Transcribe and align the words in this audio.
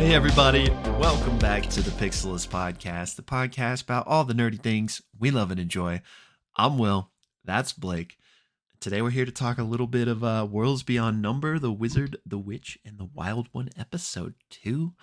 Hey, 0.00 0.14
everybody, 0.14 0.70
welcome 0.98 1.38
back 1.38 1.64
to 1.64 1.82
the 1.82 1.90
Pixelist 1.90 2.48
Podcast, 2.48 3.16
the 3.16 3.22
podcast 3.22 3.82
about 3.82 4.06
all 4.06 4.24
the 4.24 4.32
nerdy 4.32 4.58
things 4.58 5.02
we 5.18 5.30
love 5.30 5.50
and 5.50 5.60
enjoy. 5.60 6.00
I'm 6.56 6.78
Will, 6.78 7.10
that's 7.44 7.74
Blake. 7.74 8.16
Today, 8.80 9.02
we're 9.02 9.10
here 9.10 9.26
to 9.26 9.30
talk 9.30 9.58
a 9.58 9.62
little 9.62 9.86
bit 9.86 10.08
of 10.08 10.24
uh, 10.24 10.48
Worlds 10.50 10.82
Beyond 10.82 11.20
Number, 11.20 11.58
The 11.58 11.70
Wizard, 11.70 12.16
the 12.24 12.38
Witch, 12.38 12.78
and 12.82 12.98
the 12.98 13.10
Wild 13.12 13.48
One, 13.52 13.68
episode 13.76 14.34
two. 14.48 14.94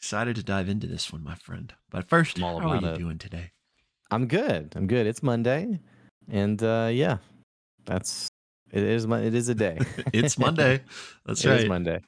Excited 0.00 0.34
to 0.36 0.42
dive 0.42 0.66
into 0.70 0.86
this 0.86 1.12
one, 1.12 1.22
my 1.22 1.34
friend. 1.34 1.74
But 1.90 2.08
first, 2.08 2.38
how 2.38 2.70
are 2.70 2.76
you 2.76 2.88
it. 2.88 2.98
doing 2.98 3.18
today? 3.18 3.50
I'm 4.10 4.26
good. 4.28 4.72
I'm 4.74 4.86
good. 4.86 5.06
It's 5.06 5.22
Monday, 5.22 5.78
and 6.26 6.60
uh, 6.62 6.88
yeah, 6.90 7.18
that's 7.84 8.26
it 8.72 8.82
is. 8.82 9.04
It 9.04 9.34
is 9.34 9.50
a 9.50 9.54
day. 9.54 9.78
It's 10.14 10.38
Monday. 10.38 10.80
That's 11.26 11.44
It 11.44 11.50
is 11.50 11.60
right. 11.60 11.68
Monday. 11.68 12.00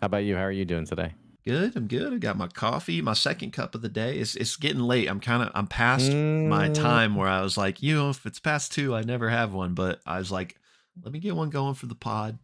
How 0.00 0.06
about 0.06 0.24
you? 0.24 0.34
How 0.34 0.44
are 0.44 0.50
you 0.50 0.64
doing 0.64 0.86
today? 0.86 1.12
Good. 1.44 1.76
I'm 1.76 1.86
good. 1.88 2.14
I 2.14 2.16
got 2.16 2.38
my 2.38 2.48
coffee, 2.48 3.02
my 3.02 3.12
second 3.12 3.52
cup 3.52 3.74
of 3.74 3.82
the 3.82 3.90
day. 3.90 4.18
It's 4.18 4.34
it's 4.34 4.56
getting 4.56 4.80
late. 4.80 5.06
I'm 5.08 5.20
kind 5.20 5.42
of 5.42 5.50
I'm 5.54 5.66
past 5.66 6.10
my 6.10 6.68
Mm, 6.68 6.74
time 6.74 7.14
where 7.16 7.28
I 7.28 7.42
was 7.42 7.58
like, 7.58 7.82
you 7.82 7.94
know, 7.96 8.08
if 8.08 8.24
it's 8.24 8.40
past 8.40 8.72
two, 8.72 8.94
I 8.94 9.02
never 9.02 9.28
have 9.28 9.52
one. 9.52 9.74
But 9.74 10.00
I 10.06 10.18
was 10.18 10.32
like, 10.32 10.56
let 11.04 11.12
me 11.12 11.18
get 11.18 11.36
one 11.36 11.50
going 11.50 11.74
for 11.74 11.84
the 11.86 11.94
pod. 11.94 12.38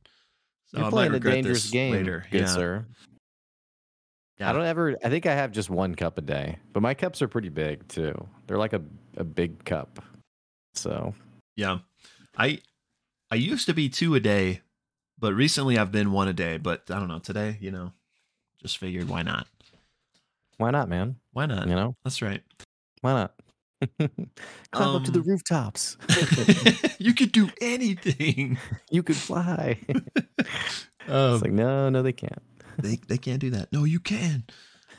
So 0.67 0.79
You're 0.79 0.87
I 0.87 0.91
playing 0.91 1.15
a 1.15 1.19
dangerous 1.21 1.71
game, 1.71 1.93
later. 1.93 2.27
good 2.31 2.43
yeah. 2.43 2.55
sir. 2.55 2.85
Yeah. 4.39 4.51
I 4.51 4.53
don't 4.53 4.65
ever. 4.65 4.97
I 5.05 5.09
think 5.09 5.27
I 5.27 5.35
have 5.35 5.53
just 5.53 5.71
one 5.71 5.95
cup 5.95 6.19
a 6.19 6.23
day, 6.23 6.59
but 6.73 6.83
my 6.83 6.95
cups 6.95 7.23
are 7.23 7.29
pretty 7.29 7.49
big 7.51 7.87
too. 7.89 8.27
They're 8.47 8.59
like 8.59 8.73
a 8.73 8.83
a 9.17 9.25
big 9.25 9.65
cup. 9.65 10.03
So 10.75 11.15
Yeah. 11.57 11.79
I 12.37 12.61
I 13.31 13.35
used 13.37 13.67
to 13.67 13.75
be 13.75 13.89
two 13.89 14.15
a 14.15 14.21
day, 14.21 14.63
but 15.19 15.35
recently 15.35 15.79
I've 15.79 15.93
been 15.93 16.13
one 16.13 16.29
a 16.29 16.33
day. 16.33 16.57
But 16.57 16.91
I 16.91 16.99
don't 16.99 17.09
know. 17.09 17.19
Today, 17.19 17.59
you 17.61 17.71
know, 17.71 17.93
just 18.61 18.79
figured 18.79 19.09
why 19.09 19.23
not? 19.23 19.47
why 20.59 20.71
not, 20.71 20.89
man? 20.89 21.17
Why 21.33 21.47
not? 21.47 21.67
You 21.69 21.75
know, 21.75 21.97
That's 22.05 22.23
right. 22.23 22.43
why 23.01 23.13
not? 23.13 23.35
Climb 24.71 24.95
up 24.97 25.03
to 25.05 25.11
the 25.11 25.19
Um, 25.19 25.27
rooftops. 25.27 25.97
you 26.99 27.15
could 27.15 27.33
do 27.33 27.51
anything. 27.61 28.59
you 28.91 29.03
could 29.03 29.17
fly. 29.17 29.79
Um, 29.89 30.05
it's 31.35 31.43
like 31.43 31.51
no, 31.53 31.89
no, 31.91 32.03
they 32.03 32.13
can't. 32.13 32.41
They 32.79 32.97
they 33.09 33.19
can't 33.19 33.41
do 33.41 33.51
that. 33.51 33.73
No, 33.73 33.85
you 33.85 34.01
can. 34.01 34.45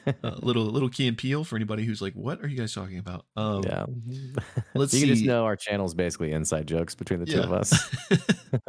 Uh, 0.05 0.35
little 0.41 0.65
little 0.65 0.89
Key 0.89 1.07
and 1.07 1.17
Peele 1.17 1.45
for 1.45 1.55
anybody 1.55 1.85
who's 1.85 2.01
like, 2.01 2.11
what 2.13 2.41
are 2.43 2.47
you 2.49 2.57
guys 2.57 2.73
talking 2.73 2.97
about? 2.97 3.25
Um, 3.37 3.63
yeah. 3.63 3.85
let's 4.75 4.91
see. 4.91 4.99
you 4.99 5.05
can 5.05 5.15
just 5.15 5.25
know 5.25 5.45
our 5.45 5.55
channel 5.55 5.85
is 5.85 5.93
basically 5.93 6.33
inside 6.33 6.67
jokes 6.67 6.93
between 6.93 7.21
the 7.21 7.25
two 7.25 7.39
of 7.39 7.53
us. 7.53 7.89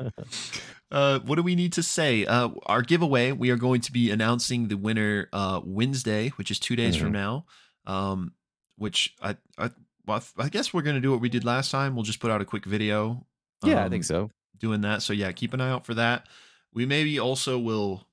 uh, 0.93 1.19
what 1.21 1.35
do 1.35 1.43
we 1.43 1.57
need 1.57 1.73
to 1.73 1.83
say? 1.83 2.25
Uh, 2.25 2.51
our 2.67 2.83
giveaway. 2.83 3.33
We 3.33 3.51
are 3.51 3.57
going 3.57 3.81
to 3.81 3.93
be 3.93 4.13
announcing 4.13 4.69
the 4.69 4.77
winner 4.77 5.29
uh, 5.33 5.61
Wednesday, 5.65 6.29
which 6.37 6.53
is 6.53 6.61
two 6.61 6.77
days 6.77 6.95
from 6.95 7.09
Mhm. 7.09 7.13
now. 7.13 7.47
Um, 7.87 8.33
which 8.77 9.15
I 9.21 9.37
I 9.59 9.71
well, 10.07 10.23
I 10.39 10.49
guess 10.49 10.73
we're 10.73 10.83
gonna 10.83 11.01
do 11.01 11.11
what 11.11 11.21
we 11.21 11.29
did 11.29 11.45
last 11.45 11.71
time. 11.71 11.95
We'll 11.97 12.05
just 12.05 12.21
put 12.21 12.31
out 12.31 12.43
a 12.43 12.45
quick 12.45 12.65
video. 12.65 13.27
yeah, 13.65 13.81
I 13.81 13.85
um, 13.85 13.91
think 13.91 14.05
so. 14.05 14.31
doing 14.59 14.83
that. 14.83 15.03
So 15.03 15.13
yeah, 15.13 15.33
keep 15.33 15.53
an 15.53 15.61
eye 15.61 15.71
out 15.71 15.85
for 15.87 15.95
that. 15.95 16.29
We 16.73 16.87
maybe 16.87 17.19
also 17.19 17.59
will 17.59 18.07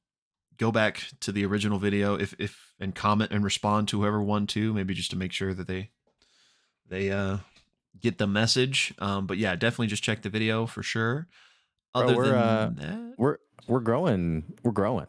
go 0.62 0.72
back 0.72 1.08
to 1.20 1.32
the 1.32 1.44
original 1.44 1.80
video 1.80 2.16
if 2.16 2.36
if 2.38 2.72
and 2.80 2.94
comment 2.94 3.32
and 3.32 3.44
respond 3.44 3.88
to 3.88 4.00
whoever 4.00 4.22
won 4.22 4.46
too, 4.46 4.74
maybe 4.74 4.94
just 4.94 5.10
to 5.10 5.18
make 5.18 5.34
sure 5.34 5.54
that 5.56 5.68
they 5.68 5.90
they 6.88 7.10
uh 7.12 7.38
get 8.00 8.20
the 8.20 8.28
message. 8.28 8.94
Um 9.00 9.26
but 9.26 9.40
yeah, 9.40 9.56
definitely 9.56 9.88
just 9.88 10.04
check 10.04 10.22
the 10.22 10.30
video 10.30 10.68
for 10.68 10.84
sure. 10.84 11.28
Bro, 11.94 12.04
Other 12.04 12.16
we're, 12.16 12.26
than 12.26 12.36
uh, 12.36 12.72
that, 12.78 13.14
We're 13.18 13.38
we're 13.68 13.80
growing. 13.80 14.44
We're 14.64 14.72
growing. 14.72 15.08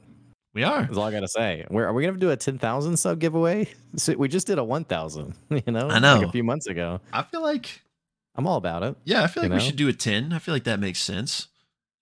we 0.55 0.65
are. 0.65 0.83
That's 0.83 0.97
all 0.97 1.05
I 1.05 1.13
gotta 1.13 1.29
say. 1.29 1.67
We're, 1.71 1.87
are 1.87 1.93
we 1.93 2.05
gonna 2.05 2.19
do 2.19 2.31
a 2.31 2.37
ten 2.37 2.59
thousand 2.59 2.97
sub 2.97 3.21
giveaway? 3.21 3.69
So 3.97 4.15
we 4.15 4.29
just 4.29 4.47
did 4.47 4.59
a 4.59 4.65
one 4.65 4.85
thousand. 4.85 5.35
You 5.51 5.71
know, 5.71 5.89
I 5.89 5.99
know. 5.99 6.17
like 6.17 6.29
a 6.29 6.33
few 6.33 6.45
months 6.45 6.67
ago. 6.67 7.01
I 7.13 7.23
feel 7.23 7.43
like 7.43 7.83
I'm 8.35 8.47
all 8.47 8.57
about 8.57 8.83
it. 8.85 8.97
yeah, 9.05 9.23
I 9.23 9.27
feel 9.27 9.43
like 9.43 9.53
we 9.53 9.61
should 9.61 9.77
do 9.77 9.89
a 9.89 9.93
10. 9.93 10.33
I 10.33 10.39
feel 10.39 10.55
like 10.55 10.65
that 10.65 10.81
makes 10.81 10.99
sense. 10.99 11.49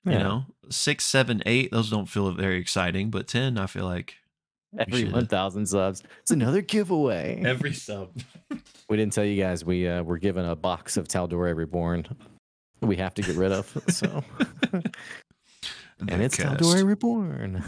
You 0.05 0.13
know, 0.13 0.47
six, 0.71 1.05
seven, 1.05 1.43
eight, 1.47 1.71
those 1.71 1.91
don't 1.91 2.07
feel 2.07 2.31
very 2.33 2.59
exciting, 2.59 3.11
but 3.11 3.27
10, 3.27 3.59
I 3.59 3.67
feel 3.67 3.85
like 3.85 4.17
every 4.79 5.05
one 5.05 5.27
thousand 5.27 5.67
subs, 5.67 6.03
it's 6.21 6.31
another 6.31 6.61
giveaway. 6.61 7.43
every 7.45 7.73
sub. 7.73 8.11
we 8.89 8.97
didn't 8.97 9.13
tell 9.13 9.25
you 9.25 9.43
guys 9.43 9.65
we 9.65 9.89
uh, 9.89 10.03
were 10.03 10.19
given 10.19 10.45
a 10.45 10.57
box 10.57 10.97
of 10.97 11.09
Tal'Dorei 11.09 11.55
Reborn. 11.57 12.07
We 12.81 12.97
have 12.97 13.15
to 13.15 13.23
get 13.23 13.37
rid 13.37 13.53
of. 13.53 13.77
So 13.89 14.25
and 16.09 16.23
it's 16.23 16.37
Cast. 16.37 16.61
Tal'Dorei 16.61 16.87
Reborn. 16.87 17.65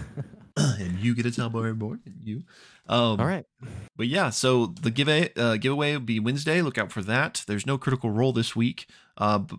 and 0.56 0.98
you 0.98 1.14
get 1.14 1.26
a 1.26 1.30
Tellboy 1.30 1.64
Reborn. 1.64 2.00
And 2.04 2.16
you. 2.22 2.42
Um, 2.88 3.20
all 3.20 3.26
right. 3.26 3.44
But 3.96 4.08
yeah, 4.08 4.30
so 4.30 4.66
the 4.66 4.90
giveaway 4.90 5.30
uh, 5.36 5.56
giveaway 5.56 5.92
will 5.92 6.00
be 6.00 6.20
Wednesday. 6.20 6.62
Look 6.62 6.78
out 6.78 6.92
for 6.92 7.02
that. 7.02 7.44
There's 7.46 7.66
no 7.66 7.78
critical 7.78 8.10
role 8.10 8.32
this 8.32 8.54
week, 8.56 8.86
uh, 9.16 9.38
b- 9.38 9.56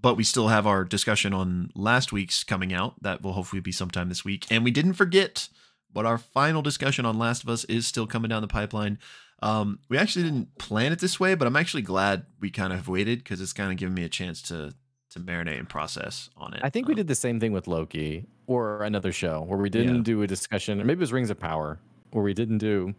but 0.00 0.16
we 0.16 0.24
still 0.24 0.48
have 0.48 0.66
our 0.66 0.84
discussion 0.84 1.32
on 1.34 1.70
last 1.74 2.12
week's 2.12 2.42
coming 2.44 2.72
out. 2.72 2.94
That 3.02 3.22
will 3.22 3.32
hopefully 3.32 3.60
be 3.60 3.72
sometime 3.72 4.08
this 4.08 4.24
week. 4.24 4.46
And 4.50 4.64
we 4.64 4.70
didn't 4.70 4.94
forget, 4.94 5.48
but 5.92 6.06
our 6.06 6.18
final 6.18 6.62
discussion 6.62 7.04
on 7.04 7.18
Last 7.18 7.42
of 7.42 7.48
Us 7.48 7.64
is 7.64 7.86
still 7.86 8.06
coming 8.06 8.28
down 8.28 8.42
the 8.42 8.48
pipeline. 8.48 8.98
Um, 9.42 9.78
we 9.88 9.96
actually 9.96 10.24
didn't 10.24 10.58
plan 10.58 10.92
it 10.92 10.98
this 10.98 11.18
way, 11.18 11.34
but 11.34 11.46
I'm 11.46 11.56
actually 11.56 11.82
glad 11.82 12.26
we 12.40 12.50
kind 12.50 12.72
of 12.72 12.88
waited 12.88 13.20
because 13.20 13.40
it's 13.40 13.52
kind 13.54 13.70
of 13.72 13.78
given 13.78 13.94
me 13.94 14.04
a 14.04 14.08
chance 14.08 14.42
to 14.42 14.74
to 15.12 15.18
marinate 15.18 15.58
and 15.58 15.68
process 15.68 16.30
on 16.36 16.54
it. 16.54 16.60
I 16.62 16.70
think 16.70 16.86
we 16.86 16.92
Um, 16.94 16.98
did 16.98 17.08
the 17.08 17.16
same 17.16 17.40
thing 17.40 17.50
with 17.50 17.66
Loki 17.66 18.26
or 18.46 18.84
another 18.84 19.10
show 19.10 19.40
where 19.42 19.58
we 19.58 19.68
didn't 19.68 19.96
Yeah. 19.96 20.02
do 20.02 20.22
a 20.22 20.26
discussion, 20.28 20.80
or 20.80 20.84
maybe 20.84 20.98
it 20.98 21.00
was 21.00 21.12
Rings 21.12 21.30
of 21.30 21.40
Power, 21.40 21.80
where 22.12 22.22
we 22.22 22.32
didn't 22.32 22.58
do 22.58 22.94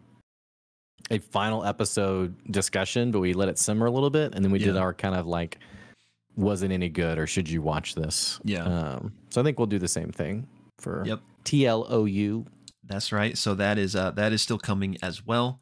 a 1.10 1.20
final 1.20 1.64
episode 1.64 2.36
discussion, 2.52 3.12
but 3.12 3.20
we 3.22 3.34
let 3.34 3.48
it 3.48 3.58
simmer 3.58 3.86
a 3.86 3.92
little 3.92 4.10
bit, 4.10 4.36
and 4.36 4.44
then 4.44 4.52
we 4.52 4.60
did 4.60 4.76
our 4.76 4.94
kind 4.94 5.16
of 5.16 5.26
like, 5.26 5.58
wasn't 6.36 6.72
any 6.74 6.90
good, 6.90 7.18
or 7.20 7.28
should 7.28 7.50
you 7.50 7.62
watch 7.62 7.96
this? 7.96 8.40
Yeah. 8.44 8.64
Um, 8.64 9.14
so 9.30 9.42
I 9.42 9.44
think 9.44 9.58
we'll 9.60 9.68
do 9.68 9.80
the 9.80 9.88
same 9.88 10.12
thing 10.12 10.48
for 10.80 11.04
Yep. 11.06 11.20
TLOU. 11.44 12.46
That's 12.86 13.12
right. 13.12 13.38
So 13.38 13.56
that 13.56 13.78
is 13.78 13.96
uh 13.96 14.12
that 14.12 14.32
is 14.34 14.42
still 14.42 14.58
coming 14.58 14.98
as 15.02 15.26
well. 15.26 15.60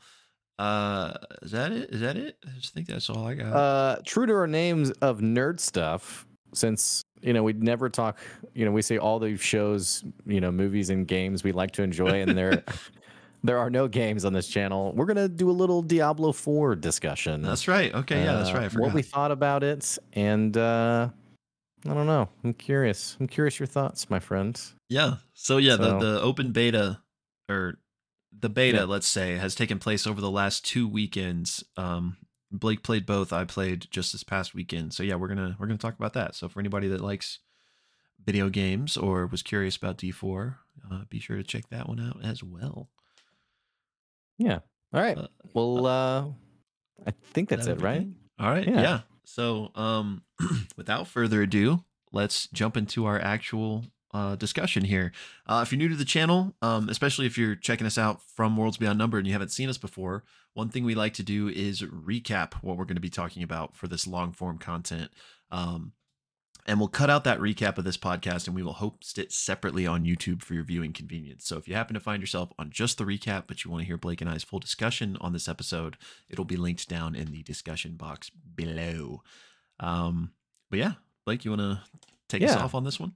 Uh 0.58 1.14
is 1.42 1.52
that 1.52 1.72
it? 1.72 1.90
Is 1.92 2.02
that 2.02 2.18
it? 2.18 2.38
I 2.46 2.52
just 2.60 2.74
think 2.74 2.88
that's 2.88 3.10
all 3.10 3.26
I 3.26 3.34
got. 3.36 3.54
Uh, 3.54 3.98
true 4.06 4.26
to 4.26 4.34
our 4.34 4.48
names 4.48 4.92
of 5.02 5.20
nerd 5.20 5.60
stuff, 5.60 6.26
since 6.54 7.02
you 7.22 7.34
know 7.34 7.44
we 7.44 7.54
never 7.54 7.90
talk. 7.90 8.20
You 8.54 8.66
know, 8.66 8.72
we 8.72 8.82
say 8.82 8.98
all 8.98 9.20
the 9.20 9.38
shows, 9.38 10.04
you 10.26 10.42
know, 10.42 10.52
movies 10.52 10.90
and 10.90 11.08
games 11.08 11.44
we 11.44 11.52
like 11.52 11.72
to 11.72 11.84
enjoy, 11.84 12.22
and 12.22 12.38
there, 12.38 12.64
there 13.44 13.58
are 13.58 13.70
no 13.70 13.88
games 13.88 14.26
on 14.26 14.34
this 14.34 14.48
channel. 14.48 14.92
We're 14.94 15.06
gonna 15.06 15.28
do 15.30 15.50
a 15.50 15.54
little 15.54 15.82
Diablo 15.82 16.32
Four 16.32 16.76
discussion. 16.76 17.42
that's 17.42 17.68
right. 17.68 17.94
Okay, 17.94 18.24
yeah, 18.24 18.34
that's 18.34 18.50
Uh, 18.52 18.54
right. 18.58 18.76
I. 18.76 18.80
What 18.80 18.94
we 18.94 19.02
thought 19.02 19.32
about 19.32 19.64
it, 19.64 19.98
and 20.14 20.56
uh, 20.58 21.10
I 21.88 21.94
don't 21.94 22.08
know. 22.08 22.30
I'm 22.44 22.54
curious. 22.54 23.16
I'm 23.20 23.28
curious 23.28 23.60
your 23.60 23.68
thoughts, 23.68 24.10
my 24.10 24.20
friend. 24.20 24.60
yeah. 24.90 25.18
So 25.34 25.58
yeah, 25.58 25.78
So- 25.78 26.00
the 26.00 26.14
the 26.14 26.22
open 26.22 26.52
beta 26.52 27.00
or 27.50 27.80
the 28.38 28.50
beta, 28.50 28.80
Yeah. 28.80 28.84
let's 28.84 29.08
say, 29.08 29.36
has 29.38 29.56
taken 29.56 29.80
place 29.80 30.06
over 30.06 30.22
the 30.22 30.30
last 30.32 30.66
two 30.66 30.88
weekends. 30.88 31.64
Um 31.78 32.18
Blake 32.52 32.82
played 32.82 33.06
both. 33.06 33.32
I 33.32 33.44
played 33.46 33.86
just 33.92 34.12
this 34.12 34.24
past 34.24 34.56
weekend. 34.56 34.92
So 34.94 35.04
yeah, 35.04 35.16
we're 35.16 35.28
gonna 35.28 35.56
we're 35.60 35.68
gonna 35.68 35.78
talk 35.78 35.96
about 35.96 36.14
that. 36.14 36.34
So 36.36 36.50
for 36.50 36.60
anybody 36.60 36.88
that 36.88 37.00
likes 37.02 37.40
video 38.26 38.50
games 38.50 38.98
or 38.98 39.26
was 39.28 39.42
curious 39.44 39.78
about 39.78 39.98
D4, 40.00 40.56
uh, 40.92 41.04
be 41.10 41.20
sure 41.20 41.38
to 41.38 41.44
check 41.44 41.70
that 41.70 41.88
one 41.88 42.00
out 42.00 42.18
as 42.24 42.44
well. 42.44 42.90
Yeah. 44.40 44.60
All 44.94 45.02
right. 45.02 45.18
Uh, 45.18 45.28
Well, 45.54 45.86
uh, 45.86 46.26
I 47.06 47.12
think 47.34 47.50
that's 47.50 47.68
that 47.68 47.78
it, 47.78 47.82
right? 47.82 48.08
All 48.40 48.50
right. 48.50 48.68
Yeah. 48.68 48.82
Yeah. 48.82 49.00
So, 49.26 49.70
um, 49.76 50.24
without 50.78 51.08
further 51.08 51.44
ado, 51.44 51.84
let's 52.12 52.48
jump 52.48 52.76
into 52.76 53.06
our 53.06 53.20
actual 53.20 53.86
uh, 54.12 54.36
discussion 54.36 54.84
here. 54.86 55.12
Uh, 55.46 55.62
if 55.64 55.72
you're 55.72 55.78
new 55.78 55.90
to 55.90 55.96
the 55.96 56.06
channel, 56.06 56.56
um, 56.64 56.90
especially 56.90 57.28
if 57.28 57.38
you're 57.38 57.56
checking 57.56 57.86
us 57.86 57.98
out 57.98 58.22
from 58.36 58.58
Worlds 58.58 58.78
Beyond 58.78 58.98
Number 58.98 59.20
and 59.20 59.28
you 59.28 59.34
haven't 59.34 59.52
seen 59.52 59.70
us 59.70 59.78
before, 59.78 60.24
one 60.54 60.70
thing 60.70 60.84
we 60.84 60.96
like 60.96 61.14
to 61.16 61.24
do 61.24 61.48
is 61.48 61.82
recap 61.84 62.56
what 62.64 62.76
we're 62.78 62.86
going 62.86 62.96
to 62.96 63.02
be 63.02 63.10
talking 63.10 63.44
about 63.44 63.76
for 63.76 63.88
this 63.88 64.08
long 64.08 64.32
form 64.32 64.58
content. 64.58 65.12
Um, 65.52 65.92
and 66.70 66.80
we'll 66.80 66.88
cut 66.88 67.10
out 67.10 67.24
that 67.24 67.40
recap 67.40 67.80
of 67.80 67.84
this 67.84 67.98
podcast 67.98 68.46
and 68.46 68.56
we 68.56 68.62
will 68.62 68.74
host 68.74 69.18
it 69.18 69.32
separately 69.32 69.88
on 69.88 70.06
YouTube 70.06 70.44
for 70.44 70.54
your 70.54 70.64
viewing 70.64 70.94
convenience. 70.94 71.48
So 71.48 71.58
if 71.58 71.68
you 71.68 71.74
happen 71.74 71.96
to 71.96 72.00
find 72.00 72.22
yourself 72.22 72.52
on 72.60 72.70
just 72.70 73.00
the 73.00 73.06
recap, 73.06 73.46
but 73.48 73.66
you 73.66 73.72
want 73.72 73.82
to 73.82 73.88
hear 73.88 73.98
Blake 73.98 74.22
and 74.22 74.30
I's 74.30 74.44
full 74.44 74.60
discussion 74.60 75.18
on 75.20 75.34
this 75.34 75.48
episode, 75.48 75.98
it'll 76.30 76.46
be 76.46 76.58
linked 76.58 76.88
down 76.88 77.16
in 77.16 77.32
the 77.32 77.42
discussion 77.42 77.96
box 77.96 78.30
below. 78.30 79.24
Um, 79.80 80.34
but 80.70 80.78
yeah, 80.78 80.94
Blake, 81.26 81.44
you 81.44 81.50
want 81.50 81.62
to 81.62 81.82
take 82.28 82.44
us 82.44 82.56
off 82.56 82.76
on 82.76 82.84
this 82.84 83.00
one? 83.00 83.14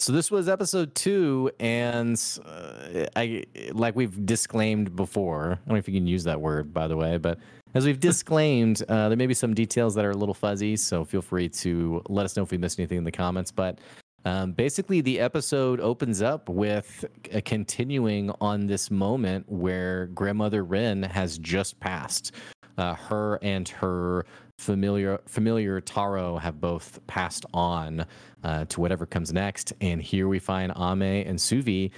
So 0.00 0.12
this 0.12 0.30
was 0.30 0.48
episode 0.48 0.94
two, 0.94 1.50
and 1.58 2.16
uh, 2.46 3.06
I 3.16 3.42
like 3.72 3.96
we've 3.96 4.24
disclaimed 4.24 4.94
before. 4.94 5.54
I 5.54 5.54
don't 5.66 5.68
know 5.70 5.74
if 5.74 5.88
you 5.88 5.94
can 5.94 6.06
use 6.06 6.22
that 6.22 6.40
word, 6.40 6.72
by 6.72 6.86
the 6.86 6.96
way, 6.96 7.16
but 7.16 7.40
as 7.74 7.84
we've 7.84 7.98
disclaimed, 8.08 8.84
uh, 8.88 9.08
there 9.08 9.16
may 9.16 9.26
be 9.26 9.34
some 9.34 9.54
details 9.54 9.96
that 9.96 10.04
are 10.04 10.12
a 10.12 10.16
little 10.16 10.34
fuzzy. 10.34 10.76
So 10.76 11.04
feel 11.04 11.20
free 11.20 11.48
to 11.48 12.00
let 12.08 12.24
us 12.24 12.36
know 12.36 12.44
if 12.44 12.52
we 12.52 12.58
missed 12.58 12.78
anything 12.78 12.98
in 12.98 13.02
the 13.02 13.10
comments. 13.10 13.50
But 13.50 13.80
um, 14.24 14.52
basically, 14.52 15.00
the 15.00 15.18
episode 15.18 15.80
opens 15.80 16.22
up 16.22 16.48
with 16.48 17.04
a 17.32 17.40
continuing 17.40 18.30
on 18.40 18.68
this 18.68 18.92
moment 18.92 19.46
where 19.48 20.06
grandmother 20.06 20.62
Wren 20.62 21.02
has 21.02 21.38
just 21.38 21.80
passed. 21.80 22.30
Uh, 22.76 22.94
her 22.94 23.40
and 23.42 23.68
her 23.68 24.24
familiar 24.58 25.20
familiar 25.26 25.80
Taro 25.80 26.36
have 26.36 26.60
both 26.60 27.04
passed 27.08 27.46
on 27.52 28.06
uh, 28.44 28.64
to 28.66 28.80
whatever 28.80 29.06
comes 29.06 29.32
next, 29.32 29.72
and 29.80 30.02
here 30.02 30.28
we 30.28 30.38
find 30.38 30.72
Ame 30.76 31.02
and 31.02 31.38
Suvi 31.38 31.90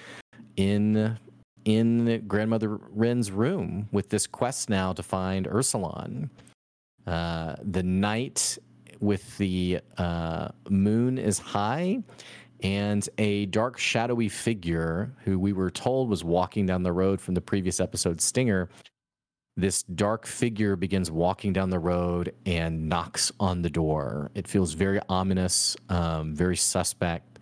in 0.56 1.18
in 1.64 2.26
grandmother 2.26 2.80
Wren's 2.90 3.30
room 3.30 3.88
with 3.92 4.08
this 4.08 4.26
quest 4.26 4.70
now 4.70 4.92
to 4.92 5.02
find 5.02 5.46
Ursulon. 5.46 6.30
Uh, 7.06 7.56
the 7.62 7.82
night 7.82 8.58
with 9.00 9.36
the 9.38 9.80
uh, 9.98 10.48
moon 10.68 11.18
is 11.18 11.38
high, 11.38 12.02
and 12.62 13.08
a 13.18 13.46
dark, 13.46 13.78
shadowy 13.78 14.28
figure 14.28 15.14
who 15.24 15.38
we 15.38 15.52
were 15.52 15.70
told 15.70 16.08
was 16.08 16.22
walking 16.24 16.66
down 16.66 16.82
the 16.82 16.92
road 16.92 17.20
from 17.20 17.34
the 17.34 17.40
previous 17.40 17.80
episode, 17.80 18.20
Stinger. 18.20 18.68
This 19.60 19.82
dark 19.82 20.24
figure 20.24 20.74
begins 20.74 21.10
walking 21.10 21.52
down 21.52 21.68
the 21.68 21.78
road 21.78 22.34
and 22.46 22.88
knocks 22.88 23.30
on 23.38 23.60
the 23.60 23.68
door. 23.68 24.30
It 24.34 24.48
feels 24.48 24.72
very 24.72 25.00
ominous, 25.10 25.76
um, 25.90 26.34
very 26.34 26.56
suspect. 26.56 27.38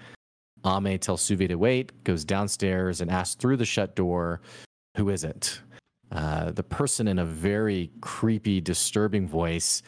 Ame 0.67 0.99
tells 0.99 1.23
Suvi 1.23 1.47
to 1.47 1.55
wait, 1.55 1.93
goes 2.03 2.25
downstairs, 2.25 3.01
and 3.01 3.09
asks 3.09 3.37
through 3.37 3.57
the 3.57 3.65
shut 3.65 3.95
door, 3.95 4.41
Who 4.97 5.11
is 5.11 5.23
it? 5.23 5.61
Uh, 6.11 6.51
the 6.51 6.65
person 6.65 7.07
in 7.07 7.21
a 7.21 7.25
very 7.25 7.93
creepy, 8.01 8.61
disturbing 8.61 9.29
voice 9.29 9.85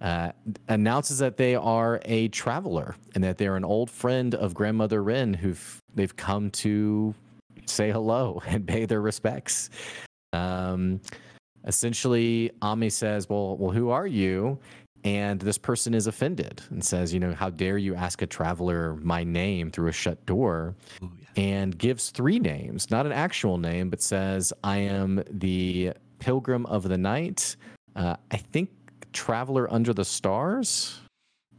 uh, 0.00 0.32
announces 0.66 1.20
that 1.20 1.36
they 1.36 1.54
are 1.54 2.00
a 2.06 2.26
traveler 2.28 2.96
and 3.14 3.22
that 3.22 3.38
they're 3.38 3.56
an 3.56 3.64
old 3.64 3.88
friend 3.88 4.34
of 4.34 4.52
grandmother 4.52 5.00
Wren 5.00 5.32
who've 5.32 5.78
they've 5.94 6.16
come 6.16 6.50
to 6.50 7.14
say 7.66 7.92
hello 7.92 8.42
and 8.48 8.66
pay 8.66 8.84
their 8.84 9.00
respects. 9.00 9.70
Um, 10.32 11.00
essentially, 11.68 12.50
Ame 12.64 12.90
says, 12.90 13.28
"Well, 13.28 13.56
well, 13.56 13.70
who 13.70 13.90
are 13.90 14.06
you?" 14.06 14.58
And 15.04 15.40
this 15.40 15.58
person 15.58 15.94
is 15.94 16.08
offended 16.08 16.60
and 16.70 16.84
says, 16.84 17.14
"You 17.14 17.20
know, 17.20 17.32
how 17.32 17.50
dare 17.50 17.78
you 17.78 17.94
ask 17.94 18.20
a 18.20 18.26
traveler 18.26 18.96
my 18.96 19.22
name 19.22 19.70
through 19.70 19.88
a 19.88 19.92
shut 19.92 20.26
door?" 20.26 20.74
Ooh, 21.02 21.12
yeah. 21.20 21.26
And 21.36 21.78
gives 21.78 22.10
three 22.10 22.40
names, 22.40 22.90
not 22.90 23.06
an 23.06 23.12
actual 23.12 23.58
name, 23.58 23.90
but 23.90 24.02
says, 24.02 24.52
"I 24.64 24.78
am 24.78 25.22
the 25.30 25.92
Pilgrim 26.18 26.66
of 26.66 26.88
the 26.88 26.98
Night." 26.98 27.54
Uh, 27.94 28.16
I 28.32 28.38
think 28.38 28.70
Traveler 29.12 29.72
Under 29.72 29.92
the 29.92 30.04
Stars. 30.04 31.00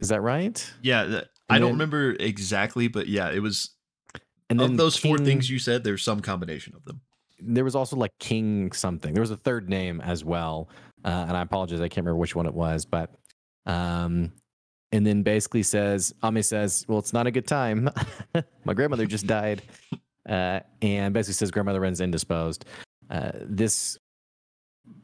Is 0.00 0.08
that 0.08 0.20
right? 0.20 0.72
Yeah, 0.82 1.22
I 1.48 1.56
And 1.56 1.62
don't 1.62 1.72
remember 1.72 2.16
exactly, 2.18 2.88
but 2.88 3.08
yeah, 3.08 3.30
it 3.30 3.40
was 3.40 3.70
And 4.48 4.60
of 4.60 4.76
those 4.76 4.96
four 4.96 5.18
things 5.18 5.48
you 5.48 5.58
said. 5.58 5.84
There's 5.84 6.02
some 6.02 6.20
combination 6.20 6.74
of 6.74 6.84
them. 6.84 7.00
There 7.42 7.64
was 7.64 7.74
also 7.74 7.96
like 7.96 8.12
King 8.18 8.72
something. 8.72 9.14
There 9.14 9.22
was 9.22 9.30
a 9.30 9.36
third 9.36 9.68
name 9.68 10.00
as 10.00 10.24
well, 10.24 10.68
uh, 11.04 11.26
and 11.28 11.36
I 11.36 11.42
apologize, 11.42 11.80
I 11.80 11.88
can't 11.88 12.04
remember 12.04 12.18
which 12.18 12.34
one 12.34 12.46
it 12.46 12.54
was, 12.54 12.84
but 12.84 13.14
um, 13.66 14.32
and 14.92 15.06
then 15.06 15.22
basically 15.22 15.62
says 15.62 16.14
Ame 16.24 16.42
says, 16.42 16.84
"Well, 16.88 16.98
it's 16.98 17.12
not 17.12 17.26
a 17.26 17.30
good 17.30 17.46
time. 17.46 17.88
My 18.64 18.74
grandmother 18.74 19.06
just 19.06 19.26
died," 19.26 19.62
uh, 20.28 20.60
and 20.82 21.14
basically 21.14 21.34
says 21.34 21.50
grandmother 21.50 21.80
Wren's 21.80 22.00
indisposed. 22.00 22.64
Uh, 23.08 23.32
this 23.42 23.98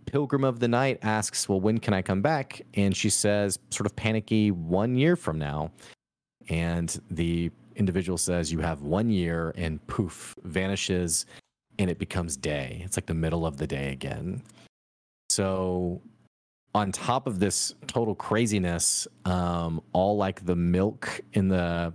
pilgrim 0.07 0.45
of 0.45 0.61
the 0.61 0.69
night 0.69 0.99
asks, 1.03 1.49
"Well, 1.49 1.61
when 1.61 1.79
can 1.79 1.95
I 1.95 2.03
come 2.03 2.23
back?" 2.23 2.63
And 2.75 2.97
she 2.97 3.11
says, 3.11 3.59
sort 3.71 3.87
of 3.87 3.95
panicky, 3.97 4.51
"One 4.51 4.97
year 4.97 5.17
from 5.17 5.39
now." 5.39 5.71
And 6.49 7.01
the 7.11 7.51
individual 7.77 8.19
says, 8.19 8.53
"You 8.53 8.61
have 8.61 8.83
one 8.83 9.11
year," 9.11 9.53
and 9.57 9.85
poof, 9.87 10.35
vanishes 10.43 11.27
and 11.79 11.91
it 11.91 11.99
becomes 11.99 12.37
day. 12.37 12.83
It's 12.85 12.97
like 12.97 13.07
the 13.07 13.15
middle 13.15 13.47
of 13.47 13.57
the 13.57 13.67
day 13.67 13.93
again. 13.93 14.43
So, 15.31 16.01
on 16.75 16.93
top 16.93 17.27
of 17.27 17.39
this 17.39 17.75
total 17.87 18.15
craziness, 18.15 19.09
um, 19.25 19.81
all 19.93 20.17
like 20.17 20.45
the 20.45 20.57
milk 20.57 21.21
in 21.33 21.49
the 21.49 21.93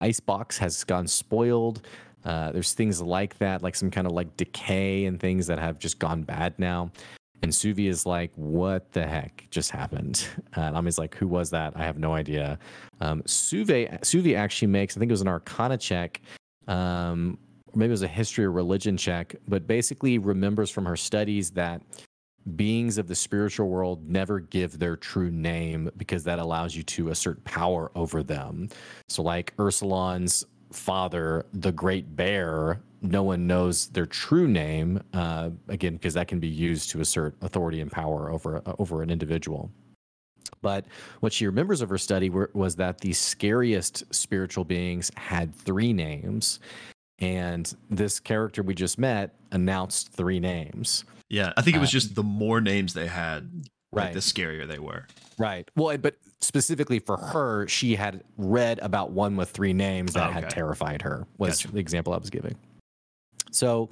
ice 0.00 0.20
box 0.20 0.58
has 0.58 0.84
gone 0.84 1.06
spoiled. 1.06 1.82
Uh, 2.24 2.50
there's 2.50 2.72
things 2.72 3.00
like 3.00 3.38
that, 3.38 3.62
like 3.62 3.76
some 3.76 3.90
kind 3.90 4.06
of 4.06 4.12
like 4.12 4.36
decay 4.36 5.04
and 5.04 5.20
things 5.20 5.46
that 5.46 5.58
have 5.58 5.78
just 5.78 5.98
gone 5.98 6.22
bad 6.22 6.58
now. 6.58 6.90
And 7.42 7.52
Suvi 7.52 7.88
is 7.88 8.04
like, 8.04 8.32
"What 8.34 8.92
the 8.92 9.06
heck 9.06 9.46
just 9.50 9.70
happened?" 9.70 10.26
And 10.54 10.76
Ame's 10.76 10.98
like, 10.98 11.14
"Who 11.16 11.28
was 11.28 11.50
that? 11.50 11.74
I 11.76 11.84
have 11.84 11.98
no 11.98 12.14
idea." 12.14 12.58
Um, 13.00 13.22
Suvi, 13.22 13.88
Suvi 14.00 14.36
actually 14.36 14.68
makes, 14.68 14.96
I 14.96 15.00
think 15.00 15.10
it 15.10 15.12
was 15.12 15.20
an 15.20 15.28
Arcana 15.28 15.76
check, 15.76 16.20
um, 16.66 17.38
maybe 17.76 17.90
it 17.90 17.92
was 17.92 18.02
a 18.02 18.08
history 18.08 18.44
or 18.44 18.52
religion 18.52 18.96
check, 18.96 19.36
but 19.46 19.66
basically 19.66 20.18
remembers 20.18 20.70
from 20.70 20.84
her 20.86 20.96
studies 20.96 21.50
that 21.52 21.82
beings 22.54 22.96
of 22.96 23.08
the 23.08 23.14
spiritual 23.14 23.68
world 23.68 24.08
never 24.08 24.38
give 24.40 24.78
their 24.78 24.96
true 24.96 25.30
name 25.30 25.90
because 25.96 26.24
that 26.24 26.38
allows 26.38 26.76
you 26.76 26.82
to 26.84 27.10
assert 27.10 27.42
power 27.44 27.90
over 27.94 28.22
them. 28.22 28.68
So, 29.08 29.22
like 29.22 29.56
Ursulon's 29.56 30.44
father, 30.72 31.46
the 31.52 31.72
Great 31.72 32.16
Bear, 32.16 32.80
no 33.02 33.22
one 33.22 33.46
knows 33.46 33.88
their 33.88 34.06
true 34.06 34.48
name 34.48 35.02
uh, 35.12 35.50
again 35.68 35.94
because 35.94 36.14
that 36.14 36.28
can 36.28 36.40
be 36.40 36.48
used 36.48 36.90
to 36.90 37.00
assert 37.00 37.34
authority 37.42 37.80
and 37.80 37.90
power 37.90 38.30
over 38.30 38.62
over 38.78 39.02
an 39.02 39.10
individual. 39.10 39.70
But 40.62 40.86
what 41.20 41.32
she 41.32 41.46
remembers 41.46 41.80
of 41.80 41.88
her 41.88 41.98
study 41.98 42.30
were, 42.30 42.50
was 42.54 42.76
that 42.76 43.00
the 43.00 43.12
scariest 43.12 44.04
spiritual 44.14 44.64
beings 44.64 45.10
had 45.16 45.54
three 45.54 45.92
names, 45.92 46.60
and 47.18 47.74
this 47.90 48.20
character 48.20 48.62
we 48.62 48.74
just 48.74 48.98
met 48.98 49.34
announced 49.52 50.12
three 50.12 50.40
names. 50.40 51.04
Yeah, 51.28 51.52
I 51.56 51.62
think 51.62 51.76
it 51.76 51.80
was 51.80 51.90
Uh, 51.90 51.92
just 51.92 52.14
the 52.14 52.22
more 52.22 52.60
names 52.60 52.94
they 52.94 53.06
had, 53.08 53.50
like, 53.92 54.04
Right. 54.04 54.14
the 54.14 54.20
scarier 54.20 54.66
they 54.68 54.78
were. 54.78 55.06
Right. 55.38 55.68
Well, 55.76 55.96
but 55.98 56.16
specifically 56.40 56.98
for 56.98 57.16
her, 57.16 57.66
she 57.66 57.96
had 57.96 58.22
read 58.36 58.78
about 58.80 59.10
one 59.12 59.36
with 59.36 59.50
three 59.50 59.72
names 59.72 60.12
that 60.14 60.32
had 60.32 60.44
Okay. 60.44 60.54
terrified 60.54 61.02
her. 61.02 61.26
Was 61.38 61.62
Gotcha. 61.62 61.72
the 61.72 61.80
example 61.80 62.12
I 62.12 62.18
was 62.18 62.30
giving. 62.30 62.54
So, 63.50 63.90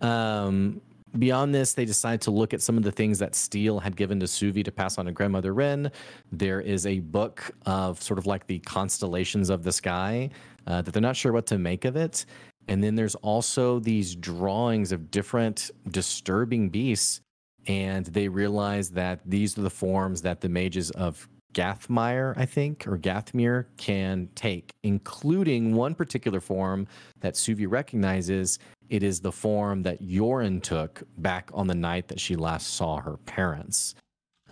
um, 0.00 0.80
beyond 1.18 1.54
this, 1.54 1.72
they 1.74 1.84
decide 1.84 2.20
to 2.22 2.30
look 2.30 2.52
at 2.52 2.60
some 2.60 2.76
of 2.76 2.82
the 2.82 2.92
things 2.92 3.18
that 3.20 3.34
Steele 3.34 3.78
had 3.80 3.96
given 3.96 4.20
to 4.20 4.26
Suvi 4.26 4.64
to 4.64 4.72
pass 4.72 4.98
on 4.98 5.06
to 5.06 5.12
grandmother 5.12 5.54
Wren. 5.54 5.90
There 6.32 6.60
is 6.60 6.84
a 6.86 7.00
book 7.00 7.50
of 7.64 8.02
sort 8.02 8.18
of 8.18 8.26
like 8.26 8.46
the 8.46 8.58
constellations 8.60 9.48
of 9.48 9.62
the 9.62 9.72
sky 9.72 10.30
uh, 10.66 10.82
that 10.82 10.90
they're 10.92 11.00
not 11.00 11.16
sure 11.16 11.32
what 11.32 11.46
to 11.46 11.58
make 11.58 11.84
of 11.84 11.96
it. 11.96 12.26
And 12.68 12.82
then 12.82 12.94
there's 12.94 13.14
also 13.16 13.78
these 13.78 14.14
drawings 14.14 14.92
of 14.92 15.10
different 15.10 15.70
disturbing 15.88 16.68
beasts 16.68 17.20
and 17.66 18.06
they 18.06 18.28
realize 18.28 18.90
that 18.90 19.20
these 19.24 19.58
are 19.58 19.62
the 19.62 19.70
forms 19.70 20.22
that 20.22 20.40
the 20.40 20.48
mages 20.48 20.90
of 20.92 21.28
Gathmire, 21.52 22.36
I 22.36 22.44
think, 22.44 22.86
or 22.86 22.98
Gathmir 22.98 23.66
can 23.76 24.28
take, 24.34 24.74
including 24.82 25.74
one 25.74 25.94
particular 25.94 26.40
form 26.40 26.86
that 27.20 27.34
Suvi 27.34 27.66
recognizes. 27.68 28.58
It 28.90 29.02
is 29.02 29.20
the 29.20 29.32
form 29.32 29.82
that 29.82 30.02
Yorin 30.02 30.62
took 30.62 31.02
back 31.18 31.50
on 31.54 31.66
the 31.66 31.74
night 31.74 32.08
that 32.08 32.20
she 32.20 32.36
last 32.36 32.74
saw 32.74 33.00
her 33.00 33.16
parents. 33.16 33.94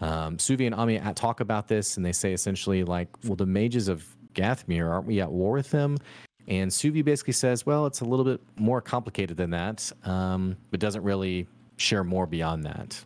Um, 0.01 0.39
Suvi 0.39 0.67
and 0.67 0.75
Ame 0.75 1.15
talk 1.15 1.41
about 1.41 1.69
this, 1.69 1.97
and 1.97 2.05
they 2.05 2.13
say 2.13 2.33
essentially, 2.33 2.85
like, 2.85 3.09
well, 3.25 3.37
the 3.37 3.47
mages 3.47 3.89
of 3.89 4.05
Gathmir, 4.33 4.91
aren't 4.91 5.07
we 5.07 5.21
at 5.21 5.31
war 5.31 5.53
with 5.53 5.71
them? 5.71 5.99
And 6.47 6.71
Suvi 6.71 7.05
basically 7.05 7.33
says, 7.33 7.65
well, 7.65 7.87
it's 7.87 8.01
a 8.01 8.05
little 8.05 8.25
bit 8.25 8.41
more 8.57 8.81
complicated 8.81 9.37
than 9.37 9.51
that, 9.51 9.91
um, 10.05 10.57
but 10.71 10.81
doesn't 10.81 11.03
really 11.03 11.47
share 11.77 12.05
more 12.05 12.27
beyond 12.27 12.65
that. 12.65 13.05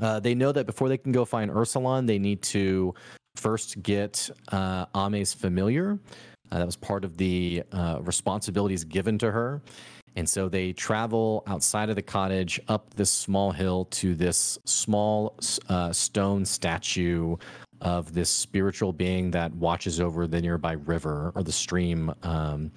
Uh, 0.00 0.20
they 0.20 0.34
know 0.34 0.52
that 0.52 0.66
before 0.66 0.88
they 0.88 0.98
can 0.98 1.12
go 1.12 1.24
find 1.24 1.50
Ursulon, 1.50 2.06
they 2.06 2.18
need 2.18 2.42
to 2.42 2.94
first 3.34 3.82
get 3.82 4.30
uh, 4.52 4.86
Ame's 4.94 5.34
familiar. 5.34 5.98
Uh, 6.50 6.58
that 6.58 6.66
was 6.66 6.76
part 6.76 7.04
of 7.04 7.16
the 7.16 7.62
uh, 7.72 7.98
responsibilities 8.02 8.84
given 8.84 9.18
to 9.18 9.30
her. 9.30 9.60
And 10.16 10.28
so 10.28 10.48
they 10.48 10.72
travel 10.72 11.44
outside 11.46 11.90
of 11.90 11.96
the 11.96 12.02
cottage 12.02 12.58
up 12.68 12.94
this 12.94 13.10
small 13.10 13.52
hill 13.52 13.84
to 13.92 14.14
this 14.14 14.58
small 14.64 15.34
uh, 15.68 15.92
stone 15.92 16.44
statue 16.44 17.36
of 17.80 18.12
this 18.12 18.30
spiritual 18.30 18.92
being 18.92 19.30
that 19.32 19.52
watches 19.54 20.00
over 20.00 20.26
the 20.26 20.40
nearby 20.40 20.72
river 20.72 21.32
or 21.34 21.42
the 21.42 21.52
stream. 21.52 22.12
Um, 22.22 22.72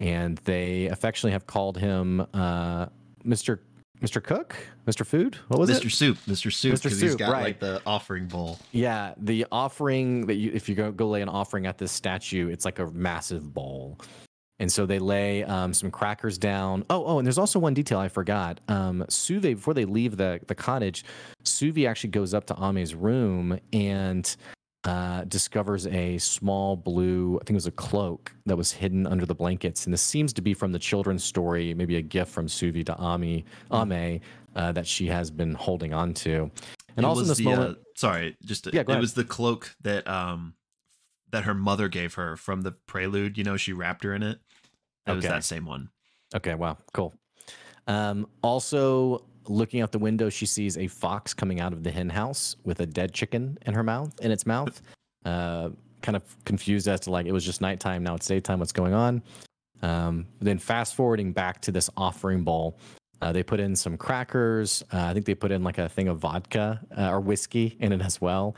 and 0.00 0.38
they 0.38 0.86
affectionately 0.86 1.32
have 1.32 1.46
called 1.46 1.78
him 1.78 2.26
uh, 2.34 2.86
Mr. 3.24 3.60
Mr. 4.02 4.22
Cook, 4.22 4.56
Mr. 4.84 5.06
Food. 5.06 5.36
What 5.46 5.60
was 5.60 5.70
it? 5.70 5.80
Mr. 5.80 5.86
it? 5.86 5.92
Soup, 5.92 6.18
Mr. 6.26 6.52
Soup, 6.52 6.74
Mr. 6.74 6.82
because 6.82 7.00
he's 7.00 7.10
Soup, 7.12 7.18
got 7.20 7.30
right. 7.30 7.42
like 7.44 7.60
the 7.60 7.80
offering 7.86 8.26
bowl. 8.26 8.58
Yeah, 8.72 9.14
the 9.16 9.46
offering 9.52 10.26
that 10.26 10.34
you, 10.34 10.50
if 10.52 10.68
you 10.68 10.74
go 10.74 10.90
go 10.90 11.08
lay 11.08 11.22
an 11.22 11.28
offering 11.28 11.66
at 11.66 11.78
this 11.78 11.92
statue, 11.92 12.48
it's 12.48 12.64
like 12.64 12.80
a 12.80 12.86
massive 12.86 13.54
bowl, 13.54 14.00
And 14.62 14.70
so 14.70 14.86
they 14.86 15.00
lay 15.00 15.42
um, 15.42 15.74
some 15.74 15.90
crackers 15.90 16.38
down. 16.38 16.84
Oh, 16.88 17.04
oh, 17.04 17.18
and 17.18 17.26
there's 17.26 17.36
also 17.36 17.58
one 17.58 17.74
detail 17.74 17.98
I 17.98 18.06
forgot. 18.06 18.60
Um, 18.68 19.04
Suvi, 19.08 19.56
before 19.56 19.74
they 19.74 19.84
leave 19.84 20.16
the, 20.16 20.38
the 20.46 20.54
cottage, 20.54 21.04
Suvi 21.42 21.88
actually 21.88 22.10
goes 22.10 22.32
up 22.32 22.46
to 22.46 22.54
Ame's 22.54 22.94
room 22.94 23.58
and 23.72 24.36
uh, 24.84 25.24
discovers 25.24 25.88
a 25.88 26.16
small 26.18 26.76
blue, 26.76 27.38
I 27.40 27.44
think 27.44 27.50
it 27.50 27.54
was 27.54 27.66
a 27.66 27.72
cloak 27.72 28.32
that 28.46 28.56
was 28.56 28.70
hidden 28.70 29.04
under 29.04 29.26
the 29.26 29.34
blankets. 29.34 29.84
And 29.84 29.92
this 29.92 30.00
seems 30.00 30.32
to 30.34 30.42
be 30.42 30.54
from 30.54 30.70
the 30.70 30.78
children's 30.78 31.24
story, 31.24 31.74
maybe 31.74 31.96
a 31.96 32.02
gift 32.02 32.30
from 32.30 32.46
Suvi 32.46 32.86
to 32.86 32.94
Ami. 32.94 33.44
Ame 33.72 34.20
uh, 34.54 34.70
that 34.70 34.86
she 34.86 35.08
has 35.08 35.28
been 35.28 35.54
holding 35.54 35.92
on 35.92 36.14
to. 36.14 36.48
And 36.96 37.04
It 37.04 37.04
also 37.04 37.22
in 37.22 37.28
this 37.28 37.38
the, 37.38 37.44
moment, 37.44 37.78
uh, 37.78 37.80
sorry, 37.96 38.36
just 38.44 38.62
to, 38.64 38.70
Yeah, 38.72 38.82
it 38.82 38.88
ahead. 38.88 39.00
was 39.00 39.14
the 39.14 39.24
cloak 39.24 39.74
that 39.80 40.06
um 40.06 40.54
that 41.32 41.44
her 41.44 41.54
mother 41.54 41.88
gave 41.88 42.14
her 42.14 42.36
from 42.36 42.60
the 42.60 42.72
prelude. 42.72 43.36
You 43.36 43.44
know, 43.44 43.56
she 43.56 43.72
wrapped 43.72 44.04
her 44.04 44.14
in 44.14 44.22
it. 44.22 44.38
It 45.06 45.12
was 45.12 45.24
Okay. 45.24 45.34
that 45.34 45.44
same 45.44 45.66
one. 45.66 45.88
Okay, 46.34 46.54
wow, 46.54 46.78
cool. 46.92 47.14
Um, 47.86 48.26
also, 48.42 49.24
looking 49.48 49.80
out 49.80 49.90
the 49.92 49.98
window, 49.98 50.28
she 50.30 50.46
sees 50.46 50.78
a 50.78 50.86
fox 50.86 51.34
coming 51.34 51.60
out 51.60 51.72
of 51.72 51.82
the 51.82 51.90
hen 51.90 52.08
house 52.08 52.56
with 52.64 52.80
a 52.80 52.86
dead 52.86 53.12
chicken 53.12 53.58
in 53.66 53.74
her 53.74 53.82
mouth, 53.82 54.18
in 54.20 54.30
its 54.30 54.46
mouth. 54.46 54.80
Uh, 55.24 55.70
kind 56.00 56.16
of 56.16 56.24
confused 56.44 56.88
as 56.88 56.98
to 56.98 57.08
like 57.08 57.26
it 57.26 57.32
was 57.32 57.44
just 57.44 57.60
nighttime, 57.60 58.02
now 58.02 58.16
it's 58.16 58.26
daytime. 58.26 58.58
What's 58.58 58.72
going 58.72 58.92
on? 58.92 59.22
Um, 59.80 60.26
then 60.40 60.58
fast 60.58 60.96
forwarding 60.96 61.32
back 61.32 61.60
to 61.60 61.70
this 61.70 61.88
offering 61.96 62.42
bowl, 62.42 62.76
uh, 63.20 63.30
they 63.30 63.44
put 63.44 63.60
in 63.60 63.76
some 63.76 63.96
crackers. 63.96 64.82
Uh, 64.92 65.04
I 65.04 65.12
think 65.12 65.26
they 65.26 65.36
put 65.36 65.52
in 65.52 65.62
like 65.62 65.78
a 65.78 65.88
thing 65.88 66.08
of 66.08 66.18
vodka 66.18 66.80
uh, 66.98 67.08
or 67.08 67.20
whiskey 67.20 67.76
in 67.78 67.92
it 67.92 68.00
as 68.02 68.20
well. 68.20 68.56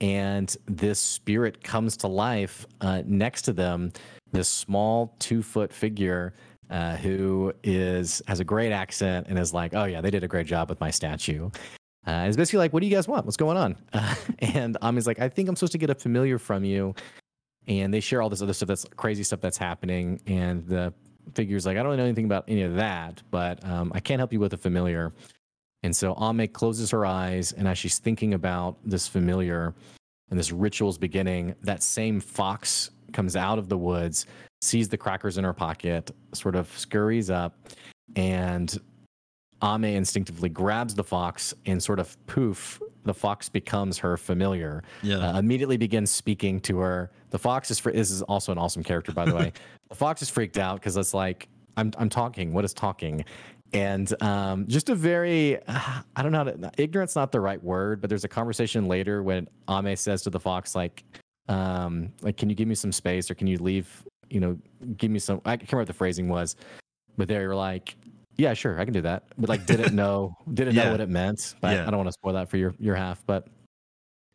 And 0.00 0.56
this 0.66 1.00
spirit 1.00 1.64
comes 1.64 1.96
to 1.96 2.06
life 2.06 2.64
uh, 2.80 3.02
next 3.06 3.42
to 3.42 3.52
them. 3.52 3.90
This 4.34 4.48
small 4.48 5.14
two 5.20 5.44
foot 5.44 5.72
figure 5.72 6.34
uh, 6.68 6.96
who 6.96 7.52
is 7.62 8.20
has 8.26 8.40
a 8.40 8.44
great 8.44 8.72
accent 8.72 9.28
and 9.28 9.38
is 9.38 9.54
like, 9.54 9.74
"Oh 9.74 9.84
yeah, 9.84 10.00
they 10.00 10.10
did 10.10 10.24
a 10.24 10.28
great 10.28 10.48
job 10.48 10.68
with 10.68 10.80
my 10.80 10.90
statue." 10.90 11.50
Uh, 12.04 12.10
and 12.10 12.36
basically 12.36 12.58
like, 12.58 12.72
"What 12.72 12.80
do 12.80 12.88
you 12.88 12.94
guys 12.94 13.06
want? 13.06 13.26
What's 13.26 13.36
going 13.36 13.56
on?" 13.56 13.76
Uh, 13.92 14.12
and 14.40 14.76
Ame's 14.82 15.06
like, 15.06 15.20
"I 15.20 15.28
think 15.28 15.48
I'm 15.48 15.54
supposed 15.54 15.70
to 15.70 15.78
get 15.78 15.88
a 15.88 15.94
familiar 15.94 16.40
from 16.40 16.64
you." 16.64 16.96
And 17.68 17.94
they 17.94 18.00
share 18.00 18.20
all 18.20 18.28
this 18.28 18.42
other 18.42 18.52
stuff 18.52 18.66
that's 18.66 18.84
crazy 18.96 19.22
stuff 19.22 19.40
that's 19.40 19.56
happening. 19.56 20.20
And 20.26 20.66
the 20.66 20.92
figure's 21.34 21.64
like, 21.64 21.76
"I 21.76 21.84
don't 21.84 21.86
really 21.86 21.98
know 21.98 22.04
anything 22.04 22.24
about 22.24 22.46
any 22.48 22.62
of 22.62 22.74
that, 22.74 23.22
but 23.30 23.64
um, 23.64 23.92
I 23.94 24.00
can't 24.00 24.18
help 24.18 24.32
you 24.32 24.40
with 24.40 24.52
a 24.52 24.58
familiar." 24.58 25.12
And 25.84 25.94
so 25.94 26.16
Ame 26.20 26.48
closes 26.48 26.90
her 26.90 27.06
eyes, 27.06 27.52
and 27.52 27.68
as 27.68 27.78
she's 27.78 28.00
thinking 28.00 28.34
about 28.34 28.78
this 28.84 29.06
familiar 29.06 29.74
and 30.28 30.36
this 30.36 30.50
ritual's 30.50 30.98
beginning, 30.98 31.54
that 31.62 31.84
same 31.84 32.18
fox 32.18 32.90
comes 33.14 33.36
out 33.36 33.58
of 33.58 33.68
the 33.70 33.78
woods, 33.78 34.26
sees 34.60 34.88
the 34.88 34.98
crackers 34.98 35.38
in 35.38 35.44
her 35.44 35.54
pocket, 35.54 36.10
sort 36.34 36.54
of 36.56 36.68
scurries 36.76 37.30
up, 37.30 37.56
and 38.16 38.78
Ame 39.62 39.84
instinctively 39.84 40.48
grabs 40.50 40.94
the 40.94 41.04
fox 41.04 41.54
and 41.64 41.82
sort 41.82 41.98
of 41.98 42.16
poof, 42.26 42.82
the 43.04 43.14
fox 43.14 43.48
becomes 43.48 43.98
her 43.98 44.16
familiar. 44.16 44.82
Yeah. 45.02 45.16
Uh, 45.16 45.38
immediately 45.38 45.76
begins 45.76 46.10
speaking 46.10 46.60
to 46.62 46.78
her. 46.78 47.10
The 47.30 47.38
fox 47.38 47.70
is 47.70 47.78
fr- 47.78 47.90
this 47.90 48.10
is 48.10 48.22
also 48.22 48.52
an 48.52 48.58
awesome 48.58 48.82
character, 48.82 49.12
by 49.12 49.24
the 49.24 49.34
way. 49.34 49.52
the 49.88 49.94
fox 49.94 50.22
is 50.22 50.30
freaked 50.30 50.58
out 50.58 50.80
because 50.80 50.96
it's 50.96 51.14
like 51.14 51.48
I'm 51.76 51.92
I'm 51.98 52.08
talking. 52.08 52.52
What 52.52 52.64
is 52.64 52.74
talking? 52.74 53.24
And 53.72 54.22
um, 54.22 54.66
just 54.68 54.88
a 54.88 54.94
very 54.94 55.58
I 55.66 56.22
don't 56.22 56.32
know 56.32 56.38
how 56.38 56.44
to 56.44 56.70
ignorance 56.78 57.16
not 57.16 57.32
the 57.32 57.40
right 57.40 57.62
word, 57.62 58.00
but 58.00 58.08
there's 58.08 58.24
a 58.24 58.28
conversation 58.28 58.86
later 58.86 59.22
when 59.22 59.48
Ame 59.68 59.96
says 59.96 60.22
to 60.22 60.30
the 60.30 60.40
fox 60.40 60.74
like 60.74 61.04
um 61.48 62.12
like 62.22 62.36
can 62.36 62.48
you 62.48 62.54
give 62.54 62.68
me 62.68 62.74
some 62.74 62.92
space 62.92 63.30
or 63.30 63.34
can 63.34 63.46
you 63.46 63.58
leave 63.58 64.04
you 64.30 64.40
know 64.40 64.58
give 64.96 65.10
me 65.10 65.18
some 65.18 65.40
I 65.44 65.56
can't 65.56 65.70
remember 65.72 65.82
what 65.82 65.86
the 65.88 65.92
phrasing 65.94 66.28
was, 66.28 66.56
but 67.16 67.28
they 67.28 67.46
were 67.46 67.54
like 67.54 67.96
yeah 68.36 68.54
sure 68.54 68.80
I 68.80 68.84
can 68.84 68.94
do 68.94 69.02
that, 69.02 69.24
but 69.38 69.48
like 69.48 69.66
didn't 69.66 69.94
know 70.02 70.34
didn't 70.54 70.74
know 70.74 70.90
what 70.90 71.00
it 71.00 71.08
meant. 71.08 71.54
But 71.60 71.74
Yeah. 71.74 71.86
I 71.86 71.90
don't 71.90 71.98
want 71.98 72.08
to 72.08 72.12
spoil 72.12 72.32
that 72.34 72.48
for 72.48 72.56
your 72.56 72.74
your 72.78 72.94
half, 72.94 73.24
but 73.26 73.46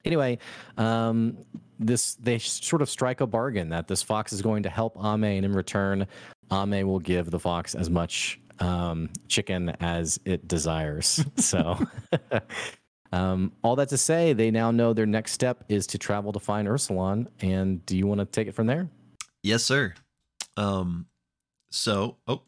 anyway 0.05 0.37
um 0.77 1.37
this 1.77 2.15
they 2.15 2.37
sort 2.37 2.81
of 2.81 2.89
strike 2.89 3.21
a 3.21 3.27
bargain 3.27 3.69
that 3.69 3.87
this 3.87 4.01
fox 4.01 4.31
is 4.31 4.41
going 4.41 4.63
to 4.63 4.69
help 4.69 4.95
ame 5.03 5.23
and 5.25 5.45
in 5.45 5.51
return 5.51 6.07
ame 6.51 6.87
will 6.87 6.99
give 6.99 7.29
the 7.31 7.39
fox 7.39 7.75
as 7.75 7.89
much 7.89 8.39
um 8.59 9.09
chicken 9.27 9.69
as 9.81 10.17
it 10.23 10.47
desires 10.47 11.23
so 11.35 11.77
um 13.11 13.51
all 13.63 13.75
that 13.75 13.89
to 13.89 13.97
say 13.97 14.33
they 14.33 14.51
now 14.51 14.71
know 14.71 14.93
their 14.93 15.05
next 15.05 15.31
step 15.31 15.63
is 15.69 15.87
to 15.87 15.97
travel 15.97 16.31
to 16.31 16.39
find 16.39 16.67
ursulon 16.67 17.27
and 17.41 17.85
do 17.85 17.97
you 17.97 18.05
want 18.05 18.19
to 18.19 18.25
take 18.25 18.47
it 18.47 18.53
from 18.53 18.67
there 18.67 18.87
Yes, 19.43 19.63
sir. 19.63 19.93
Um, 20.57 21.07
so, 21.71 22.17
oh, 22.27 22.43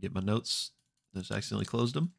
get 0.00 0.14
my 0.14 0.20
notes. 0.20 0.72
I 1.14 1.18
Just 1.18 1.30
accidentally 1.30 1.66
closed 1.66 1.94
them. 1.94 2.12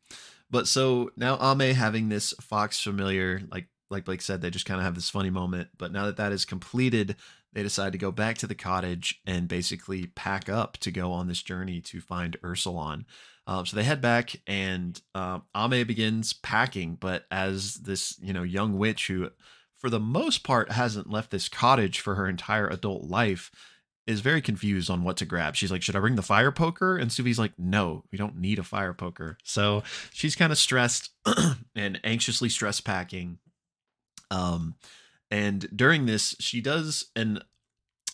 But 0.49 0.67
so 0.67 1.11
now 1.15 1.37
Ame 1.39 1.73
having 1.73 2.09
this 2.09 2.33
fox 2.41 2.81
familiar, 2.81 3.41
like 3.51 3.67
like 3.89 4.05
Blake 4.05 4.21
said, 4.21 4.41
they 4.41 4.49
just 4.49 4.65
kind 4.65 4.79
of 4.79 4.85
have 4.85 4.95
this 4.95 5.09
funny 5.09 5.29
moment. 5.29 5.69
But 5.77 5.91
now 5.91 6.05
that 6.05 6.17
that 6.17 6.31
is 6.31 6.45
completed, 6.45 7.15
they 7.53 7.63
decide 7.63 7.93
to 7.93 7.97
go 7.97 8.11
back 8.11 8.37
to 8.39 8.47
the 8.47 8.55
cottage 8.55 9.21
and 9.25 9.47
basically 9.47 10.07
pack 10.07 10.49
up 10.49 10.77
to 10.77 10.91
go 10.91 11.11
on 11.11 11.27
this 11.27 11.41
journey 11.41 11.81
to 11.81 12.01
find 12.01 12.39
Ursulon. 12.41 13.05
Um, 13.47 13.65
so 13.65 13.75
they 13.75 13.83
head 13.83 14.01
back, 14.01 14.35
and 14.47 15.01
um, 15.15 15.43
Ame 15.55 15.85
begins 15.85 16.33
packing. 16.33 16.95
But 16.95 17.25
as 17.31 17.75
this, 17.75 18.17
you 18.21 18.33
know, 18.33 18.43
young 18.43 18.77
witch 18.77 19.07
who, 19.07 19.29
for 19.77 19.89
the 19.89 19.99
most 19.99 20.43
part, 20.43 20.71
hasn't 20.71 21.09
left 21.09 21.31
this 21.31 21.49
cottage 21.49 21.99
for 21.99 22.15
her 22.15 22.27
entire 22.27 22.67
adult 22.67 23.03
life, 23.03 23.51
is 24.07 24.21
very 24.21 24.41
confused 24.41 24.89
on 24.89 25.03
what 25.03 25.17
to 25.17 25.25
grab. 25.25 25.55
She's 25.55 25.71
like, 25.71 25.81
"Should 25.81 25.95
I 25.95 25.99
bring 25.99 26.15
the 26.15 26.21
fire 26.21 26.51
poker?" 26.51 26.97
And 26.97 27.11
Suvi's 27.11 27.39
like, 27.39 27.57
"No, 27.57 28.03
we 28.11 28.17
don't 28.17 28.37
need 28.37 28.59
a 28.59 28.63
fire 28.63 28.93
poker." 28.93 29.37
So 29.43 29.83
she's 30.13 30.35
kind 30.35 30.51
of 30.51 30.57
stressed 30.57 31.09
and 31.75 31.99
anxiously 32.03 32.49
stress 32.49 32.79
packing. 32.81 33.39
Um, 34.29 34.75
and 35.29 35.67
during 35.75 36.05
this, 36.05 36.35
she 36.39 36.61
does, 36.61 37.05
and 37.15 37.43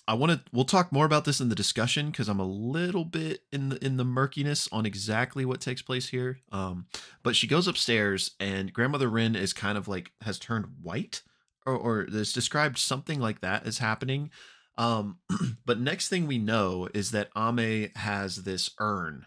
I 0.07 0.13
want 0.13 0.31
to. 0.31 0.41
We'll 0.53 0.65
talk 0.65 0.91
more 0.91 1.05
about 1.05 1.25
this 1.25 1.41
in 1.41 1.49
the 1.49 1.55
discussion 1.55 2.11
because 2.11 2.29
I'm 2.29 2.39
a 2.39 2.45
little 2.45 3.03
bit 3.03 3.41
in 3.51 3.69
the 3.69 3.85
in 3.85 3.97
the 3.97 4.05
murkiness 4.05 4.69
on 4.71 4.85
exactly 4.85 5.43
what 5.43 5.59
takes 5.59 5.81
place 5.81 6.07
here. 6.09 6.39
Um, 6.51 6.85
but 7.23 7.35
she 7.35 7.45
goes 7.45 7.67
upstairs, 7.67 8.31
and 8.39 8.71
Grandmother 8.71 9.09
Wren 9.09 9.35
is 9.35 9.51
kind 9.51 9.77
of 9.77 9.87
like 9.87 10.11
has 10.21 10.39
turned 10.39 10.67
white, 10.81 11.23
or 11.65 11.75
or 11.75 12.07
there's 12.09 12.31
described 12.31 12.77
something 12.77 13.19
like 13.19 13.41
that 13.41 13.67
is 13.67 13.79
happening. 13.79 14.31
Um, 14.77 15.17
but 15.65 15.79
next 15.79 16.07
thing 16.07 16.25
we 16.25 16.37
know 16.37 16.87
is 16.93 17.11
that 17.11 17.29
Ame 17.35 17.91
has 17.95 18.43
this 18.43 18.69
urn 18.79 19.25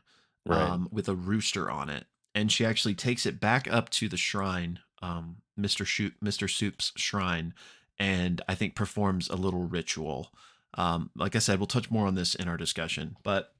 um, 0.48 0.88
with 0.90 1.08
a 1.08 1.14
rooster 1.14 1.70
on 1.70 1.90
it, 1.90 2.06
and 2.34 2.50
she 2.50 2.64
actually 2.64 2.94
takes 2.94 3.26
it 3.26 3.38
back 3.38 3.70
up 3.70 3.90
to 3.90 4.08
the 4.08 4.16
shrine, 4.16 4.78
um, 5.02 5.36
Mister 5.58 5.84
Shoot, 5.84 6.14
Mister 6.22 6.48
Soup's 6.48 6.92
shrine, 6.96 7.52
and 7.98 8.40
I 8.48 8.54
think 8.54 8.74
performs 8.74 9.28
a 9.28 9.36
little 9.36 9.64
ritual. 9.64 10.32
Um, 10.74 11.10
like 11.16 11.34
I 11.36 11.40
said, 11.40 11.58
we'll 11.58 11.66
touch 11.66 11.90
more 11.90 12.06
on 12.06 12.14
this 12.14 12.34
in 12.34 12.48
our 12.48 12.56
discussion, 12.56 13.16
but 13.22 13.52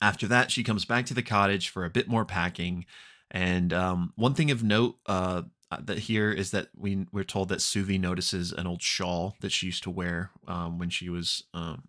after 0.00 0.26
that, 0.28 0.50
she 0.50 0.64
comes 0.64 0.84
back 0.84 1.06
to 1.06 1.14
the 1.14 1.22
cottage 1.22 1.68
for 1.68 1.84
a 1.84 1.90
bit 1.90 2.08
more 2.08 2.24
packing. 2.24 2.84
And 3.30 3.72
um, 3.72 4.12
one 4.16 4.34
thing 4.34 4.50
of 4.50 4.62
note 4.62 4.96
uh, 5.06 5.42
that 5.82 5.98
here 5.98 6.30
is 6.30 6.50
that 6.50 6.68
we 6.76 7.06
we're 7.12 7.24
told 7.24 7.48
that 7.48 7.60
Suvi 7.60 7.98
notices 7.98 8.52
an 8.52 8.66
old 8.66 8.82
shawl 8.82 9.36
that 9.40 9.52
she 9.52 9.66
used 9.66 9.82
to 9.84 9.90
wear 9.90 10.30
um, 10.46 10.78
when 10.78 10.90
she 10.90 11.08
was, 11.08 11.44
um, 11.54 11.84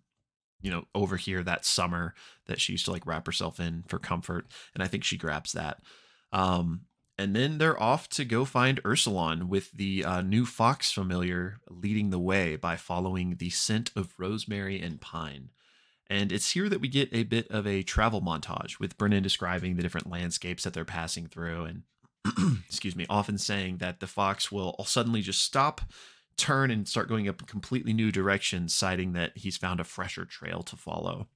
you 0.60 0.70
know, 0.70 0.86
over 0.94 1.16
here 1.16 1.42
that 1.42 1.64
summer 1.64 2.14
that 2.46 2.60
she 2.60 2.72
used 2.72 2.84
to 2.86 2.92
like 2.92 3.06
wrap 3.06 3.26
herself 3.26 3.60
in 3.60 3.84
for 3.88 3.98
comfort. 3.98 4.46
And 4.74 4.82
I 4.82 4.86
think 4.86 5.04
she 5.04 5.16
grabs 5.16 5.52
that. 5.52 5.80
Um, 6.32 6.82
and 7.18 7.34
then 7.34 7.58
they're 7.58 7.80
off 7.80 8.08
to 8.10 8.24
go 8.24 8.44
find 8.44 8.82
Ursulon 8.82 9.44
with 9.44 9.72
the 9.72 10.04
uh, 10.04 10.20
new 10.22 10.44
fox 10.44 10.92
familiar 10.92 11.58
leading 11.68 12.10
the 12.10 12.18
way 12.18 12.56
by 12.56 12.76
following 12.76 13.36
the 13.36 13.50
scent 13.50 13.90
of 13.96 14.14
rosemary 14.18 14.80
and 14.80 15.00
pine. 15.00 15.50
And 16.08 16.30
it's 16.30 16.52
here 16.52 16.68
that 16.68 16.80
we 16.80 16.88
get 16.88 17.08
a 17.12 17.24
bit 17.24 17.50
of 17.50 17.66
a 17.66 17.82
travel 17.82 18.20
montage 18.20 18.78
with 18.78 18.98
Brennan 18.98 19.22
describing 19.22 19.76
the 19.76 19.82
different 19.82 20.10
landscapes 20.10 20.64
that 20.64 20.72
they're 20.72 20.84
passing 20.84 21.26
through 21.26 21.64
and 21.64 21.82
excuse 22.66 22.96
me, 22.96 23.06
often 23.08 23.38
saying 23.38 23.78
that 23.78 24.00
the 24.00 24.06
fox 24.06 24.50
will 24.50 24.76
suddenly 24.84 25.22
just 25.22 25.42
stop, 25.42 25.80
turn, 26.36 26.70
and 26.70 26.88
start 26.88 27.08
going 27.08 27.28
up 27.28 27.40
a 27.40 27.46
completely 27.46 27.92
new 27.92 28.10
direction, 28.10 28.68
citing 28.68 29.12
that 29.12 29.32
he's 29.36 29.56
found 29.56 29.80
a 29.80 29.84
fresher 29.84 30.24
trail 30.24 30.62
to 30.62 30.76
follow. 30.76 31.28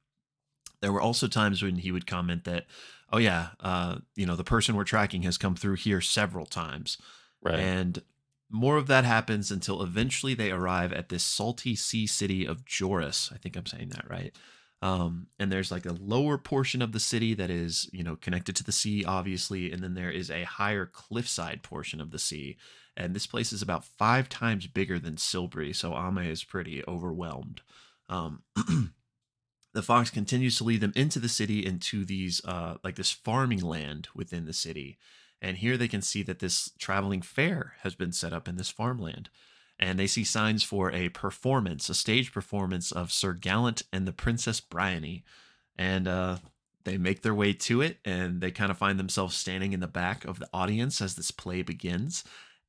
There 0.80 0.92
were 0.92 1.00
also 1.00 1.26
times 1.26 1.62
when 1.62 1.76
he 1.76 1.92
would 1.92 2.06
comment 2.06 2.44
that, 2.44 2.66
oh, 3.12 3.18
yeah, 3.18 3.48
uh, 3.60 3.96
you 4.14 4.26
know, 4.26 4.36
the 4.36 4.44
person 4.44 4.76
we're 4.76 4.84
tracking 4.84 5.22
has 5.22 5.38
come 5.38 5.54
through 5.54 5.76
here 5.76 6.00
several 6.00 6.46
times. 6.46 6.96
right 7.42 7.58
And 7.58 8.02
more 8.50 8.76
of 8.76 8.88
that 8.88 9.04
happens 9.04 9.50
until 9.50 9.82
eventually 9.82 10.34
they 10.34 10.50
arrive 10.50 10.92
at 10.92 11.08
this 11.08 11.22
salty 11.22 11.76
sea 11.76 12.06
city 12.06 12.44
of 12.44 12.64
Joris. 12.64 13.30
I 13.32 13.38
think 13.38 13.56
I'm 13.56 13.66
saying 13.66 13.90
that 13.90 14.08
right. 14.10 14.34
Um, 14.82 15.26
and 15.38 15.52
there's 15.52 15.70
like 15.70 15.86
a 15.86 15.92
lower 15.92 16.38
portion 16.38 16.80
of 16.82 16.92
the 16.92 17.00
city 17.00 17.34
that 17.34 17.50
is, 17.50 17.88
you 17.92 18.02
know, 18.02 18.16
connected 18.16 18.56
to 18.56 18.64
the 18.64 18.72
sea, 18.72 19.04
obviously, 19.04 19.70
and 19.70 19.82
then 19.82 19.94
there 19.94 20.10
is 20.10 20.30
a 20.30 20.44
higher 20.44 20.86
cliffside 20.86 21.62
portion 21.62 22.00
of 22.00 22.10
the 22.10 22.18
sea. 22.18 22.56
And 22.96 23.14
this 23.14 23.26
place 23.26 23.52
is 23.52 23.62
about 23.62 23.84
five 23.84 24.28
times 24.28 24.66
bigger 24.66 24.98
than 24.98 25.16
Silbury, 25.16 25.72
so 25.72 25.94
Ame 25.94 26.18
is 26.18 26.44
pretty 26.44 26.82
overwhelmed. 26.88 27.60
Um, 28.08 28.42
the 29.72 29.82
fox 29.82 30.10
continues 30.10 30.56
to 30.56 30.64
lead 30.64 30.80
them 30.80 30.92
into 30.96 31.18
the 31.18 31.28
city 31.28 31.64
into 31.64 32.04
these 32.04 32.44
uh 32.44 32.76
like 32.82 32.96
this 32.96 33.10
farming 33.10 33.60
land 33.60 34.08
within 34.14 34.46
the 34.46 34.52
city 34.52 34.98
and 35.42 35.58
here 35.58 35.76
they 35.76 35.88
can 35.88 36.02
see 36.02 36.22
that 36.22 36.38
this 36.38 36.70
traveling 36.78 37.22
fair 37.22 37.74
has 37.82 37.94
been 37.94 38.12
set 38.12 38.32
up 38.32 38.48
in 38.48 38.56
this 38.56 38.70
farmland 38.70 39.28
and 39.78 39.98
they 39.98 40.06
see 40.06 40.24
signs 40.24 40.62
for 40.62 40.90
a 40.92 41.08
performance 41.10 41.88
a 41.88 41.94
stage 41.94 42.32
performance 42.32 42.92
of 42.92 43.12
sir 43.12 43.32
gallant 43.32 43.82
and 43.92 44.06
the 44.06 44.12
princess 44.12 44.60
bryony 44.60 45.24
and 45.76 46.06
uh 46.08 46.36
they 46.84 46.96
make 46.96 47.20
their 47.20 47.34
way 47.34 47.52
to 47.52 47.82
it 47.82 47.98
and 48.06 48.40
they 48.40 48.50
kind 48.50 48.70
of 48.70 48.78
find 48.78 48.98
themselves 48.98 49.36
standing 49.36 49.72
in 49.72 49.80
the 49.80 49.86
back 49.86 50.24
of 50.24 50.38
the 50.38 50.48
audience 50.52 51.00
as 51.00 51.14
this 51.14 51.30
play 51.30 51.62
begins 51.62 52.24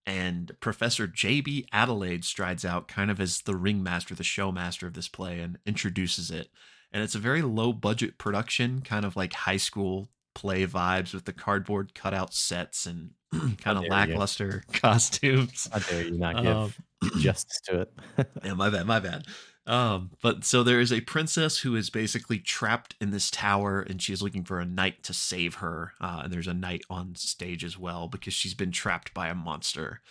and 0.05 0.51
Professor 0.60 1.08
J.B. 1.08 1.67
Adelaide 1.72 2.25
strides 2.25 2.65
out 2.65 2.88
kind 2.88 3.12
of 3.12 3.20
as 3.22 3.41
the 3.41 3.55
ringmaster, 3.55 4.15
the 4.15 4.24
showmaster 4.24 4.88
of 4.88 4.93
this 4.93 5.08
play, 5.08 5.39
and 5.39 5.60
introduces 5.65 6.31
it. 6.31 6.50
And 6.91 7.03
it's 7.03 7.15
a 7.15 7.19
very 7.19 7.41
low 7.41 7.74
budget 7.74 8.17
production, 8.17 8.81
kind 8.81 9.05
of 9.05 9.15
like 9.15 9.33
high 9.33 9.57
school 9.57 10.10
play 10.33 10.65
vibes 10.65 11.13
with 11.13 11.25
the 11.25 11.33
cardboard 11.33 11.93
cutout 11.93 12.33
sets 12.33 12.86
and 12.86 13.12
kind 13.60 13.77
of 13.77 13.86
lackluster 13.86 14.63
you. 14.67 14.74
costumes. 14.79 15.69
How 15.71 15.79
dare 15.79 16.03
you 16.03 16.17
not 16.17 16.38
give 16.38 16.48
um, 16.48 16.74
justice 17.19 17.60
to 17.65 17.81
it? 17.81 17.93
yeah, 18.43 18.53
my 18.53 18.69
bad, 18.69 18.86
my 18.86 19.00
bad. 19.00 19.25
Um, 19.67 20.12
but 20.21 20.43
so 20.43 20.63
there 20.63 20.79
is 20.79 20.91
a 20.91 21.01
princess 21.01 21.60
who 21.60 21.75
is 21.75 21.89
basically 21.89 22.39
trapped 22.39 22.95
in 23.00 23.12
this 23.12 23.29
tower 23.29 23.81
and 23.81 24.01
she 24.01 24.12
is 24.12 24.21
looking 24.21 24.43
for 24.43 24.60
a 24.60 24.65
knight 24.65 25.03
to 25.03 25.13
save 25.13 25.55
her. 25.55 25.93
Uh, 26.01 26.21
and 26.24 26.33
there's 26.33 26.48
a 26.48 26.53
knight 26.53 26.81
on 26.89 27.15
stage 27.15 27.63
as 27.63 27.77
well 27.77 28.07
because 28.07 28.33
she's 28.33 28.55
been 28.55 28.71
trapped 28.71 29.13
by 29.13 29.27
a 29.29 29.36
monster. 29.36 30.01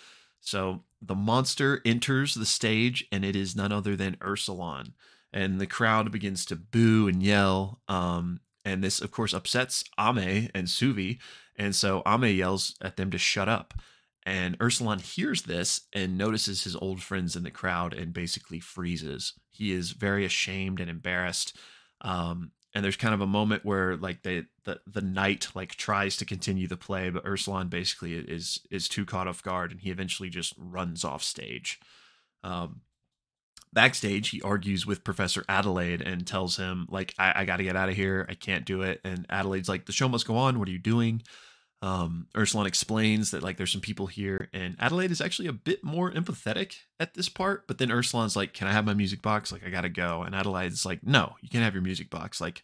So 0.40 0.84
the 1.02 1.14
monster 1.14 1.82
enters 1.84 2.34
the 2.34 2.46
stage 2.46 3.06
and 3.10 3.24
it 3.24 3.36
is 3.36 3.56
none 3.56 3.72
other 3.72 3.96
than 3.96 4.16
Ursulon. 4.16 4.92
And 5.32 5.60
the 5.60 5.66
crowd 5.66 6.10
begins 6.10 6.44
to 6.46 6.56
boo 6.56 7.08
and 7.08 7.22
yell. 7.22 7.80
Um, 7.88 8.40
and 8.64 8.82
this, 8.82 9.00
of 9.00 9.10
course, 9.10 9.32
upsets 9.32 9.84
Ame 9.98 10.50
and 10.54 10.66
Suvi. 10.66 11.18
And 11.56 11.74
so 11.74 12.02
Ame 12.06 12.36
yells 12.36 12.76
at 12.80 12.96
them 12.96 13.10
to 13.10 13.18
shut 13.18 13.48
up. 13.48 13.74
And 14.26 14.58
Ursulon 14.58 15.00
hears 15.00 15.42
this 15.42 15.82
and 15.92 16.18
notices 16.18 16.64
his 16.64 16.76
old 16.76 17.02
friends 17.02 17.36
in 17.36 17.42
the 17.42 17.50
crowd 17.50 17.94
and 17.94 18.12
basically 18.12 18.60
freezes. 18.60 19.34
He 19.48 19.72
is 19.72 19.92
very 19.92 20.24
ashamed 20.24 20.80
and 20.80 20.90
embarrassed. 20.90 21.56
Um, 22.02 22.52
and 22.74 22.84
there's 22.84 22.96
kind 22.96 23.14
of 23.14 23.20
a 23.20 23.26
moment 23.26 23.64
where 23.64 23.96
like 23.96 24.22
they, 24.22 24.44
the 24.64 24.80
the 24.86 25.00
knight 25.00 25.48
like 25.54 25.74
tries 25.74 26.16
to 26.18 26.24
continue 26.24 26.68
the 26.68 26.76
play, 26.76 27.10
but 27.10 27.24
Ursulon 27.24 27.68
basically 27.68 28.14
is 28.14 28.60
is 28.70 28.88
too 28.88 29.04
caught 29.04 29.26
off 29.26 29.42
guard, 29.42 29.72
and 29.72 29.80
he 29.80 29.90
eventually 29.90 30.28
just 30.28 30.54
runs 30.56 31.04
off 31.04 31.22
stage. 31.22 31.80
Um, 32.44 32.82
backstage, 33.72 34.30
he 34.30 34.42
argues 34.42 34.86
with 34.86 35.04
Professor 35.04 35.44
Adelaide 35.48 36.02
and 36.02 36.26
tells 36.26 36.56
him 36.56 36.86
like, 36.90 37.14
"I, 37.18 37.42
I 37.42 37.44
got 37.44 37.58
to 37.58 37.64
get 37.64 37.76
out 37.76 37.88
of 37.88 37.96
here. 37.96 38.26
I 38.28 38.34
can't 38.34 38.64
do 38.64 38.82
it." 38.82 39.00
And 39.04 39.26
Adelaide's 39.30 39.68
like, 39.68 39.86
"The 39.86 39.92
show 39.92 40.08
must 40.08 40.26
go 40.26 40.36
on. 40.36 40.58
What 40.58 40.68
are 40.68 40.72
you 40.72 40.78
doing?" 40.78 41.22
um, 41.82 42.26
Ursulon 42.34 42.66
explains 42.66 43.30
that 43.30 43.42
like 43.42 43.56
there's 43.56 43.72
some 43.72 43.80
people 43.80 44.06
here, 44.06 44.50
and 44.52 44.76
Adelaide 44.78 45.10
is 45.10 45.20
actually 45.20 45.48
a 45.48 45.52
bit 45.52 45.82
more 45.82 46.12
empathetic 46.12 46.74
at 46.98 47.14
this 47.14 47.28
part. 47.28 47.66
But 47.66 47.78
then 47.78 47.88
Ursulon's 47.88 48.36
like, 48.36 48.52
"Can 48.52 48.68
I 48.68 48.72
have 48.72 48.84
my 48.84 48.92
music 48.92 49.22
box? 49.22 49.50
Like 49.50 49.64
I 49.64 49.70
gotta 49.70 49.88
go." 49.88 50.22
And 50.22 50.34
Adelaide's 50.34 50.84
like, 50.84 51.02
"No, 51.02 51.36
you 51.40 51.48
can't 51.48 51.64
have 51.64 51.74
your 51.74 51.82
music 51.82 52.10
box. 52.10 52.40
Like 52.40 52.62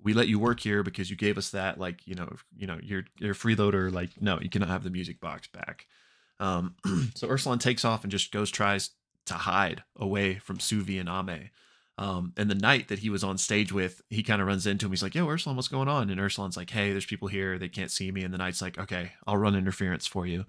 we 0.00 0.12
let 0.12 0.28
you 0.28 0.38
work 0.38 0.60
here 0.60 0.84
because 0.84 1.10
you 1.10 1.16
gave 1.16 1.36
us 1.36 1.50
that. 1.50 1.78
Like 1.80 2.06
you 2.06 2.14
know, 2.14 2.28
you 2.56 2.68
know, 2.68 2.78
you're 2.80 3.04
you're 3.18 3.32
a 3.32 3.34
freeloader. 3.34 3.92
Like 3.92 4.10
no, 4.20 4.38
you 4.40 4.50
cannot 4.50 4.68
have 4.68 4.84
the 4.84 4.90
music 4.90 5.20
box 5.20 5.48
back." 5.48 5.86
Um, 6.38 6.76
so 7.16 7.26
Ursulon 7.26 7.58
takes 7.58 7.84
off 7.84 8.04
and 8.04 8.10
just 8.10 8.30
goes 8.30 8.50
tries 8.52 8.90
to 9.26 9.34
hide 9.34 9.82
away 9.96 10.36
from 10.36 10.58
Suvi 10.58 11.00
and 11.00 11.08
Ame. 11.08 11.50
Um, 11.96 12.32
and 12.36 12.50
the 12.50 12.56
knight 12.56 12.88
that 12.88 12.98
he 12.98 13.10
was 13.10 13.22
on 13.22 13.38
stage 13.38 13.72
with, 13.72 14.02
he 14.10 14.22
kind 14.22 14.40
of 14.42 14.48
runs 14.48 14.66
into 14.66 14.86
him. 14.86 14.92
He's 14.92 15.02
like, 15.02 15.14
"Yo, 15.14 15.26
Ursulon, 15.26 15.54
what's 15.54 15.68
going 15.68 15.88
on?" 15.88 16.10
And 16.10 16.20
Ursulon's 16.20 16.56
like, 16.56 16.70
"Hey, 16.70 16.90
there's 16.90 17.06
people 17.06 17.28
here. 17.28 17.56
They 17.58 17.68
can't 17.68 17.90
see 17.90 18.10
me." 18.10 18.24
And 18.24 18.34
the 18.34 18.38
knight's 18.38 18.60
like, 18.60 18.78
"Okay, 18.78 19.12
I'll 19.26 19.36
run 19.36 19.54
interference 19.54 20.06
for 20.06 20.26
you." 20.26 20.44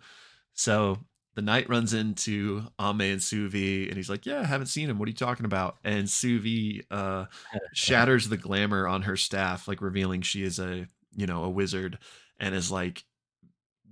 So 0.54 1.06
the 1.36 1.42
knight 1.42 1.70
runs 1.70 1.94
into 1.94 2.64
Ame 2.80 3.02
and 3.02 3.22
Suvi, 3.22 3.88
and 3.88 3.96
he's 3.96 4.10
like, 4.10 4.26
"Yeah, 4.26 4.40
I 4.40 4.46
haven't 4.46 4.68
seen 4.68 4.90
him. 4.90 4.98
What 4.98 5.08
are 5.08 5.12
you 5.12 5.16
talking 5.16 5.46
about?" 5.46 5.78
And 5.84 6.08
Suvi 6.08 6.84
uh, 6.90 7.26
shatters 7.74 8.28
the 8.30 8.38
glamour 8.38 8.88
on 8.88 9.04
her 9.04 9.18
staff, 9.18 9.68
like 9.68 9.82
revealing 9.82 10.22
she 10.24 10.44
is 10.44 10.58
a 10.58 10.88
you 11.16 11.28
know 11.28 11.44
a 11.44 11.50
wizard, 11.50 12.00
and 12.40 12.56
is 12.56 12.72
like, 12.72 13.04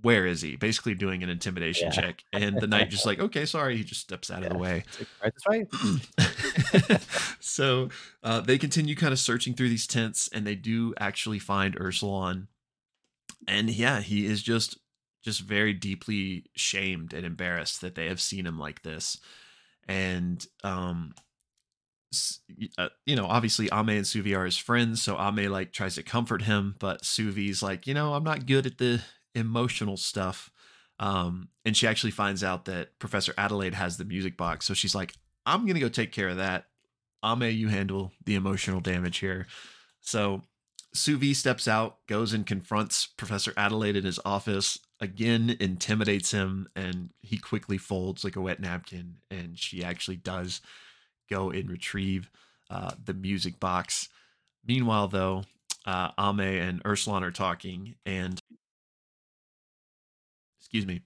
where 0.04 0.26
is 0.26 0.42
he? 0.42 0.56
Basically 0.56 0.94
doing 0.94 1.22
an 1.22 1.30
intimidation 1.30 1.86
yeah. 1.86 2.00
check. 2.00 2.24
And 2.30 2.60
the 2.60 2.66
knight 2.66 2.90
just 2.90 3.06
like, 3.06 3.20
okay, 3.20 3.46
sorry. 3.46 3.78
He 3.78 3.84
just 3.84 4.02
steps 4.02 4.30
out 4.30 4.40
yeah. 4.40 4.48
of 4.48 4.52
the 4.52 4.58
way. 4.58 4.84
That's 5.22 5.46
right. 5.48 7.02
so 7.40 7.88
uh, 8.22 8.40
they 8.40 8.58
continue 8.58 8.94
kind 8.96 9.14
of 9.14 9.18
searching 9.18 9.54
through 9.54 9.70
these 9.70 9.86
tents 9.86 10.28
and 10.30 10.46
they 10.46 10.56
do 10.56 10.92
actually 11.00 11.38
find 11.38 11.74
Ursulon. 11.76 12.48
And 13.48 13.70
yeah, 13.70 14.00
he 14.00 14.26
is 14.26 14.42
just 14.42 14.78
just 15.22 15.40
very 15.40 15.72
deeply 15.72 16.44
shamed 16.54 17.14
and 17.14 17.24
embarrassed 17.24 17.80
that 17.80 17.94
they 17.94 18.08
have 18.08 18.20
seen 18.20 18.46
him 18.46 18.58
like 18.58 18.82
this. 18.82 19.18
And 19.88 20.46
um 20.62 21.14
uh, 22.78 22.90
you 23.06 23.16
know, 23.16 23.26
obviously 23.26 23.68
Ame 23.72 23.88
and 23.88 24.04
Suvi 24.04 24.36
are 24.36 24.44
his 24.44 24.58
friends, 24.58 25.02
so 25.02 25.18
Ame 25.18 25.50
like 25.50 25.72
tries 25.72 25.94
to 25.94 26.02
comfort 26.02 26.42
him, 26.42 26.76
but 26.78 27.02
Suvi's 27.02 27.62
like, 27.62 27.86
you 27.86 27.94
know, 27.94 28.14
I'm 28.14 28.22
not 28.22 28.46
good 28.46 28.66
at 28.66 28.78
the 28.78 29.02
emotional 29.34 29.96
stuff. 29.96 30.50
Um, 31.00 31.48
and 31.64 31.76
she 31.76 31.86
actually 31.86 32.12
finds 32.12 32.44
out 32.44 32.66
that 32.66 32.98
Professor 32.98 33.34
Adelaide 33.36 33.74
has 33.74 33.96
the 33.96 34.04
music 34.04 34.36
box. 34.36 34.66
So 34.66 34.74
she's 34.74 34.94
like, 34.94 35.14
I'm 35.44 35.62
going 35.62 35.74
to 35.74 35.80
go 35.80 35.88
take 35.88 36.12
care 36.12 36.28
of 36.28 36.36
that. 36.36 36.66
Ame, 37.24 37.42
you 37.42 37.68
handle 37.68 38.12
the 38.24 38.34
emotional 38.34 38.80
damage 38.80 39.18
here. 39.18 39.46
So 40.00 40.42
Suvi 40.94 41.34
steps 41.34 41.66
out, 41.66 42.06
goes 42.06 42.32
and 42.32 42.46
confronts 42.46 43.06
Professor 43.06 43.52
Adelaide 43.56 43.96
in 43.96 44.04
his 44.04 44.20
office, 44.24 44.78
again 45.00 45.56
intimidates 45.58 46.30
him, 46.30 46.68
and 46.76 47.10
he 47.20 47.36
quickly 47.36 47.78
folds 47.78 48.22
like 48.22 48.36
a 48.36 48.40
wet 48.40 48.60
napkin. 48.60 49.16
And 49.30 49.58
she 49.58 49.82
actually 49.82 50.16
does 50.16 50.60
go 51.28 51.50
and 51.50 51.68
retrieve 51.68 52.30
uh, 52.70 52.92
the 53.02 53.14
music 53.14 53.58
box. 53.58 54.08
Meanwhile, 54.66 55.08
though, 55.08 55.44
uh, 55.86 56.10
Ame 56.18 56.40
and 56.40 56.84
Ursulon 56.84 57.22
are 57.22 57.30
talking, 57.30 57.96
and 58.06 58.40
excuse 60.74 60.86
me. 60.86 61.02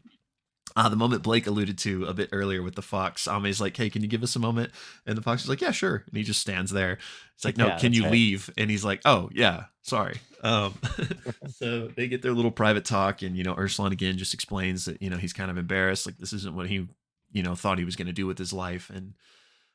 Uh, 0.76 0.88
the 0.88 0.96
moment 0.96 1.22
Blake 1.22 1.46
alluded 1.46 1.76
to 1.78 2.04
a 2.04 2.14
bit 2.14 2.28
earlier 2.32 2.62
with 2.62 2.74
the 2.74 2.82
fox, 2.82 3.26
Ame's 3.26 3.60
like, 3.60 3.76
"Hey, 3.76 3.90
can 3.90 4.02
you 4.02 4.08
give 4.08 4.22
us 4.22 4.36
a 4.36 4.38
moment?" 4.38 4.70
And 5.06 5.16
the 5.16 5.22
fox 5.22 5.42
is 5.42 5.48
like, 5.48 5.60
"Yeah, 5.60 5.72
sure." 5.72 6.04
And 6.06 6.16
he 6.16 6.22
just 6.22 6.40
stands 6.40 6.70
there. 6.70 6.98
It's 7.34 7.44
like, 7.44 7.56
"No, 7.56 7.68
yeah, 7.68 7.78
can 7.78 7.92
you 7.92 8.04
right. 8.04 8.12
leave?" 8.12 8.50
And 8.56 8.70
he's 8.70 8.84
like, 8.84 9.02
"Oh, 9.04 9.28
yeah, 9.32 9.64
sorry." 9.82 10.20
Um, 10.42 10.74
so 11.48 11.88
they 11.88 12.06
get 12.06 12.22
their 12.22 12.32
little 12.32 12.50
private 12.50 12.84
talk, 12.84 13.22
and 13.22 13.36
you 13.36 13.44
know, 13.44 13.54
Ursulon 13.54 13.92
again 13.92 14.18
just 14.18 14.34
explains 14.34 14.84
that 14.84 15.02
you 15.02 15.10
know 15.10 15.16
he's 15.16 15.32
kind 15.32 15.50
of 15.50 15.58
embarrassed, 15.58 16.06
like 16.06 16.18
this 16.18 16.32
isn't 16.32 16.54
what 16.54 16.68
he 16.68 16.86
you 17.32 17.42
know 17.42 17.54
thought 17.54 17.78
he 17.78 17.84
was 17.84 17.96
going 17.96 18.06
to 18.06 18.12
do 18.12 18.26
with 18.26 18.38
his 18.38 18.52
life, 18.52 18.90
and 18.94 19.14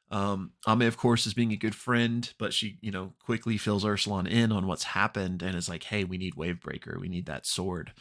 um, 0.10 0.54
Ame, 0.68 0.84
of 0.84 0.98
course, 0.98 1.26
is 1.26 1.34
being 1.34 1.52
a 1.52 1.58
good 1.58 1.76
friend, 1.76 2.32
but 2.38 2.54
she, 2.54 2.78
you 2.82 2.92
know, 2.92 3.14
quickly 3.26 3.58
fills 3.58 3.84
Ursulon 3.84 4.30
in 4.30 4.52
on 4.52 4.68
what's 4.68 4.84
happened 4.84 5.42
and 5.42 5.56
is 5.56 5.68
like, 5.68 5.84
"Hey, 5.84 6.04
we 6.04 6.18
need 6.18 6.36
Wavebreaker. 6.36 7.00
We 7.00 7.10
need 7.10 7.26
that 7.26 7.46
sword." 7.46 7.94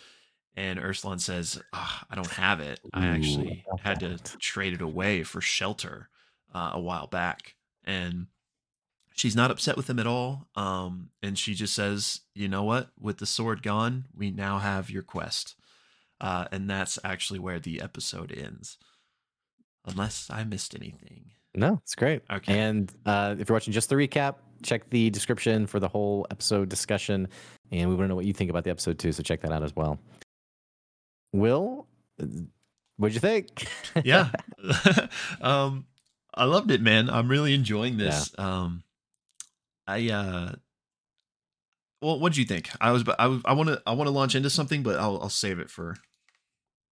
And 0.56 0.78
Ursulon 0.78 1.20
says, 1.20 1.60
oh, 1.72 2.00
I 2.10 2.14
don't 2.14 2.30
have 2.32 2.60
it. 2.60 2.80
I 2.92 3.06
actually 3.06 3.64
Ooh. 3.72 3.76
had 3.82 4.00
to 4.00 4.18
trade 4.38 4.74
it 4.74 4.82
away 4.82 5.22
for 5.22 5.40
shelter 5.40 6.10
uh, 6.54 6.72
a 6.74 6.80
while 6.80 7.06
back. 7.06 7.54
And 7.84 8.26
she's 9.14 9.36
not 9.36 9.50
upset 9.50 9.76
with 9.76 9.88
him 9.88 9.98
at 9.98 10.06
all. 10.06 10.48
Um, 10.54 11.10
and 11.22 11.38
she 11.38 11.54
just 11.54 11.74
says, 11.74 12.20
You 12.34 12.48
know 12.48 12.64
what? 12.64 12.90
With 13.00 13.18
the 13.18 13.26
sword 13.26 13.62
gone, 13.62 14.06
we 14.14 14.30
now 14.30 14.58
have 14.58 14.90
your 14.90 15.02
quest. 15.02 15.54
Uh, 16.20 16.46
and 16.52 16.68
that's 16.68 16.98
actually 17.02 17.38
where 17.38 17.58
the 17.58 17.80
episode 17.80 18.32
ends. 18.32 18.78
Unless 19.86 20.28
I 20.30 20.44
missed 20.44 20.74
anything. 20.74 21.30
No, 21.54 21.80
it's 21.82 21.94
great. 21.94 22.22
Okay. 22.30 22.58
And 22.58 22.92
uh, 23.04 23.34
if 23.38 23.48
you're 23.48 23.54
watching 23.54 23.72
just 23.72 23.88
the 23.88 23.96
recap, 23.96 24.36
check 24.62 24.88
the 24.90 25.10
description 25.10 25.66
for 25.66 25.80
the 25.80 25.88
whole 25.88 26.26
episode 26.30 26.68
discussion. 26.68 27.28
And 27.72 27.90
we 27.90 27.96
want 27.96 28.04
to 28.04 28.08
know 28.08 28.14
what 28.14 28.24
you 28.24 28.32
think 28.32 28.50
about 28.50 28.64
the 28.64 28.70
episode 28.70 28.98
too. 28.98 29.12
So 29.12 29.22
check 29.22 29.40
that 29.42 29.52
out 29.52 29.62
as 29.62 29.74
well. 29.74 29.98
Will, 31.32 31.86
what'd 32.96 33.14
you 33.14 33.20
think? 33.20 33.66
yeah. 34.04 34.30
um, 35.40 35.86
I 36.34 36.44
loved 36.44 36.70
it, 36.70 36.80
man. 36.80 37.10
I'm 37.10 37.28
really 37.28 37.54
enjoying 37.54 37.96
this. 37.96 38.32
Yeah. 38.38 38.44
Um, 38.44 38.84
I, 39.86 40.10
uh, 40.10 40.52
well, 42.00 42.18
what 42.18 42.32
do 42.32 42.40
you 42.40 42.46
think? 42.46 42.70
I 42.80 42.92
was, 42.92 43.04
I, 43.18 43.40
I 43.44 43.52
want 43.52 43.68
to, 43.68 43.82
I 43.86 43.92
want 43.92 44.08
to 44.08 44.12
launch 44.12 44.34
into 44.34 44.50
something, 44.50 44.82
but 44.82 44.98
I'll, 44.98 45.20
I'll 45.22 45.28
save 45.28 45.58
it 45.58 45.70
for 45.70 45.96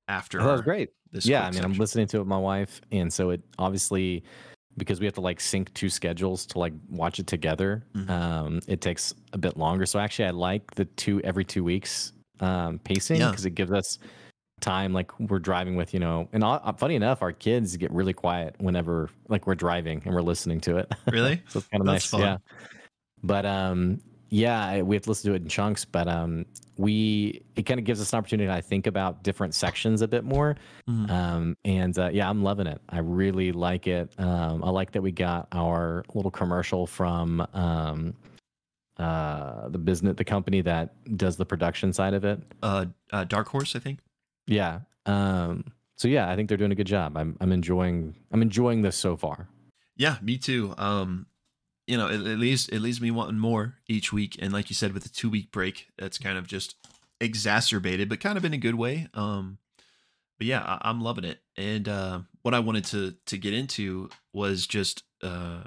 after. 0.08 0.40
Oh, 0.40 0.44
that 0.44 0.52
was 0.52 0.60
great. 0.62 0.90
yeah. 1.12 1.42
I 1.42 1.44
mean, 1.44 1.54
section. 1.54 1.72
I'm 1.72 1.78
listening 1.78 2.06
to 2.08 2.16
it 2.18 2.20
with 2.20 2.28
my 2.28 2.38
wife. 2.38 2.80
And 2.92 3.12
so 3.12 3.30
it 3.30 3.42
obviously, 3.58 4.24
because 4.76 5.00
we 5.00 5.06
have 5.06 5.14
to 5.14 5.20
like 5.20 5.40
sync 5.40 5.72
two 5.74 5.88
schedules 5.88 6.46
to 6.46 6.58
like 6.58 6.72
watch 6.88 7.18
it 7.18 7.26
together, 7.26 7.84
mm-hmm. 7.94 8.10
um, 8.10 8.60
it 8.66 8.80
takes 8.80 9.14
a 9.32 9.38
bit 9.38 9.56
longer. 9.56 9.86
So 9.86 9.98
actually, 9.98 10.26
I 10.26 10.30
like 10.30 10.74
the 10.74 10.84
two 10.84 11.20
every 11.22 11.44
two 11.44 11.64
weeks 11.64 12.12
um, 12.40 12.78
pacing 12.80 13.18
because 13.18 13.44
yeah. 13.44 13.48
it 13.48 13.54
gives 13.54 13.72
us 13.72 13.98
time 14.60 14.92
like 14.92 15.18
we're 15.20 15.38
driving 15.38 15.76
with 15.76 15.92
you 15.94 16.00
know 16.00 16.28
and 16.32 16.44
uh, 16.44 16.72
funny 16.74 16.94
enough 16.94 17.22
our 17.22 17.32
kids 17.32 17.76
get 17.76 17.90
really 17.92 18.12
quiet 18.12 18.54
whenever 18.58 19.08
like 19.28 19.46
we're 19.46 19.54
driving 19.54 20.02
and 20.04 20.14
we're 20.14 20.22
listening 20.22 20.60
to 20.60 20.76
it 20.76 20.92
really 21.10 21.42
so 21.48 21.58
it's 21.58 21.68
kind 21.68 21.80
of 21.80 21.86
nice 21.86 22.06
fun. 22.06 22.20
yeah 22.20 22.36
but 23.22 23.44
um, 23.46 24.00
yeah, 24.30 24.80
we 24.82 24.96
have 24.96 25.02
to 25.02 25.10
listen 25.10 25.30
to 25.30 25.36
it 25.36 25.42
in 25.42 25.48
chunks. 25.48 25.84
But 25.84 26.08
um, 26.08 26.46
we 26.76 27.42
it 27.56 27.64
kind 27.64 27.78
of 27.78 27.84
gives 27.84 28.00
us 28.00 28.12
an 28.12 28.18
opportunity 28.18 28.46
to 28.46 28.52
I 28.54 28.60
think 28.60 28.86
about 28.86 29.22
different 29.22 29.54
sections 29.54 30.02
a 30.02 30.08
bit 30.08 30.24
more. 30.24 30.56
Mhm. 30.88 31.10
Um, 31.10 31.56
and 31.64 31.98
uh, 31.98 32.10
yeah, 32.12 32.28
I'm 32.28 32.42
loving 32.42 32.66
it. 32.66 32.80
I 32.88 32.98
really 32.98 33.52
like 33.52 33.86
it. 33.86 34.12
Um, 34.18 34.64
I 34.64 34.70
like 34.70 34.92
that 34.92 35.02
we 35.02 35.12
got 35.12 35.48
our 35.52 36.04
little 36.14 36.30
commercial 36.30 36.86
from 36.86 37.46
um, 37.52 38.14
uh, 38.96 39.68
the 39.68 39.78
business, 39.78 40.16
the 40.16 40.24
company 40.24 40.60
that 40.62 41.16
does 41.16 41.36
the 41.36 41.46
production 41.46 41.92
side 41.92 42.14
of 42.14 42.24
it. 42.24 42.40
Uh, 42.62 42.86
uh, 43.12 43.24
Dark 43.24 43.48
Horse, 43.48 43.74
I 43.74 43.80
think. 43.80 43.98
Yeah. 44.50 44.80
Um, 45.06 45.64
so 45.96 46.08
yeah, 46.08 46.28
I 46.28 46.36
think 46.36 46.48
they're 46.48 46.58
doing 46.58 46.72
a 46.72 46.76
good 46.76 46.86
job. 46.86 47.16
I'm 47.16 47.36
I'm 47.40 47.52
enjoying 47.52 48.16
I'm 48.32 48.42
enjoying 48.42 48.82
this 48.82 48.96
so 48.96 49.16
far. 49.16 49.48
Yeah, 49.96 50.16
me 50.20 50.38
too. 50.38 50.74
Um, 50.76 51.26
you 51.86 51.96
know, 51.96 52.08
it, 52.08 52.20
it 52.20 52.38
leaves 52.38 52.68
it 52.68 52.80
leaves 52.80 53.00
me 53.00 53.10
wanting 53.10 53.38
more 53.38 53.76
each 53.88 54.12
week, 54.12 54.36
and 54.40 54.52
like 54.52 54.68
you 54.68 54.74
said, 54.74 54.92
with 54.92 55.04
the 55.04 55.08
two 55.08 55.30
week 55.30 55.52
break, 55.52 55.88
that's 55.98 56.18
kind 56.18 56.36
of 56.36 56.46
just 56.46 56.74
exacerbated, 57.20 58.08
but 58.08 58.20
kind 58.20 58.36
of 58.36 58.44
in 58.44 58.52
a 58.52 58.58
good 58.58 58.74
way. 58.74 59.08
Um, 59.14 59.58
but 60.38 60.46
yeah, 60.46 60.62
I, 60.62 60.88
I'm 60.88 61.00
loving 61.00 61.24
it. 61.24 61.40
And 61.56 61.88
uh, 61.88 62.20
what 62.42 62.54
I 62.54 62.60
wanted 62.60 62.86
to 62.86 63.14
to 63.26 63.38
get 63.38 63.54
into 63.54 64.08
was 64.32 64.66
just 64.66 65.04
uh, 65.22 65.64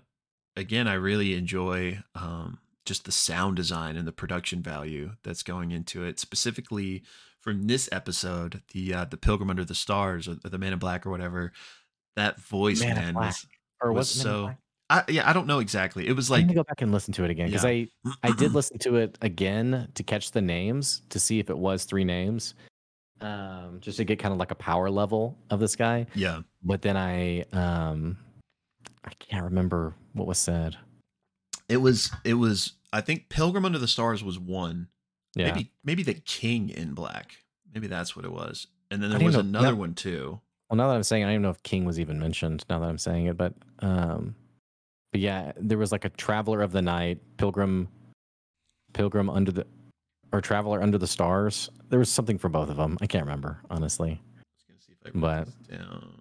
again, 0.58 0.88
I 0.88 0.96
really 0.96 1.36
enjoy 1.36 2.00
um, 2.16 2.60
just 2.86 3.06
the 3.06 3.12
sound 3.14 3.56
design 3.56 3.96
and 3.96 4.08
the 4.08 4.12
production 4.12 4.62
value 4.62 5.12
that's 5.24 5.44
going 5.44 5.72
into 5.72 6.04
it, 6.04 6.20
specifically 6.20 7.04
from 7.44 7.68
this 7.68 7.90
episode, 7.92 8.62
the 8.72 8.94
uh, 8.94 9.06
the 9.06 9.18
Pilgrim 9.18 9.50
Under 9.50 9.66
the 9.66 9.76
Stars 9.76 10.28
or, 10.28 10.36
the 10.36 10.58
Man 10.58 10.74
in 10.74 10.80
Black 10.80 11.06
or 11.06 11.10
whatever. 11.10 11.52
That 12.16 12.40
voice, 12.40 12.82
Man 12.82 12.96
man, 12.96 13.14
was 13.16 13.46
Or 13.82 13.92
was 13.92 14.10
so. 14.10 14.52
I, 14.90 15.04
yeah, 15.08 15.28
I 15.28 15.34
don't 15.34 15.48
know 15.48 15.60
exactly. 15.60 16.08
It 16.08 16.16
was 16.16 16.30
like 16.30 16.44
gonna 16.44 16.54
go 16.54 16.64
back 16.64 16.82
and 16.82 16.92
listen 16.92 17.14
to 17.16 17.24
it 17.24 17.32
again 17.32 17.48
because 17.48 17.64
Yeah. 17.64 17.70
I 17.70 17.88
I 18.24 18.32
did 18.32 18.52
listen 18.54 18.78
to 18.80 18.98
it 18.98 19.18
again 19.22 19.90
to 19.96 20.04
catch 20.04 20.32
the 20.32 20.42
names 20.42 21.02
to 21.10 21.20
see 21.20 21.40
if 21.40 21.50
it 21.50 21.58
was 21.58 21.86
three 21.86 22.04
names, 22.04 22.54
um, 23.22 23.80
just 23.82 23.98
to 23.98 24.04
get 24.04 24.20
kind 24.20 24.32
of 24.32 24.38
like 24.40 24.52
a 24.52 24.56
power 24.56 24.90
level 24.90 25.38
of 25.50 25.60
this 25.60 25.76
guy. 25.76 26.06
yeah, 26.14 26.42
But 26.64 26.82
then 26.82 26.96
I 26.96 27.44
um, 27.54 28.18
I 29.04 29.12
can't 29.20 29.44
remember 29.46 29.96
what 30.14 30.28
was 30.28 30.38
said. 30.38 30.78
it 31.68 31.78
was 31.78 32.12
it 32.24 32.36
was. 32.36 32.74
I 32.92 33.02
think 33.02 33.30
Pilgrim 33.30 33.66
Under 33.66 33.80
the 33.80 33.88
Stars 33.88 34.24
was 34.24 34.38
one. 34.38 34.88
Yeah, 35.36 35.48
Maybe 35.52 35.72
maybe 35.84 36.04
the 36.04 36.14
King 36.14 36.70
in 36.70 36.94
Black. 36.94 37.38
Maybe 37.74 37.88
that's 37.88 38.16
what 38.16 38.26
it 38.26 38.32
was. 38.32 38.68
And 38.92 39.02
then 39.02 39.10
there 39.10 39.20
was 39.20 39.34
know- 39.34 39.40
another 39.42 39.70
no. 39.70 39.76
one 39.76 39.94
too. 39.96 40.40
Well, 40.70 40.78
now 40.78 40.88
that 40.88 40.96
I'm 40.96 41.04
saying, 41.04 41.24
it, 41.24 41.26
I 41.26 41.28
don't 41.30 41.34
even 41.36 41.42
know 41.44 41.50
if 41.50 41.62
King 41.64 41.86
was 41.86 42.00
even 42.00 42.20
mentioned. 42.20 42.66
Now 42.70 42.80
that 42.80 42.88
I'm 42.90 42.98
saying 42.98 43.26
it, 43.28 43.38
but 43.38 43.54
um, 43.80 44.36
but 45.12 45.22
yeah, 45.22 45.52
there 45.58 45.78
was 45.78 45.92
like 45.92 46.06
a 46.06 46.10
Traveler 46.10 46.62
of 46.62 46.72
the 46.72 46.82
Night, 46.82 47.20
Pilgrim, 47.38 47.88
Pilgrim 48.94 49.30
under 49.30 49.52
the, 49.52 49.68
or 50.32 50.42
Traveler 50.42 50.82
under 50.82 50.98
the 50.98 51.08
Stars. 51.08 51.70
There 51.90 52.00
was 52.00 52.10
something 52.10 52.38
for 52.38 52.50
both 52.50 52.70
of 52.70 52.78
them. 52.78 52.98
I 53.02 53.08
can't 53.08 53.24
remember 53.26 53.60
honestly. 53.70 54.22
Just 54.56 54.68
gonna 54.68 54.80
see 54.82 54.94
if 54.94 55.16
I 55.16 55.20
But- 55.20 55.68
down. 55.70 56.20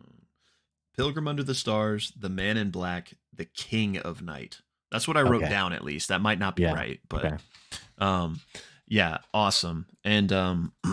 Pilgrim 0.96 1.27
Under 1.27 1.42
the 1.42 1.55
Stars, 1.55 2.12
The 2.18 2.29
Man 2.29 2.59
in 2.59 2.70
Black, 2.70 3.14
The 3.35 3.46
King 3.46 3.96
of 3.98 4.20
Night. 4.20 4.61
That's 4.90 5.09
what 5.09 5.16
I 5.16 5.22
wrote 5.22 5.42
Okay. 5.42 5.48
down 5.48 5.72
at 5.72 5.83
least. 5.83 6.09
That 6.09 6.20
might 6.20 6.38
not 6.38 6.55
be 6.55 6.64
Yeah, 6.64 6.75
right, 6.75 7.01
but 7.09 7.25
okay. 7.25 7.37
um 7.98 8.40
yeah, 8.93 9.19
awesome. 9.33 9.87
And 10.05 10.31
um 10.33 10.73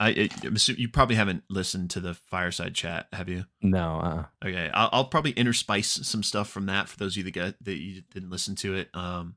I 0.00 0.30
I'm 0.42 0.56
you 0.78 0.88
probably 0.88 1.16
haven't 1.16 1.44
listened 1.50 1.90
to 1.90 2.00
the 2.00 2.14
fireside 2.14 2.74
chat, 2.74 3.08
have 3.12 3.28
you? 3.28 3.44
No, 3.60 3.98
uh, 4.00 4.24
Okay, 4.42 4.70
I'll, 4.72 4.88
I'll 4.92 5.04
probably 5.04 5.34
interspice 5.34 6.04
some 6.06 6.22
stuff 6.22 6.48
from 6.48 6.64
that 6.66 6.88
for 6.88 6.96
those 6.96 7.12
of 7.12 7.18
you 7.18 7.24
that 7.24 7.34
got, 7.34 7.54
that 7.62 7.76
you 7.76 8.00
didn't 8.14 8.30
listen 8.30 8.54
to 8.56 8.74
it. 8.74 8.88
Um, 8.94 9.34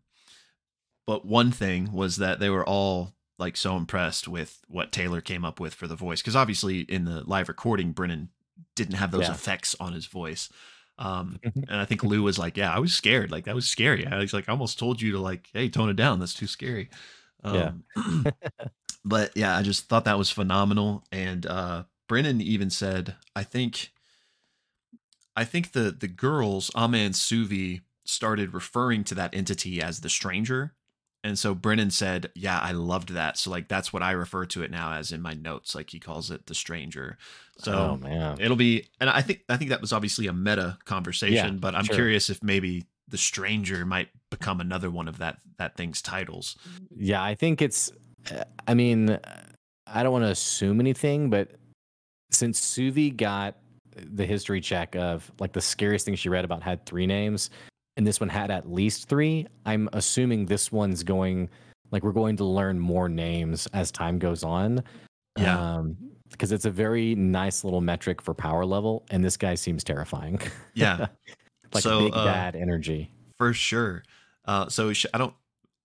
but 1.05 1.25
one 1.25 1.51
thing 1.51 1.91
was 1.91 2.15
that 2.17 2.39
they 2.39 2.49
were 2.49 2.65
all 2.65 3.13
like 3.37 3.57
so 3.57 3.75
impressed 3.75 4.25
with 4.27 4.61
what 4.69 4.93
Taylor 4.93 5.19
came 5.19 5.43
up 5.43 5.59
with 5.59 5.73
for 5.73 5.87
the 5.87 5.95
voice, 5.95 6.21
because 6.21 6.35
obviously 6.35 6.81
in 6.81 7.03
the 7.03 7.27
live 7.27 7.49
recording, 7.49 7.91
Brennan 7.91 8.29
didn't 8.75 8.95
have 8.95 9.11
those 9.11 9.27
Yeah. 9.27 9.31
effects 9.33 9.75
on 9.81 9.91
his 9.91 10.05
voice. 10.05 10.47
Um, 10.97 11.39
and 11.43 11.75
I 11.81 11.83
think 11.85 12.03
Lou 12.03 12.21
was 12.23 12.37
like, 12.39 12.55
"Yeah, 12.55 12.73
I 12.73 12.79
was 12.79 12.93
scared. 12.93 13.31
Like 13.31 13.45
that 13.45 13.55
was 13.55 13.67
scary. 13.67 14.05
I 14.05 14.17
was 14.19 14.31
like, 14.33 14.47
I 14.47 14.51
almost 14.53 14.79
told 14.79 15.01
you 15.01 15.11
to 15.13 15.19
like, 15.19 15.49
hey, 15.51 15.67
tone 15.67 15.89
it 15.89 15.95
down. 15.97 16.19
That's 16.19 16.35
too 16.35 16.47
scary." 16.47 16.89
Um, 17.43 17.83
but 19.05 19.35
yeah, 19.35 19.57
I 19.57 19.63
just 19.63 19.87
thought 19.87 20.05
that 20.05 20.17
was 20.17 20.29
phenomenal. 20.29 21.03
And 21.11 21.45
uh, 21.45 21.83
Brennan 22.07 22.41
even 22.41 22.69
said, 22.69 23.15
"I 23.35 23.43
think, 23.43 23.91
I 25.35 25.43
think 25.43 25.71
the 25.71 25.91
the 25.91 26.07
girls, 26.07 26.71
Ama 26.75 26.97
and 26.97 27.15
Suvi, 27.15 27.81
started 28.05 28.53
referring 28.53 29.03
to 29.05 29.15
that 29.15 29.33
entity 29.35 29.81
as 29.81 30.01
the 30.01 30.09
stranger." 30.09 30.73
And 31.23 31.37
so 31.37 31.53
Brennan 31.53 31.91
said, 31.91 32.31
"Yeah, 32.35 32.59
I 32.59 32.71
loved 32.71 33.09
that. 33.09 33.37
So 33.37 33.51
like 33.51 33.67
that's 33.67 33.93
what 33.93 34.03
I 34.03 34.11
refer 34.11 34.45
to 34.45 34.63
it 34.63 34.71
now 34.71 34.93
as 34.93 35.11
in 35.11 35.21
my 35.21 35.33
notes. 35.33 35.75
Like 35.75 35.91
he 35.91 35.99
calls 35.99 36.31
it 36.31 36.47
the 36.47 36.55
stranger. 36.55 37.17
So 37.57 37.73
oh 37.73 37.97
man, 37.97 38.37
it'll 38.39 38.57
be 38.57 38.87
and 38.99 39.09
i 39.09 39.21
think 39.21 39.43
i 39.49 39.55
think 39.55 39.69
that 39.69 39.81
was 39.81 39.93
obviously 39.93 40.25
a 40.25 40.33
meta 40.33 40.77
conversation 40.85 41.53
Yeah, 41.53 41.59
but 41.59 41.75
i'm 41.75 41.83
sure. 41.83 41.95
curious 41.95 42.29
if 42.29 42.41
maybe 42.41 42.85
the 43.11 43.17
stranger 43.17 43.85
might 43.85 44.09
become 44.29 44.59
another 44.59 44.89
one 44.89 45.07
of 45.07 45.19
that 45.19 45.37
that 45.57 45.77
thing's 45.77 46.01
titles 46.01 46.57
yeah, 46.95 47.23
I 47.23 47.35
think 47.35 47.61
it's. 47.61 47.91
uh, 48.31 48.43
I 48.67 48.73
mean, 48.73 49.17
I 49.87 50.03
don't 50.03 50.11
want 50.11 50.25
to 50.25 50.29
assume 50.29 50.79
anything, 50.79 51.29
but 51.29 51.51
since 52.29 52.59
Suvi 52.59 53.15
got 53.15 53.57
the 53.95 54.25
history 54.25 54.61
check 54.61 54.95
of 54.95 55.29
like 55.39 55.53
the 55.53 55.61
scariest 55.61 56.05
thing 56.05 56.15
she 56.15 56.29
read 56.29 56.45
about 56.45 56.63
had 56.63 56.85
three 56.85 57.07
names, 57.07 57.49
and 57.97 58.05
this 58.05 58.19
one 58.19 58.29
had 58.29 58.51
at 58.51 58.71
least 58.71 59.09
three, 59.09 59.47
I'm 59.65 59.89
assuming 59.93 60.45
this 60.45 60.71
one's 60.71 61.03
going 61.03 61.49
like 61.91 62.03
we're 62.03 62.11
going 62.11 62.37
to 62.37 62.45
learn 62.45 62.79
more 62.79 63.09
names 63.09 63.67
as 63.73 63.91
time 63.91 64.19
goes 64.19 64.43
on. 64.43 64.83
Yeah. 65.37 65.59
Um, 65.59 65.97
because 66.29 66.53
it's 66.53 66.63
a 66.63 66.71
very 66.71 67.13
nice 67.15 67.65
little 67.65 67.81
metric 67.81 68.21
for 68.21 68.33
power 68.33 68.65
level, 68.65 69.05
and 69.11 69.21
this 69.21 69.35
guy 69.35 69.55
seems 69.55 69.83
terrifying. 69.83 70.39
yeah 70.73 71.07
like 71.73 71.83
So, 71.83 72.05
big 72.05 72.13
uh, 72.15 72.25
bad 72.25 72.55
energy. 72.55 73.11
for 73.37 73.53
sure 73.53 74.03
uh 74.45 74.67
so 74.69 74.91
sh- 74.93 75.05
i 75.13 75.17
don't 75.17 75.33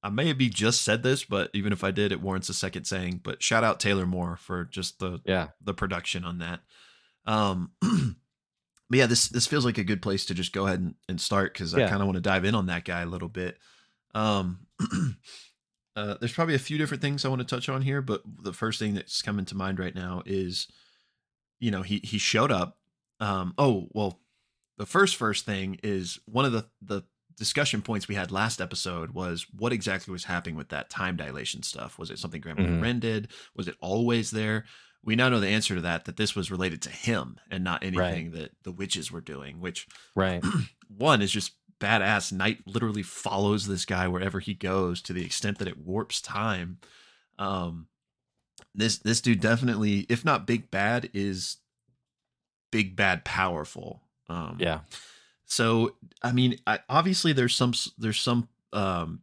i 0.03 0.09
may 0.09 0.29
have 0.29 0.38
just 0.38 0.83
said 0.83 1.03
this 1.03 1.25
but 1.25 1.51
even 1.55 1.72
if 1.72 1.85
i 1.85 1.90
did 1.90 2.11
it 2.12 2.20
warrants 2.22 2.49
a 2.49 2.55
second 2.55 2.85
saying 2.85 3.20
but 3.22 3.42
shout 3.42 3.64
out 3.64 3.81
taylor 3.81 4.07
moore 4.07 4.37
for 4.37 4.64
just 4.64 4.99
the 4.99 5.20
Yeah. 5.27 5.49
the 5.62 5.75
production 5.75 6.25
on 6.25 6.38
that 6.38 6.61
um 7.27 7.70
but 7.81 8.99
yeah 8.99 9.07
this 9.07 9.29
this 9.29 9.46
feels 9.46 9.64
like 9.64 9.79
a 9.79 9.85
good 9.85 10.01
place 10.01 10.25
to 10.27 10.35
just 10.35 10.53
go 10.53 10.66
ahead 10.66 10.81
and, 10.81 10.94
and 11.09 11.20
start 11.20 11.53
because 11.53 11.75
i 11.75 11.81
kind 11.88 12.01
of 12.01 12.07
want 12.07 12.16
to 12.16 12.20
dive 12.22 12.44
in 12.44 12.55
on 12.55 12.66
that 12.66 12.85
guy 12.85 13.01
a 13.03 13.07
little 13.07 13.29
bit 13.29 13.59
um 14.14 14.61
uh 15.96 16.14
there's 16.20 16.33
probably 16.33 16.55
a 16.55 16.59
few 16.59 16.79
different 16.79 17.03
things 17.03 17.25
i 17.25 17.29
want 17.29 17.40
to 17.40 17.46
touch 17.46 17.68
on 17.68 17.83
here 17.83 18.01
but 18.03 18.22
the 18.42 18.53
first 18.53 18.79
thing 18.79 18.94
that's 18.94 19.22
coming 19.22 19.44
to 19.44 19.55
mind 19.55 19.79
right 19.79 19.94
now 19.94 20.22
is 20.27 20.68
you 21.61 21.70
know 21.70 21.83
he 21.83 22.01
he 22.05 22.18
showed 22.18 22.53
up 22.53 22.79
um 23.20 23.55
oh 23.59 23.88
well 23.92 24.20
the 24.78 24.86
first 24.86 25.16
first 25.16 25.44
thing 25.44 25.78
is 25.82 26.18
one 26.26 26.44
of 26.44 26.52
the 26.52 26.66
the 26.82 27.02
discussion 27.36 27.82
points 27.82 28.08
we 28.08 28.14
had 28.14 28.30
last 28.32 28.60
episode 28.62 29.10
was 29.10 29.46
what 29.58 29.72
exactly 29.72 30.10
was 30.10 30.24
happening 30.24 30.56
with 30.56 30.70
that 30.70 30.88
time 30.88 31.16
dilation 31.16 31.62
stuff. 31.62 31.98
Was 31.98 32.10
it 32.10 32.18
something 32.18 32.40
grandmother 32.40 32.70
Mhm. 32.70 32.80
Wren 32.82 32.98
did? 33.00 33.28
Was 33.54 33.68
it 33.68 33.76
always 33.80 34.30
there? 34.30 34.64
We 35.02 35.16
now 35.16 35.28
know 35.28 35.38
the 35.40 35.48
answer 35.48 35.74
to 35.74 35.82
that 35.82 36.06
that 36.06 36.16
this 36.16 36.34
was 36.34 36.50
related 36.50 36.80
to 36.82 36.90
him 36.90 37.38
and 37.50 37.62
not 37.62 37.84
anything 37.84 38.30
that 38.32 38.52
the 38.62 38.72
witches 38.72 39.12
were 39.12 39.20
doing 39.20 39.60
which 39.60 39.86
Right. 40.14 40.42
one 40.88 41.20
is 41.20 41.30
just 41.30 41.52
badass. 41.78 42.32
Night 42.32 42.60
literally 42.66 43.02
follows 43.02 43.66
this 43.66 43.84
guy 43.84 44.08
wherever 44.08 44.40
he 44.40 44.54
goes 44.54 45.02
to 45.02 45.12
the 45.12 45.24
extent 45.24 45.58
that 45.58 45.68
it 45.68 45.76
warps 45.78 46.20
time. 46.22 46.78
Um 47.38 47.88
this 48.74 48.96
this 48.98 49.20
dude 49.20 49.40
definitely 49.40 50.06
if 50.08 50.24
not 50.24 50.46
big 50.46 50.70
bad 50.70 51.10
is 51.12 51.58
big 52.72 52.96
bad 52.96 53.24
powerful 53.26 54.02
um 54.28 54.56
Yeah. 54.60 54.80
so 55.44 55.94
i 56.22 56.32
mean 56.32 56.58
I, 56.66 56.80
obviously 56.88 57.32
there's 57.32 57.54
some 57.54 57.72
there's 57.98 58.20
some 58.20 58.48
um 58.72 59.20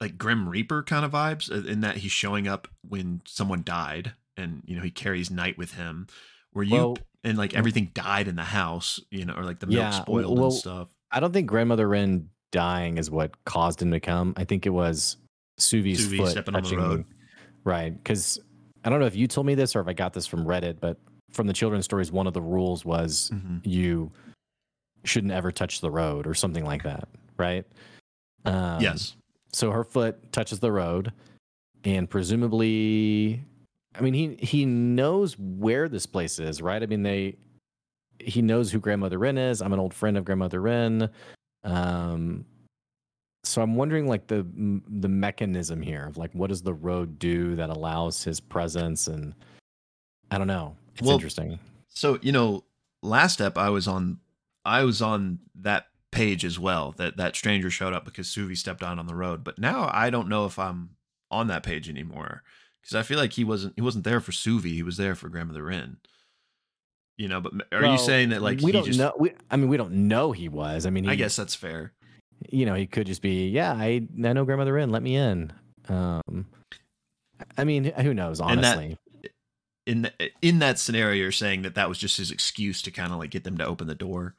like 0.00 0.18
grim 0.18 0.48
reaper 0.48 0.82
kind 0.82 1.04
of 1.04 1.12
vibes 1.12 1.50
uh, 1.50 1.66
in 1.68 1.80
that 1.80 1.96
he's 1.98 2.12
showing 2.12 2.46
up 2.46 2.68
when 2.86 3.22
someone 3.26 3.62
died 3.64 4.12
and 4.36 4.62
you 4.66 4.76
know 4.76 4.82
he 4.82 4.90
carries 4.90 5.30
night 5.30 5.56
with 5.58 5.72
him 5.74 6.06
where 6.52 6.64
you 6.64 6.74
Well- 6.74 6.96
and 7.24 7.36
like 7.36 7.54
everything 7.54 7.90
died 7.94 8.28
in 8.28 8.36
the 8.36 8.44
house 8.44 9.00
you 9.10 9.24
know 9.24 9.34
or 9.34 9.42
like 9.44 9.58
the 9.60 9.66
milk 9.66 9.76
Yeah, 9.78 9.90
spoiled 9.90 10.38
well- 10.38 10.44
and 10.48 10.54
stuff 10.54 10.88
I 11.10 11.20
don't 11.20 11.32
think 11.32 11.46
grandmother 11.48 11.88
Wren 11.88 12.28
dying 12.52 12.98
is 12.98 13.10
what 13.10 13.44
caused 13.44 13.80
him 13.80 13.92
to 13.92 14.00
come. 14.00 14.34
I 14.36 14.42
think 14.44 14.66
it 14.66 14.70
was 14.70 15.16
Suvi's 15.56 16.04
foot 16.14 16.30
stepping 16.30 16.56
on 16.56 16.62
the 16.62 16.68
touching. 16.68 16.78
road. 16.82 17.04
Right. 17.62 17.96
Because 17.96 18.40
I 18.84 18.90
don't 18.90 18.98
know 18.98 19.06
if 19.06 19.14
you 19.14 19.28
told 19.28 19.46
me 19.46 19.54
this 19.54 19.76
or 19.76 19.80
if 19.80 19.86
I 19.86 19.92
got 19.92 20.12
this 20.14 20.26
from 20.26 20.44
Reddit, 20.44 20.80
but 20.80 20.98
from 21.36 21.46
the 21.46 21.52
children's 21.52 21.84
stories, 21.84 22.10
one 22.10 22.26
of 22.26 22.32
the 22.34 22.40
rules 22.42 22.84
was 22.84 23.30
Mhm. 23.32 23.60
you 23.64 24.10
shouldn't 25.04 25.32
ever 25.32 25.52
touch 25.52 25.80
the 25.80 25.90
road 25.90 26.26
or 26.26 26.34
something 26.34 26.64
like 26.64 26.82
that. 26.82 27.08
Right. 27.36 27.64
Um, 28.44 28.80
yes 28.80 29.14
So 29.52 29.70
her 29.70 29.84
foot 29.84 30.32
touches 30.32 30.58
the 30.60 30.72
road, 30.72 31.12
and 31.84 32.08
presumably, 32.10 33.42
I 33.94 34.00
mean, 34.00 34.14
he 34.14 34.34
he 34.36 34.66
knows 34.66 35.38
where 35.38 35.88
this 35.88 36.06
place 36.06 36.38
is, 36.38 36.60
right? 36.60 36.82
I 36.82 36.86
mean, 36.86 37.02
they 37.02 37.36
he 38.18 38.40
knows 38.42 38.72
who 38.72 38.80
Grandmother 38.80 39.18
Wren 39.18 39.36
is. 39.38 39.60
I'm 39.62 39.72
an 39.72 39.78
old 39.78 39.92
friend 39.94 40.16
of 40.16 40.24
Grandmother 40.24 40.60
Wren. 40.60 41.10
Um, 41.64 42.44
so 43.44 43.62
I'm 43.62 43.76
wondering 43.76 44.06
like 44.08 44.26
the 44.26 44.44
the 44.88 45.08
mechanism 45.08 45.80
here 45.82 46.06
of 46.06 46.16
like 46.16 46.32
what 46.34 46.48
does 46.48 46.62
the 46.62 46.74
road 46.74 47.18
do 47.18 47.54
that 47.56 47.70
allows 47.70 48.24
his 48.24 48.40
presence 48.40 49.06
and 49.06 49.34
I 50.30 50.38
don't 50.38 50.48
know. 50.48 50.76
It's 50.98 51.02
Well, 51.06 51.16
interesting. 51.16 51.58
So 51.88 52.18
you 52.22 52.32
know, 52.32 52.64
last 53.02 53.34
step 53.34 53.56
I 53.56 53.70
was 53.70 53.86
on, 53.88 54.18
I 54.64 54.82
was 54.84 55.00
on 55.00 55.38
that 55.56 55.86
page 56.10 56.44
as 56.44 56.58
well. 56.58 56.92
That 56.96 57.16
that 57.16 57.36
stranger 57.36 57.70
showed 57.70 57.92
up 57.92 58.04
because 58.04 58.28
Suvi 58.28 58.56
stepped 58.56 58.82
out 58.82 58.98
on 58.98 59.06
the 59.06 59.14
road. 59.14 59.44
But 59.44 59.58
now 59.58 59.90
I 59.92 60.10
don't 60.10 60.28
know 60.28 60.46
if 60.46 60.58
I'm 60.58 60.90
on 61.30 61.48
that 61.48 61.62
page 61.62 61.88
anymore 61.88 62.42
because 62.80 62.94
I 62.94 63.02
feel 63.02 63.18
like 63.18 63.32
he 63.32 63.44
wasn't 63.44 63.74
he 63.76 63.82
wasn't 63.82 64.04
there 64.04 64.20
for 64.20 64.32
Suvi. 64.32 64.74
He 64.74 64.82
was 64.82 64.96
there 64.96 65.14
for 65.14 65.28
Grandmother 65.28 65.64
Wren. 65.64 65.98
You 67.16 67.28
know, 67.28 67.40
but 67.40 67.52
are 67.72 67.86
you 67.86 67.96
saying 67.98 68.28
that 68.28 68.42
like 68.42 68.60
we 68.60 68.66
he 68.66 68.72
don't 68.72 68.84
just? 68.84 68.98
know? 68.98 69.12
We, 69.18 69.32
I 69.50 69.56
mean, 69.56 69.68
we 69.70 69.78
don't 69.78 70.06
know 70.08 70.32
he 70.32 70.50
was. 70.50 70.84
I 70.84 70.90
mean, 70.90 71.04
he, 71.04 71.10
I 71.10 71.14
guess 71.14 71.34
that's 71.34 71.54
fair. 71.54 71.92
you 72.50 72.66
know 72.66 72.74
he 72.74 72.86
could 72.86 73.06
just 73.06 73.22
be. 73.22 73.48
Yeah, 73.48 73.72
I 73.72 74.06
I 74.22 74.32
know 74.34 74.44
grandmother 74.44 74.76
in. 74.76 74.90
Let 74.90 75.02
me 75.02 75.16
in. 75.16 75.50
Um, 75.88 76.46
I 77.56 77.64
mean, 77.64 77.84
who 77.84 78.12
knows? 78.12 78.40
Honestly, 78.40 78.98
In 79.86 80.10
th- 80.18 80.32
in 80.42 80.58
that 80.58 80.78
scenario, 80.78 81.14
you're 81.22 81.32
saying 81.32 81.62
that 81.62 81.74
that 81.76 81.88
was 81.88 81.96
just 81.98 82.16
his 82.18 82.30
excuse 82.30 82.82
to 82.82 82.90
kind 82.90 83.12
of 83.12 83.18
like 83.18 83.30
get 83.30 83.44
them 83.44 83.56
to 83.58 83.64
open 83.66 83.86
the 83.86 83.94
door. 83.94 84.34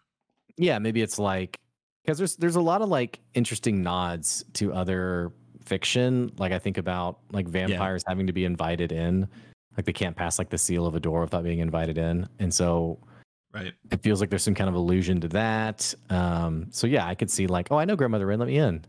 yeah, 0.57 0.77
maybe 0.79 1.01
it's 1.01 1.17
like 1.19 1.57
because 2.03 2.17
there's 2.17 2.35
there's 2.35 2.55
a 2.57 2.61
lot 2.61 2.81
of 2.81 2.89
like 2.89 3.19
interesting 3.33 3.81
nods 3.81 4.43
to 4.53 4.73
other 4.73 5.31
fiction. 5.63 6.31
Like 6.37 6.51
I 6.51 6.59
think 6.59 6.77
about 6.77 7.19
like 7.31 7.47
vampires 7.47 8.03
having 8.07 8.27
to 8.27 8.33
be 8.33 8.45
invited 8.45 8.91
in. 8.91 9.27
Like 9.75 9.85
they 9.85 9.93
can't 9.93 10.15
pass 10.15 10.39
like 10.39 10.49
the 10.49 10.57
seal 10.57 10.85
of 10.85 10.95
a 10.95 10.99
door 10.99 11.21
without 11.21 11.43
being 11.43 11.59
invited 11.59 11.97
in, 11.97 12.27
and 12.39 12.53
so 12.53 12.99
Right. 13.53 13.73
it 13.91 14.01
feels 14.03 14.19
like 14.19 14.29
there's 14.29 14.43
some 14.43 14.53
kind 14.55 14.67
of 14.69 14.75
allusion 14.75 15.21
to 15.21 15.27
that. 15.29 15.93
Um, 16.09 16.67
so 16.71 16.85
yeah, 16.87 17.07
I 17.07 17.15
could 17.15 17.31
see 17.31 17.47
like, 17.47 17.69
oh, 17.71 17.77
I 17.77 17.85
know 17.85 17.95
grandmother 17.95 18.29
in, 18.31 18.39
let 18.39 18.47
me 18.49 18.57
in. 18.57 18.83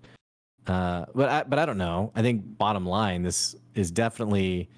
Uh, 0.67 1.07
but 1.15 1.29
I, 1.29 1.43
but 1.45 1.59
I 1.59 1.65
don't 1.67 1.79
know. 1.79 2.13
I 2.15 2.23
think 2.23 2.43
bottom 2.59 2.85
line, 2.85 3.23
this 3.23 3.55
is 3.75 3.91
definitely 3.91 4.69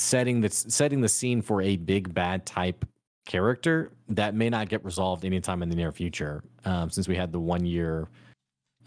setting 0.00 0.40
the 0.40 0.50
setting 0.50 1.00
the 1.00 1.08
scene 1.08 1.42
for 1.42 1.62
a 1.62 1.76
big 1.76 2.12
bad 2.14 2.46
type 2.46 2.84
character 3.26 3.92
that 4.08 4.34
may 4.34 4.50
not 4.50 4.68
get 4.68 4.84
resolved 4.84 5.24
anytime 5.24 5.62
in 5.62 5.68
the 5.68 5.76
near 5.76 5.92
future. 5.92 6.42
Um, 6.64 6.90
since 6.90 7.06
we 7.06 7.16
had 7.16 7.32
the 7.32 7.40
one 7.40 7.64
year 7.64 8.08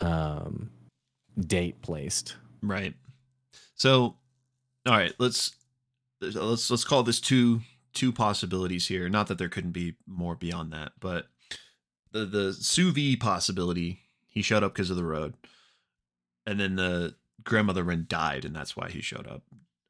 um, 0.02 0.70
date 1.40 1.82
placed. 1.82 2.36
Right. 2.62 2.94
So, 3.76 4.16
all 4.86 4.94
right, 4.94 5.14
let's 5.20 5.56
let's 6.22 6.70
let's 6.70 6.84
call 6.84 7.04
this 7.04 7.20
two 7.20 7.62
two 7.94 8.12
possibilities 8.12 8.88
here. 8.88 9.10
Not 9.10 9.28
that 9.28 9.38
there 9.38 9.50
couldn't 9.50 9.72
be 9.72 9.96
more 10.08 10.36
beyond 10.36 10.74
that, 10.74 10.94
but 11.00 11.28
the 12.12 12.26
the 12.26 12.50
Suvi 12.50 13.20
possibility. 13.20 14.00
He 14.28 14.42
showed 14.42 14.64
up 14.64 14.74
because 14.74 14.90
of 14.90 14.98
the 14.98 15.06
road, 15.06 15.36
and 16.48 16.60
then 16.60 16.76
the 16.76 17.16
grandmother 17.44 17.84
Wren 17.84 18.06
died, 18.10 18.46
and 18.46 18.56
that's 18.56 18.76
why 18.76 18.90
he 18.90 19.00
showed 19.00 19.28
up. 19.28 19.44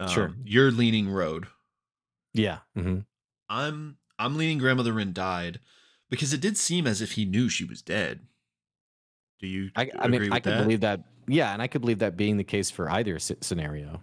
Um, 0.03 0.09
Sure. 0.09 0.31
You're 0.43 0.71
leaning 0.71 1.09
road. 1.09 1.47
Yeah. 2.33 2.59
hmm 2.75 2.99
I'm 3.49 3.97
I'm 4.19 4.37
leaning 4.37 4.57
grandmother 4.57 4.93
Wren 4.93 5.13
died 5.13 5.59
because 6.09 6.33
it 6.33 6.41
did 6.41 6.57
seem 6.57 6.87
as 6.87 7.01
if 7.01 7.13
he 7.13 7.25
knew 7.25 7.49
she 7.49 7.65
was 7.65 7.81
dead. 7.81 8.21
Do 9.39 9.47
you 9.47 9.69
I, 9.75 9.89
I 9.99 10.07
mean, 10.07 10.21
with 10.21 10.31
I 10.33 10.39
could 10.39 10.53
that? 10.53 10.63
believe 10.63 10.81
that. 10.81 11.01
Yeah, 11.27 11.53
and 11.53 11.61
I 11.61 11.67
could 11.67 11.81
believe 11.81 11.99
that 11.99 12.17
being 12.17 12.37
the 12.37 12.43
case 12.43 12.69
for 12.71 12.89
either 12.89 13.15
s- 13.15 13.31
scenario. 13.41 14.01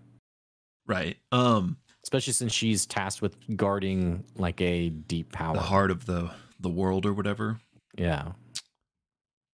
right. 0.87 1.17
Um. 1.33 1.77
especially 2.03 2.33
since 2.33 2.53
she's 2.53 2.87
tasked 2.87 3.21
with 3.23 3.37
guarding 3.57 4.25
like 4.37 4.61
a 4.61 4.89
deep 4.91 5.33
power. 5.33 5.55
the 5.55 5.61
heart 5.61 5.91
of 5.91 6.07
the 6.07 6.31
the 6.61 6.71
world 6.71 7.05
or 7.07 7.13
whatever. 7.13 7.61
Yeah. 7.97 8.33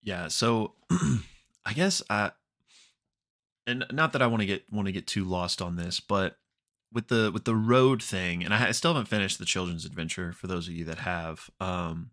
Yeah, 0.02 0.28
so 0.28 0.74
I 1.64 1.72
guess 1.74 2.02
I 2.10 2.30
and 3.66 3.84
not 3.92 4.12
that 4.12 4.22
I 4.22 4.26
want 4.26 4.40
to 4.40 4.46
get 4.46 4.64
want 4.70 4.86
to 4.86 4.92
get 4.92 5.06
too 5.06 5.24
lost 5.24 5.60
on 5.60 5.76
this, 5.76 6.00
but 6.00 6.36
with 6.92 7.08
the 7.08 7.30
with 7.32 7.44
the 7.44 7.56
road 7.56 8.02
thing, 8.02 8.44
and 8.44 8.54
I, 8.54 8.68
I 8.68 8.72
still 8.72 8.92
haven't 8.92 9.08
finished 9.08 9.38
the 9.38 9.44
children's 9.44 9.84
adventure 9.84 10.32
for 10.32 10.46
those 10.46 10.68
of 10.68 10.74
you 10.74 10.84
that 10.84 10.98
have. 10.98 11.50
Um, 11.60 12.10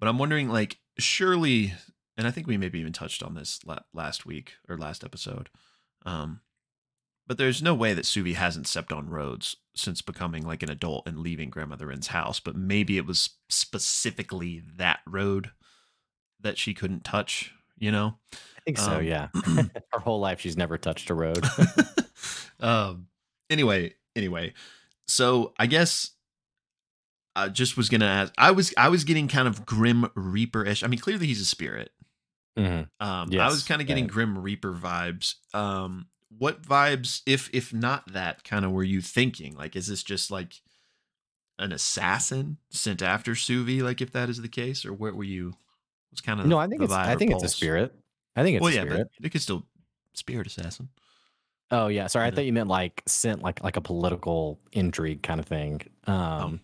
but 0.00 0.08
I'm 0.08 0.18
wondering, 0.18 0.48
like, 0.48 0.78
surely, 0.98 1.74
and 2.16 2.26
I 2.26 2.30
think 2.30 2.46
we 2.46 2.56
maybe 2.56 2.80
even 2.80 2.92
touched 2.92 3.22
on 3.22 3.34
this 3.34 3.60
la- 3.64 3.78
last 3.94 4.26
week 4.26 4.54
or 4.68 4.76
last 4.76 5.04
episode. 5.04 5.48
Um, 6.04 6.40
but 7.26 7.38
there's 7.38 7.62
no 7.62 7.74
way 7.74 7.94
that 7.94 8.04
Suvi 8.04 8.34
hasn't 8.34 8.66
stepped 8.66 8.92
on 8.92 9.08
roads 9.08 9.56
since 9.76 10.02
becoming 10.02 10.44
like 10.44 10.62
an 10.62 10.70
adult 10.70 11.06
and 11.06 11.18
leaving 11.18 11.50
grandmother 11.50 11.86
Wren's 11.86 12.08
house. 12.08 12.40
But 12.40 12.56
maybe 12.56 12.96
it 12.96 13.06
was 13.06 13.30
specifically 13.48 14.62
that 14.76 15.00
road 15.06 15.52
that 16.40 16.58
she 16.58 16.74
couldn't 16.74 17.04
touch. 17.04 17.54
You 17.82 17.90
know. 17.90 18.14
I 18.32 18.60
think 18.64 18.78
so, 18.78 18.98
Um, 18.98 19.04
yeah. 19.04 19.28
Her 19.92 19.98
whole 19.98 20.20
life 20.20 20.40
she's 20.40 20.56
never 20.56 20.78
touched 20.78 21.10
a 21.10 21.14
road. 21.14 21.44
um. 22.60 23.08
Anyway, 23.50 23.94
anyway, 24.14 24.54
so 25.08 25.52
I 25.58 25.66
guess 25.66 26.10
I 27.34 27.48
just 27.48 27.76
was 27.76 27.88
gonna 27.88 28.06
ask. 28.06 28.32
I 28.38 28.52
was 28.52 28.72
I 28.78 28.88
was 28.88 29.02
getting 29.02 29.26
kind 29.26 29.48
of 29.48 29.66
grim 29.66 30.08
reaper 30.14 30.64
ish. 30.64 30.84
I 30.84 30.86
mean, 30.86 31.00
clearly 31.00 31.26
he's 31.26 31.40
a 31.40 31.44
spirit. 31.44 31.90
Mhm. 32.56 32.88
Um, 33.00 33.30
I 33.32 33.48
was 33.48 33.64
kind 33.64 33.80
of 33.80 33.88
getting 33.88 34.04
right. 34.04 34.12
grim 34.12 34.38
reaper 34.38 34.72
vibes. 34.72 35.34
Um, 35.52 36.06
what 36.38 36.62
vibes, 36.62 37.22
if 37.26 37.50
if 37.52 37.74
not 37.74 38.12
that, 38.12 38.44
kind 38.44 38.64
of 38.64 38.70
were 38.70 38.84
you 38.84 39.00
thinking? 39.00 39.56
Like, 39.56 39.74
is 39.74 39.88
this 39.88 40.04
just 40.04 40.30
like 40.30 40.60
an 41.58 41.72
assassin 41.72 42.58
sent 42.70 43.02
after 43.02 43.32
Suvi? 43.32 43.82
Like, 43.82 44.00
if 44.00 44.12
that 44.12 44.28
is 44.28 44.40
the 44.40 44.48
case, 44.48 44.84
or 44.86 44.92
what 44.92 45.14
were 45.14 45.24
you? 45.24 45.54
Was 46.12 46.20
kind 46.20 46.38
of 46.40 46.46
No, 46.46 46.58
I 46.58 46.68
think 46.68 46.82
it's 46.82 46.92
I 46.92 47.16
think 47.16 47.32
it's 47.32 47.42
a 47.42 47.48
spirit. 47.48 47.94
I 48.36 48.42
think 48.42 48.56
it's 48.56 48.62
well, 48.62 48.72
a 48.72 48.76
yeah, 48.76 48.82
spirit. 48.82 49.08
but 49.18 49.26
it 49.26 49.30
could 49.30 49.42
still 49.42 49.64
spirit 50.14 50.46
assassin. 50.46 50.88
Oh 51.70 51.88
yeah, 51.88 52.06
sorry. 52.06 52.24
I 52.26 52.28
Yeah. 52.28 52.34
thought 52.34 52.44
you 52.44 52.52
meant 52.52 52.68
like 52.68 53.02
sent 53.06 53.42
like 53.42 53.62
like 53.64 53.76
a 53.76 53.80
political 53.80 54.58
intrigue 54.72 55.22
kind 55.22 55.40
of 55.40 55.46
thing. 55.46 55.80
Oh. 56.06 56.12
Um 56.12 56.60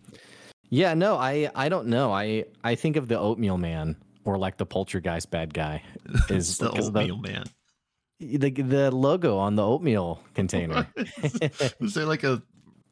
Yeah, 0.69 0.93
no, 0.93 1.15
I 1.17 1.49
I 1.55 1.67
don't 1.69 1.87
know. 1.87 2.11
I 2.11 2.45
I 2.63 2.75
think 2.75 2.95
of 2.95 3.07
the 3.07 3.17
oatmeal 3.19 3.57
man 3.57 3.95
or 4.23 4.37
like 4.37 4.57
the 4.57 4.65
poltergeist 4.65 5.31
bad 5.31 5.53
guy. 5.53 5.81
Is 6.29 6.57
the 6.59 6.69
of 6.69 6.93
the- 6.93 6.99
oatmeal 7.01 7.17
man. 7.17 7.45
The 8.19 8.49
the 8.51 8.91
logo 8.91 9.37
on 9.37 9.55
the 9.55 9.65
oatmeal 9.65 10.21
container. 10.35 10.85
Was 11.79 11.93
there 11.93 12.05
like 12.05 12.23
a 12.23 12.43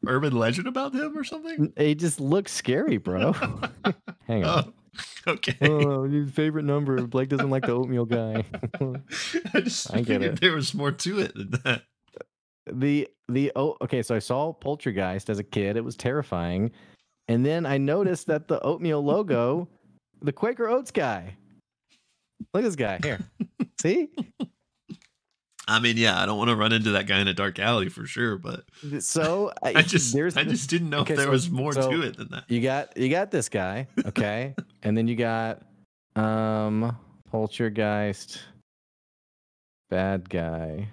urban 0.06 0.32
legend 0.36 0.66
about 0.66 0.94
him 0.94 1.16
or 1.18 1.22
something? 1.22 1.72
it 1.76 1.96
just 1.96 2.18
looks 2.18 2.50
scary, 2.52 2.96
bro. 2.96 3.32
Hang 4.26 4.44
on. 4.44 4.72
Okay. 5.26 5.56
Oh, 5.60 6.04
your 6.04 6.26
favorite 6.26 6.64
number. 6.64 7.06
Blake 7.06 7.28
doesn't 7.28 7.50
like 7.50 7.66
the 7.66 7.72
oatmeal 7.72 8.06
guy. 8.06 8.44
I 9.54 9.60
just 9.60 9.92
I 9.92 9.98
get 9.98 10.06
figured 10.06 10.22
it. 10.22 10.40
there 10.40 10.52
was 10.54 10.72
more 10.72 10.90
to 10.90 11.18
it 11.20 11.34
than 11.34 11.50
that. 11.64 11.82
the 12.66 13.08
the 13.28 13.52
oh 13.54 13.76
okay, 13.82 14.02
so 14.02 14.14
I 14.14 14.20
saw 14.20 14.52
Poltergeist 14.54 15.28
as 15.28 15.38
a 15.38 15.44
kid. 15.44 15.76
It 15.76 15.84
was 15.84 15.96
terrifying. 15.96 16.70
And 17.28 17.44
then 17.44 17.66
I 17.66 17.76
noticed 17.76 18.26
that 18.28 18.48
the 18.48 18.58
oatmeal 18.62 19.04
logo, 19.04 19.68
the 20.22 20.32
Quaker 20.32 20.66
Oats 20.68 20.90
guy. 20.90 21.36
Look 22.54 22.62
at 22.62 22.66
this 22.66 22.76
guy 22.76 22.98
here. 23.02 23.18
See? 23.82 24.08
I 25.68 25.78
mean, 25.80 25.96
yeah, 25.98 26.20
I 26.20 26.26
don't 26.26 26.38
want 26.38 26.48
to 26.48 26.56
run 26.56 26.72
into 26.72 26.92
that 26.92 27.06
guy 27.06 27.20
in 27.20 27.28
a 27.28 27.34
dark 27.34 27.58
alley 27.58 27.88
for 27.90 28.06
sure, 28.06 28.38
but 28.38 28.64
So 29.00 29.52
I 29.62 29.82
just 29.82 30.14
there's 30.14 30.36
I 30.36 30.44
just 30.44 30.68
didn't 30.70 30.90
know 30.90 31.00
okay, 31.00 31.12
if 31.12 31.18
there 31.18 31.26
so- 31.26 31.30
was 31.32 31.50
more 31.50 31.72
so- 31.74 31.90
to 31.90 32.02
it 32.02 32.16
than 32.16 32.28
that. 32.30 32.44
you 32.48 32.60
got 32.62 32.96
you 32.96 33.08
got 33.10 33.30
this 33.30 33.48
guy, 33.48 33.86
okay? 34.06 34.54
and 34.82 34.96
then 34.96 35.06
you 35.06 35.14
got 35.16 35.62
um 36.16 36.96
Poltergeist 37.30 38.40
bad 39.90 40.28
guy. 40.30 40.88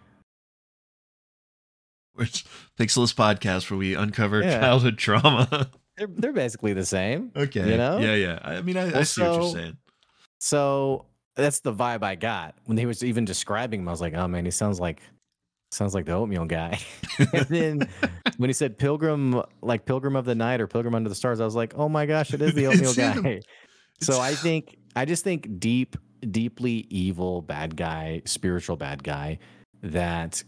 Which 2.13 2.45
Pixelist 2.79 3.15
podcast 3.15 3.69
where 3.69 3.77
we 3.77 3.93
uncover 3.95 4.41
Yeah. 4.41 4.59
childhood 4.59 4.97
trauma. 4.97 5.69
They're 5.97 6.07
they're 6.07 6.33
basically 6.33 6.73
the 6.73 6.85
same. 6.85 7.31
okay. 7.37 7.69
You 7.71 7.77
know? 7.77 7.97
Yeah, 7.99 8.15
yeah. 8.15 8.39
I 8.43 8.61
mean, 8.61 8.75
I, 8.75 8.89
I 8.89 8.91
Well, 8.91 9.05
see 9.05 9.21
what 9.21 9.33
you're 9.41 9.51
saying. 9.53 9.77
So 10.41 11.05
that's 11.35 11.59
the 11.59 11.73
vibe 11.73 12.03
I 12.03 12.15
got 12.15 12.55
when 12.65 12.77
he 12.77 12.85
was 12.85 13.03
even 13.03 13.25
describing 13.25 13.81
him. 13.81 13.87
I 13.87 13.91
was 13.91 14.01
like, 14.01 14.13
oh 14.13 14.27
man, 14.27 14.45
he 14.45 14.51
sounds 14.51 14.79
like 14.79 15.01
sounds 15.71 15.93
like 15.93 16.05
the 16.05 16.13
oatmeal 16.13 16.45
guy. 16.45 16.79
and 17.33 17.45
then 17.47 17.89
when 18.37 18.49
he 18.49 18.53
said 18.53 18.77
pilgrim, 18.77 19.41
like 19.61 19.85
pilgrim 19.85 20.15
of 20.15 20.25
the 20.25 20.35
night 20.35 20.61
or 20.61 20.67
pilgrim 20.67 20.95
under 20.95 21.09
the 21.09 21.15
stars, 21.15 21.41
I 21.41 21.45
was 21.45 21.55
like, 21.55 21.73
oh 21.75 21.89
my 21.89 22.05
gosh, 22.05 22.33
it 22.33 22.41
is 22.41 22.53
the 22.53 22.67
oatmeal 22.67 22.93
guy. 22.93 23.41
So 24.01 24.19
I 24.19 24.33
think 24.33 24.77
I 24.95 25.05
just 25.05 25.23
think 25.23 25.59
deep, 25.59 25.97
deeply 26.31 26.87
evil 26.89 27.41
bad 27.41 27.75
guy, 27.75 28.21
spiritual 28.25 28.77
bad 28.77 29.03
guy 29.03 29.39
that 29.83 30.43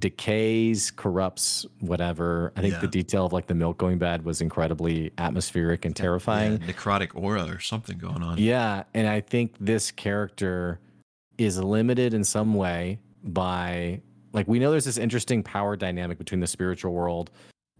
decays, 0.00 0.90
corrupts, 0.90 1.66
whatever. 1.80 2.52
I 2.56 2.62
think 2.62 2.80
the 2.80 2.88
detail 2.88 3.26
of 3.26 3.32
like 3.32 3.46
the 3.46 3.54
milk 3.54 3.78
going 3.78 3.98
bad 3.98 4.24
was 4.24 4.40
incredibly 4.40 5.12
atmospheric 5.18 5.84
and 5.84 5.94
terrifying. 5.94 6.60
Yeah, 6.60 6.72
necrotic 6.72 7.10
aura 7.14 7.44
or 7.44 7.60
something 7.60 7.98
going 7.98 8.22
on. 8.22 8.38
Yeah, 8.38 8.84
and 8.94 9.06
I 9.06 9.20
think 9.20 9.54
this 9.60 9.90
character 9.90 10.80
is 11.38 11.58
limited 11.58 12.14
in 12.14 12.24
some 12.24 12.54
way 12.54 12.98
by 13.22 14.00
like 14.32 14.48
we 14.48 14.58
know 14.58 14.70
there's 14.70 14.84
this 14.84 14.98
interesting 14.98 15.42
power 15.42 15.76
dynamic 15.76 16.18
between 16.18 16.40
the 16.40 16.46
spiritual 16.46 16.92
world. 16.92 17.30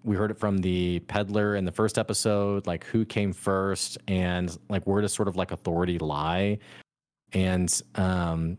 We 0.03 0.17
heard 0.17 0.31
it 0.31 0.39
from 0.39 0.59
the 0.59 1.01
peddler 1.01 1.57
in 1.57 1.65
the 1.65 1.73
first 1.73 1.99
episode, 1.99 2.67
like 2.67 2.85
who 2.85 3.05
came 3.05 3.33
first 3.33 3.99
and 4.09 4.57
like 4.69 4.87
where 4.87 5.03
does 5.03 5.13
sort 5.13 5.29
of 5.29 5.37
like 5.37 5.53
authority 5.53 5.99
lie. 5.99 6.59
And 7.33 7.83
um 7.97 8.59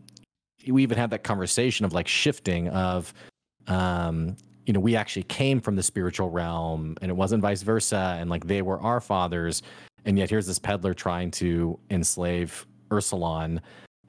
we 0.68 0.82
even 0.84 0.96
had 0.96 1.10
that 1.10 1.24
conversation 1.24 1.84
of 1.84 1.92
like 1.92 2.06
shifting 2.06 2.68
of 2.68 3.12
um 3.68 4.36
you 4.66 4.72
know 4.72 4.80
we 4.80 4.94
actually 4.96 5.24
came 5.24 5.60
from 5.60 5.76
the 5.76 5.82
spiritual 5.82 6.30
realm 6.30 6.96
and 7.02 7.10
it 7.10 7.14
wasn't 7.14 7.42
vice 7.42 7.62
versa 7.62 8.16
and 8.18 8.30
like 8.30 8.46
they 8.46 8.62
were 8.62 8.80
our 8.80 9.00
fathers 9.00 9.62
and 10.04 10.18
yet 10.18 10.30
here's 10.30 10.46
this 10.46 10.58
peddler 10.58 10.94
trying 10.94 11.30
to 11.30 11.78
enslave 11.90 12.66
Ursulon. 12.92 13.60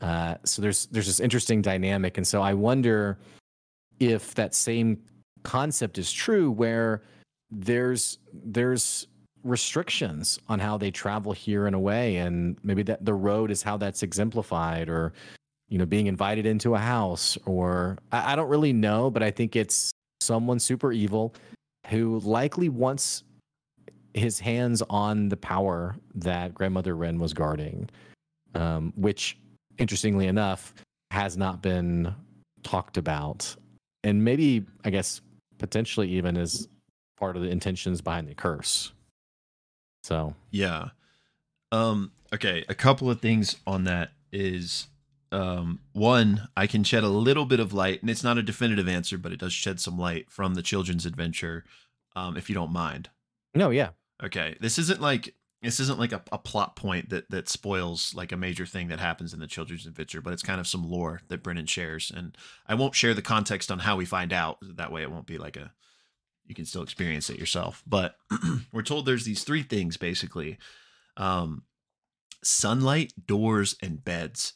Uh, 0.01 0.35
so 0.43 0.61
there's 0.61 0.87
there's 0.87 1.07
this 1.07 1.19
interesting 1.19 1.61
dynamic, 1.61 2.17
and 2.17 2.27
so 2.27 2.41
I 2.41 2.53
wonder 2.53 3.17
if 3.99 4.35
that 4.35 4.53
same 4.53 5.01
concept 5.43 5.97
is 5.97 6.11
true, 6.11 6.51
where 6.51 7.03
there's 7.49 8.19
there's 8.33 9.07
restrictions 9.43 10.39
on 10.49 10.59
how 10.59 10.77
they 10.77 10.91
travel 10.91 11.31
here 11.31 11.67
and 11.67 11.75
away, 11.75 12.17
and 12.17 12.57
maybe 12.63 12.83
that 12.83 13.05
the 13.05 13.13
road 13.13 13.49
is 13.49 13.63
how 13.63 13.77
that's 13.77 14.03
exemplified, 14.03 14.89
or 14.89 15.13
you 15.69 15.77
know, 15.77 15.85
being 15.85 16.07
invited 16.07 16.45
into 16.45 16.75
a 16.75 16.79
house, 16.79 17.37
or 17.45 17.97
I, 18.11 18.33
I 18.33 18.35
don't 18.35 18.49
really 18.49 18.73
know, 18.73 19.09
but 19.09 19.23
I 19.23 19.31
think 19.31 19.55
it's 19.55 19.91
someone 20.21 20.59
super 20.59 20.91
evil 20.91 21.33
who 21.87 22.19
likely 22.19 22.69
wants 22.69 23.23
his 24.13 24.39
hands 24.39 24.81
on 24.89 25.29
the 25.29 25.37
power 25.37 25.95
that 26.15 26.53
grandmother 26.53 26.95
Wren 26.95 27.19
was 27.19 27.33
guarding, 27.33 27.89
um, 28.55 28.93
which, 28.95 29.37
interestingly 29.77 30.27
enough, 30.27 30.73
has 31.11 31.35
not 31.35 31.61
been 31.61 32.13
talked 32.63 32.97
about, 32.97 33.55
and 34.03 34.23
maybe 34.23 34.65
I 34.85 34.89
guess 34.89 35.21
potentially 35.57 36.09
even 36.09 36.37
is 36.37 36.67
part 37.17 37.35
of 37.35 37.41
the 37.41 37.49
intentions 37.49 38.01
behind 38.01 38.27
the 38.27 38.35
curse. 38.35 38.91
So 40.03 40.35
yeah, 40.51 40.89
um, 41.71 42.11
okay. 42.33 42.63
A 42.69 42.75
couple 42.75 43.09
of 43.09 43.21
things 43.21 43.55
on 43.65 43.85
that 43.85 44.11
is 44.31 44.87
um, 45.33 45.79
one, 45.93 46.47
I 46.55 46.67
can 46.67 46.83
shed 46.83 47.03
a 47.03 47.09
little 47.09 47.45
bit 47.45 47.59
of 47.59 47.73
light, 47.73 48.01
and 48.01 48.09
it's 48.09 48.23
not 48.23 48.37
a 48.37 48.43
definitive 48.43 48.87
answer, 48.87 49.17
but 49.17 49.31
it 49.31 49.39
does 49.39 49.51
shed 49.51 49.79
some 49.79 49.97
light 49.97 50.29
from 50.29 50.53
the 50.53 50.61
children's 50.61 51.05
adventure, 51.05 51.65
um, 52.15 52.37
if 52.37 52.49
you 52.49 52.55
don't 52.55 52.71
mind. 52.71 53.09
No, 53.55 53.71
yeah. 53.71 53.89
Okay, 54.23 54.55
this 54.61 54.77
isn't 54.77 55.01
like 55.01 55.33
this 55.63 55.79
isn't 55.79 55.99
like 55.99 56.11
a, 56.11 56.21
a 56.31 56.37
plot 56.37 56.75
point 56.75 57.09
that 57.09 57.29
that 57.31 57.49
spoils 57.49 58.13
like 58.13 58.31
a 58.31 58.37
major 58.37 58.65
thing 58.65 58.89
that 58.89 58.99
happens 58.99 59.33
in 59.33 59.39
the 59.39 59.47
children's 59.47 59.87
adventure, 59.87 60.21
but 60.21 60.33
it's 60.33 60.43
kind 60.43 60.59
of 60.59 60.67
some 60.67 60.89
lore 60.89 61.21
that 61.29 61.41
Brennan 61.41 61.65
shares, 61.65 62.11
and 62.15 62.37
I 62.67 62.75
won't 62.75 62.95
share 62.95 63.15
the 63.15 63.21
context 63.21 63.71
on 63.71 63.79
how 63.79 63.95
we 63.95 64.05
find 64.05 64.31
out. 64.31 64.57
That 64.61 64.91
way, 64.91 65.01
it 65.01 65.11
won't 65.11 65.25
be 65.25 65.39
like 65.39 65.57
a 65.57 65.71
you 66.45 66.53
can 66.53 66.65
still 66.65 66.83
experience 66.83 67.29
it 67.29 67.39
yourself. 67.39 67.81
But 67.87 68.17
we're 68.71 68.83
told 68.83 69.05
there's 69.05 69.25
these 69.25 69.43
three 69.43 69.63
things 69.63 69.97
basically: 69.97 70.59
um, 71.17 71.63
sunlight, 72.43 73.13
doors, 73.25 73.75
and 73.81 74.03
beds. 74.03 74.53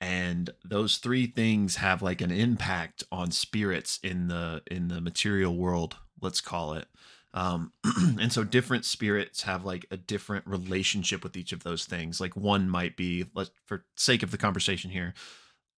And 0.00 0.50
those 0.64 0.98
three 0.98 1.26
things 1.26 1.76
have 1.76 2.02
like 2.02 2.20
an 2.20 2.30
impact 2.30 3.02
on 3.10 3.30
spirits 3.30 3.98
in 4.02 4.28
the 4.28 4.62
in 4.70 4.88
the 4.88 5.00
material 5.00 5.56
world, 5.56 5.96
let's 6.20 6.40
call 6.40 6.74
it. 6.74 6.86
Um, 7.34 7.72
and 8.20 8.32
so 8.32 8.44
different 8.44 8.84
spirits 8.84 9.42
have 9.42 9.64
like 9.64 9.86
a 9.90 9.96
different 9.96 10.46
relationship 10.46 11.22
with 11.22 11.36
each 11.36 11.52
of 11.52 11.62
those 11.62 11.84
things. 11.84 12.20
Like 12.20 12.36
one 12.36 12.68
might 12.68 12.96
be, 12.96 13.26
let 13.34 13.50
for 13.66 13.84
sake 13.96 14.22
of 14.22 14.30
the 14.30 14.38
conversation 14.38 14.90
here, 14.90 15.14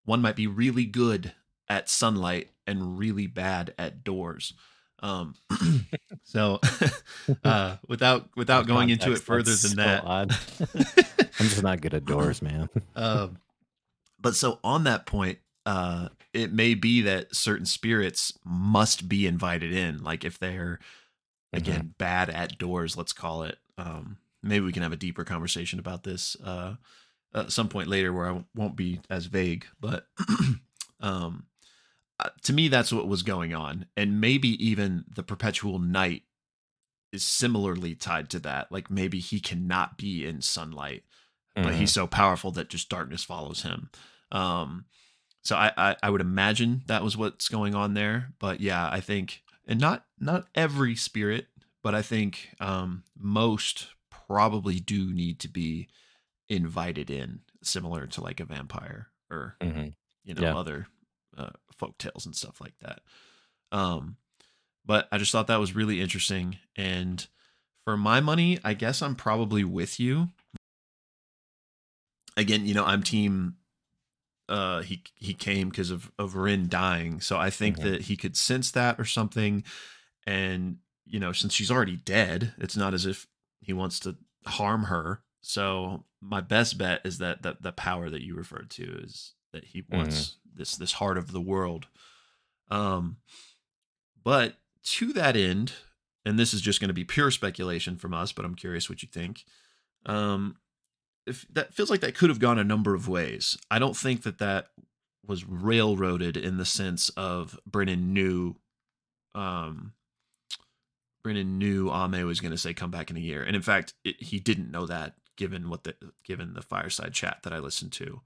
one 0.04 0.20
might 0.20 0.36
be 0.36 0.46
really 0.46 0.84
good 0.84 1.32
at 1.68 1.88
sunlight 1.88 2.50
and 2.66 2.98
really 2.98 3.26
bad 3.26 3.74
at 3.78 4.04
doors. 4.04 4.52
Um, 5.02 5.34
so 6.24 6.60
uh, 7.44 7.76
without 7.88 8.28
without 8.36 8.66
going 8.66 8.88
context, 8.88 9.06
into 9.06 9.16
it 9.16 9.24
further 9.24 9.50
than 9.50 9.56
so 9.56 9.76
that, 9.76 10.04
I'm 11.40 11.46
just 11.46 11.62
not 11.62 11.80
good 11.80 11.94
at 11.94 12.04
doors, 12.04 12.42
man. 12.42 12.68
um, 12.94 13.38
but 14.20 14.36
so 14.36 14.58
on 14.62 14.84
that 14.84 15.06
point, 15.06 15.38
uh, 15.66 16.08
it 16.32 16.52
may 16.52 16.74
be 16.74 17.02
that 17.02 17.34
certain 17.34 17.66
spirits 17.66 18.38
must 18.44 19.08
be 19.08 19.26
invited 19.26 19.72
in. 19.72 20.02
Like 20.02 20.24
if 20.24 20.38
they're 20.38 20.78
again 21.52 21.80
mm-hmm. 21.80 21.88
bad 21.98 22.30
at 22.30 22.58
doors 22.58 22.96
let's 22.96 23.12
call 23.12 23.42
it 23.42 23.58
um 23.78 24.16
maybe 24.42 24.64
we 24.64 24.72
can 24.72 24.82
have 24.82 24.92
a 24.92 24.96
deeper 24.96 25.24
conversation 25.24 25.78
about 25.78 26.02
this 26.02 26.36
uh 26.44 26.74
at 27.34 27.52
some 27.52 27.68
point 27.68 27.88
later 27.88 28.12
where 28.12 28.30
i 28.30 28.44
won't 28.54 28.76
be 28.76 29.00
as 29.08 29.26
vague 29.26 29.66
but 29.80 30.06
um 31.00 31.44
uh, 32.18 32.28
to 32.42 32.52
me 32.52 32.68
that's 32.68 32.92
what 32.92 33.08
was 33.08 33.22
going 33.22 33.54
on 33.54 33.86
and 33.96 34.20
maybe 34.20 34.48
even 34.64 35.04
the 35.14 35.22
perpetual 35.22 35.78
night 35.78 36.22
is 37.12 37.24
similarly 37.24 37.94
tied 37.94 38.28
to 38.30 38.38
that 38.38 38.70
like 38.70 38.90
maybe 38.90 39.18
he 39.18 39.40
cannot 39.40 39.96
be 39.96 40.24
in 40.24 40.40
sunlight 40.40 41.02
mm-hmm. 41.60 41.68
but 41.68 41.78
he's 41.78 41.90
mm-hmm. 41.90 42.02
so 42.02 42.06
powerful 42.06 42.50
that 42.50 42.68
just 42.68 42.88
darkness 42.88 43.24
follows 43.24 43.62
him 43.62 43.90
um 44.32 44.84
so 45.42 45.56
I, 45.56 45.72
I 45.76 45.96
i 46.02 46.10
would 46.10 46.20
imagine 46.20 46.82
that 46.86 47.02
was 47.02 47.16
what's 47.16 47.48
going 47.48 47.74
on 47.74 47.94
there 47.94 48.32
but 48.38 48.60
yeah 48.60 48.88
i 48.90 49.00
think 49.00 49.42
and 49.70 49.80
not 49.80 50.04
not 50.18 50.48
every 50.54 50.96
spirit, 50.96 51.46
but 51.82 51.94
I 51.94 52.02
think 52.02 52.50
um, 52.58 53.04
most 53.16 53.88
probably 54.10 54.80
do 54.80 55.14
need 55.14 55.38
to 55.40 55.48
be 55.48 55.88
invited 56.48 57.08
in, 57.08 57.40
similar 57.62 58.06
to 58.08 58.20
like 58.20 58.40
a 58.40 58.44
vampire 58.44 59.06
or 59.30 59.56
mm-hmm. 59.60 59.88
you 60.24 60.34
know 60.34 60.42
yeah. 60.42 60.56
other 60.56 60.88
uh, 61.38 61.50
folk 61.76 61.96
tales 61.98 62.26
and 62.26 62.34
stuff 62.34 62.60
like 62.60 62.74
that. 62.80 63.00
Um, 63.70 64.16
but 64.84 65.06
I 65.12 65.18
just 65.18 65.30
thought 65.30 65.46
that 65.46 65.60
was 65.60 65.76
really 65.76 66.00
interesting, 66.00 66.58
and 66.74 67.24
for 67.84 67.96
my 67.96 68.20
money, 68.20 68.58
I 68.64 68.74
guess 68.74 69.00
I'm 69.00 69.14
probably 69.14 69.62
with 69.62 70.00
you. 70.00 70.30
Again, 72.36 72.66
you 72.66 72.74
know, 72.74 72.84
I'm 72.84 73.02
team 73.02 73.56
uh, 74.50 74.82
he 74.82 75.04
he 75.14 75.32
came 75.32 75.68
because 75.68 75.90
of 75.90 76.10
of 76.18 76.34
Wren 76.34 76.68
dying. 76.68 77.20
So 77.20 77.38
I 77.38 77.50
think 77.50 77.78
mm-hmm. 77.78 77.92
that 77.92 78.02
he 78.02 78.16
could 78.16 78.36
sense 78.36 78.70
that 78.72 78.98
or 78.98 79.04
something. 79.04 79.62
And 80.26 80.78
you 81.06 81.20
know, 81.20 81.32
since 81.32 81.54
she's 81.54 81.70
already 81.70 81.96
dead, 81.96 82.54
it's 82.58 82.76
not 82.76 82.92
as 82.92 83.06
if 83.06 83.26
he 83.60 83.72
wants 83.72 84.00
to 84.00 84.16
harm 84.46 84.84
her. 84.84 85.22
So 85.40 86.04
my 86.20 86.40
best 86.40 86.78
bet 86.78 87.00
is 87.04 87.18
that 87.18 87.42
that 87.42 87.62
the 87.62 87.72
power 87.72 88.10
that 88.10 88.22
you 88.22 88.34
referred 88.34 88.70
to 88.70 89.00
is 89.04 89.34
that 89.52 89.66
he 89.66 89.84
wants 89.88 90.16
mm-hmm. 90.16 90.58
this 90.58 90.76
this 90.76 90.92
heart 90.94 91.16
of 91.16 91.30
the 91.30 91.40
world. 91.40 91.86
Um, 92.70 93.18
but 94.22 94.56
to 94.82 95.12
that 95.12 95.36
end, 95.36 95.72
and 96.24 96.38
this 96.38 96.52
is 96.52 96.60
just 96.60 96.80
going 96.80 96.88
to 96.88 96.94
be 96.94 97.04
pure 97.04 97.30
speculation 97.30 97.96
from 97.96 98.14
us, 98.14 98.32
but 98.32 98.44
I'm 98.44 98.56
curious 98.56 98.88
what 98.90 99.02
you 99.02 99.08
think. 99.10 99.44
Um, 100.06 100.56
if 101.26 101.46
that 101.52 101.74
feels 101.74 101.90
like 101.90 102.00
that 102.00 102.14
could 102.14 102.30
have 102.30 102.38
gone 102.38 102.58
a 102.58 102.64
number 102.64 102.94
of 102.94 103.08
ways. 103.08 103.58
I 103.70 103.78
don't 103.78 103.96
think 103.96 104.22
that 104.22 104.38
that 104.38 104.68
was 105.26 105.44
railroaded 105.44 106.36
in 106.36 106.56
the 106.56 106.64
sense 106.64 107.08
of 107.10 107.58
Brennan 107.66 108.12
knew 108.12 108.56
um 109.34 109.92
Brennan 111.22 111.58
knew 111.58 111.90
Ame 111.92 112.26
was 112.26 112.40
going 112.40 112.50
to 112.50 112.58
say 112.58 112.72
come 112.72 112.90
back 112.90 113.10
in 113.10 113.16
a 113.16 113.20
year. 113.20 113.42
And 113.42 113.54
in 113.54 113.62
fact, 113.62 113.92
it, 114.04 114.20
he 114.22 114.40
didn't 114.40 114.70
know 114.70 114.86
that 114.86 115.14
given 115.36 115.68
what 115.68 115.84
the 115.84 115.94
given 116.24 116.54
the 116.54 116.62
fireside 116.62 117.12
chat 117.12 117.38
that 117.42 117.52
I 117.52 117.58
listened 117.58 117.92
to. 117.92 118.20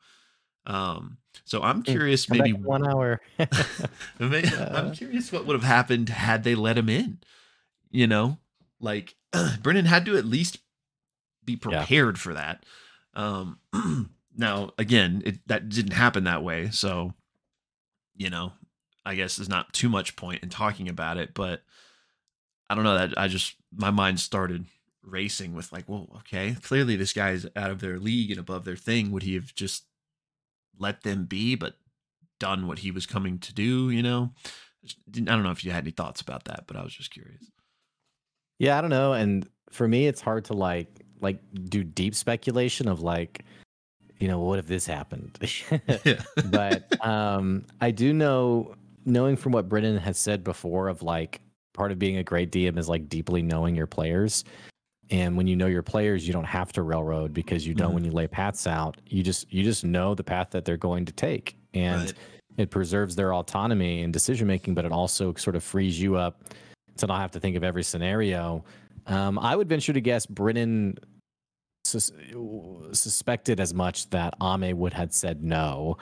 Um 0.67 1.19
so 1.45 1.63
I'm 1.63 1.83
curious 1.83 2.31
maybe 2.31 2.53
1 2.53 2.89
hour. 2.89 3.21
maybe, 4.19 4.49
I'm 4.59 4.93
curious 4.93 5.31
what 5.31 5.47
would 5.47 5.55
have 5.55 5.65
happened 5.65 6.09
had 6.09 6.45
they 6.45 6.55
let 6.55 6.79
him 6.79 6.89
in. 6.89 7.19
You 7.91 8.07
know, 8.07 8.39
like 8.81 9.15
Brennan 9.63 9.85
had 9.85 10.07
to 10.07 10.17
at 10.17 10.25
least 10.25 10.59
be 11.45 11.57
prepared 11.57 12.17
yeah. 12.17 12.23
for 12.23 12.35
that. 12.35 12.65
Um, 13.14 13.59
now, 14.37 14.70
again, 14.79 15.22
it, 15.24 15.46
that 15.48 15.68
didn't 15.68 15.92
happen 15.92 16.24
that 16.24 16.42
way. 16.42 16.70
So, 16.70 17.14
you 18.16 18.31
know, 18.31 18.53
I 19.05 19.14
guess 19.14 19.37
there's 19.37 19.48
not 19.48 19.72
too 19.72 19.88
much 19.88 20.16
point 20.16 20.42
in 20.42 20.48
talking 20.48 20.88
about 20.88 21.16
it, 21.16 21.35
but 21.35 21.62
I 22.68 22.74
don't 22.74 22.85
know 22.85 22.98
that 22.98 23.18
I 23.18 23.29
just, 23.29 23.55
my 23.74 23.90
mind 23.90 24.20
started 24.20 24.66
racing 25.03 25.55
with 25.55 25.72
like, 25.72 25.88
well, 25.88 26.09
okay, 26.18 26.57
clearly 26.62 26.96
this 26.96 27.12
guy's 27.12 27.46
out 27.57 27.70
of 27.70 27.81
their 27.81 27.98
league 27.98 28.31
and 28.31 28.40
above 28.40 28.64
their 28.64 28.77
thing. 28.77 29.11
Would 29.11 29.22
he 29.22 29.35
have 29.35 29.55
just 29.55 29.85
let 30.79 31.03
them 31.03 31.27
be, 31.27 31.55
but 31.55 31.74
done 32.40 32.67
what 32.67 32.81
he 32.81 32.90
was 32.90 33.06
coming 33.06 33.38
to 33.38 33.54
do, 33.54 33.90
you 33.90 34.02
know? 34.02 34.33
I 34.85 35.21
don't 35.21 35.42
know 35.42 35.50
if 35.50 35.65
you 35.65 35.71
had 35.71 35.85
any 35.85 35.90
thoughts 35.90 36.21
about 36.21 36.44
that, 36.44 36.65
but 36.67 36.77
I 36.77 36.83
was 36.83 36.94
just 36.94 37.12
curious. 37.12 37.50
Yeah, 38.58 38.79
I 38.79 38.81
don't 38.81 38.90
know. 38.90 39.12
And 39.12 39.48
for 39.71 39.88
me, 39.88 40.06
it's 40.06 40.21
hard 40.21 40.46
to 40.46 40.54
like 40.54 41.04
like 41.21 41.38
do 41.69 41.85
deep 41.85 42.15
speculation 42.15 42.88
of 42.88 43.00
like 43.00 43.44
you 44.19 44.29
know 44.29 44.38
what 44.38 44.58
if 44.58 44.67
this 44.67 44.87
happened? 44.87 45.38
But 46.50 47.04
um 47.04 47.65
i 47.81 47.90
do 47.90 48.12
know 48.12 48.75
knowing 49.04 49.37
from 49.37 49.52
what 49.52 49.69
brennan 49.69 49.98
has 49.98 50.19
said 50.19 50.44
before 50.44 50.88
of 50.88 51.02
like 51.02 51.40
part 51.75 51.92
of 51.92 51.98
being 51.98 52.17
a 52.19 52.25
great 52.25 52.50
dm 52.50 52.79
is 52.79 52.88
like 52.88 53.08
deeply 53.08 53.42
knowing 53.42 53.75
your 53.75 53.87
players. 53.87 54.44
And 55.10 55.37
when 55.37 55.46
you 55.46 55.54
know 55.54 55.67
your 55.67 55.83
players 55.83 56.27
you 56.27 56.33
don't 56.33 56.44
have 56.44 56.73
to 56.73 56.83
railroad 56.83 57.35
because 57.35 57.67
you 57.67 57.75
know 57.75 57.87
mm-hmm. 57.87 57.94
when 57.94 58.04
you 58.04 58.10
lay 58.10 58.27
paths 58.27 58.67
out. 58.67 58.96
You 59.06 59.23
just 59.23 59.52
you 59.52 59.62
just 59.62 59.85
know 59.85 60.15
the 60.15 60.25
path 60.25 60.50
that 60.50 60.65
they're 60.65 60.79
going 60.79 61.04
to 61.04 61.12
take. 61.12 61.56
And 61.75 62.02
right. 62.02 62.15
it 62.56 62.71
preserves 62.71 63.15
their 63.15 63.35
autonomy 63.35 64.02
and 64.02 64.12
decision 64.12 64.46
making 64.46 64.75
but 64.75 64.87
it 64.87 64.92
also 64.92 65.35
sort 65.35 65.56
of 65.56 65.62
frees 65.62 66.00
you 66.00 66.17
up 66.17 66.44
to 66.96 67.06
not 67.06 67.21
have 67.21 67.33
to 67.33 67.40
think 67.40 67.56
of 67.56 67.65
every 67.65 67.83
scenario 67.83 68.65
um, 69.07 69.38
I 69.38 69.57
would 69.57 69.69
venture 69.69 69.92
to 69.92 70.00
guess 70.00 70.27
Brennan 70.27 70.98
sus- 71.85 72.13
suspected 72.92 73.61
as 73.61 73.75
much 73.75 74.11
that 74.11 74.35
Ame 74.42 74.77
would 74.79 74.92
have 74.92 75.13
said 75.13 75.42
no. 75.42 75.96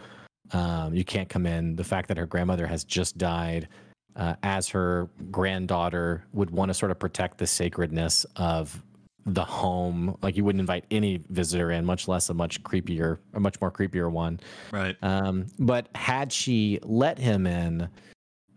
Um, 0.52 0.94
you 0.94 1.04
can't 1.04 1.28
come 1.28 1.46
in. 1.46 1.76
The 1.76 1.84
fact 1.84 2.08
that 2.08 2.16
her 2.16 2.26
grandmother 2.26 2.66
has 2.66 2.84
just 2.84 3.16
died, 3.18 3.68
uh, 4.16 4.34
as 4.42 4.68
her 4.68 5.08
granddaughter 5.30 6.24
would 6.32 6.50
want 6.50 6.68
to 6.68 6.74
sort 6.74 6.90
of 6.90 6.98
protect 6.98 7.38
the 7.38 7.46
sacredness 7.46 8.26
of 8.36 8.82
the 9.24 9.44
home. 9.44 10.16
Like 10.20 10.36
you 10.36 10.44
wouldn't 10.44 10.60
invite 10.60 10.84
any 10.90 11.22
visitor 11.30 11.70
in, 11.70 11.84
much 11.84 12.08
less 12.08 12.28
a 12.28 12.34
much 12.34 12.62
creepier, 12.62 13.18
a 13.34 13.40
much 13.40 13.60
more 13.60 13.70
creepier 13.70 14.10
one. 14.10 14.40
Right. 14.70 14.96
Um, 15.02 15.46
but 15.58 15.88
had 15.94 16.32
she 16.32 16.80
let 16.82 17.18
him 17.18 17.46
in, 17.46 17.88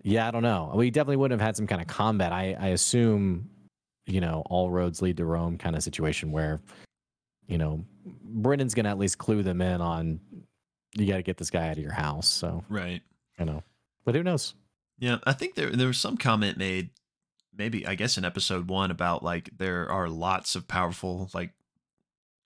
yeah, 0.04 0.28
I 0.28 0.32
don't 0.32 0.44
know. 0.44 0.72
We 0.76 0.92
definitely 0.92 1.18
wouldn't 1.18 1.40
have 1.40 1.46
had 1.46 1.56
some 1.56 1.68
kind 1.68 1.82
of 1.82 1.88
combat. 1.88 2.32
I, 2.32 2.56
I 2.60 2.68
assume, 2.70 3.50
you 4.06 4.22
know, 4.22 4.44
all 4.48 4.70
roads 4.72 5.02
lead 5.02 5.18
to 5.18 5.26
Rome 5.26 5.58
kind 5.58 5.76
of 5.76 5.84
situation 5.84 6.32
where, 6.32 6.62
you 7.48 7.58
know, 7.58 7.84
Brennan's 8.06 8.74
gonna 8.76 8.90
at 8.90 8.98
least 9.00 9.18
clue 9.18 9.42
them 9.44 9.62
in 9.62 9.82
on 9.82 10.20
you 10.98 11.08
got 11.08 11.18
to 11.18 11.24
get 11.24 11.36
this 11.38 11.50
guy 11.50 11.68
out 11.68 11.74
of 11.78 11.84
your 11.84 11.92
house. 11.92 12.28
So 12.28 12.64
Right. 12.70 13.02
you 13.38 13.46
know, 13.46 13.64
but 14.06 14.16
who 14.16 14.24
knows? 14.24 14.54
Yeah, 14.98 15.18
I 15.26 15.34
think 15.34 15.56
there 15.56 15.70
there 15.72 15.88
was 15.88 15.98
some 15.98 16.16
comment 16.18 16.58
made, 16.58 16.92
maybe 17.54 17.86
I 17.86 17.96
guess 17.96 18.18
in 18.18 18.24
episode 18.26 18.70
one 18.70 18.92
about 18.92 19.22
like 19.24 19.50
there 19.58 19.90
are 19.92 20.08
lots 20.08 20.56
of 20.56 20.68
powerful 20.70 21.30
like 21.34 21.52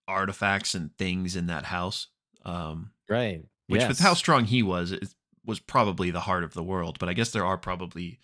artifacts 0.07 0.73
and 0.75 0.95
things 0.97 1.35
in 1.35 1.47
that 1.47 1.65
house. 1.65 2.07
Um, 2.45 2.91
Right. 3.07 3.43
which 3.67 3.87
with 3.87 3.99
how 3.99 4.13
strong 4.15 4.45
he 4.45 4.63
was, 4.63 4.91
it 4.91 5.13
was 5.45 5.59
probably 5.59 6.09
the 6.11 6.21
heart 6.21 6.43
of 6.43 6.53
the 6.53 6.63
world. 6.63 6.97
But 6.99 7.09
I 7.09 7.13
guess 7.13 7.31
there 7.31 7.45
are 7.45 7.57
probably 7.57 8.19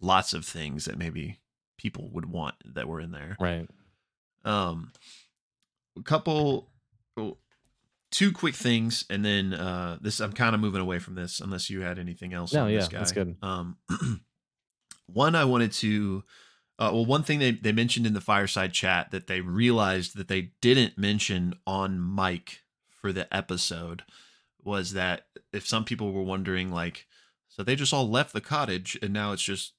lots 0.00 0.34
of 0.34 0.44
things 0.44 0.84
that 0.84 0.96
maybe 0.98 1.40
people 1.78 2.10
would 2.10 2.26
want 2.26 2.56
that 2.74 2.86
were 2.86 3.00
in 3.00 3.12
there. 3.12 3.36
Right. 3.40 3.66
Um, 4.44 4.92
a 5.98 6.02
couple, 6.02 6.70
two 8.10 8.32
quick 8.32 8.54
things, 8.54 9.04
and 9.08 9.24
then 9.24 9.54
uh, 9.54 9.98
this 10.00 10.20
I'm 10.20 10.32
kind 10.32 10.54
of 10.54 10.60
moving 10.60 10.80
away 10.80 10.98
from 10.98 11.14
this, 11.14 11.40
unless 11.40 11.70
you 11.70 11.80
had 11.80 11.98
anything 11.98 12.34
else. 12.34 12.52
No, 12.52 12.64
on 12.64 12.72
this 12.72 12.88
yeah, 12.92 12.98
that's 12.98 13.12
good. 13.12 13.36
Um, 13.42 13.76
one 15.06 15.34
I 15.34 15.44
wanted 15.44 15.72
to, 15.72 16.24
uh, 16.78 16.90
well, 16.92 17.06
one 17.06 17.22
thing 17.22 17.38
they 17.38 17.52
they 17.52 17.72
mentioned 17.72 18.06
in 18.06 18.14
the 18.14 18.20
fireside 18.20 18.72
chat 18.72 19.10
that 19.10 19.26
they 19.26 19.40
realized 19.40 20.16
that 20.16 20.28
they 20.28 20.52
didn't 20.60 20.98
mention 20.98 21.54
on 21.66 22.14
mic 22.14 22.62
for 22.88 23.12
the 23.12 23.32
episode 23.34 24.02
was 24.62 24.92
that 24.92 25.26
if 25.52 25.66
some 25.66 25.84
people 25.84 26.12
were 26.12 26.22
wondering, 26.22 26.70
like, 26.70 27.06
so 27.48 27.62
they 27.62 27.76
just 27.76 27.94
all 27.94 28.08
left 28.08 28.32
the 28.32 28.40
cottage 28.40 28.98
and 29.00 29.12
now 29.12 29.32
it's 29.32 29.42
just 29.42 29.72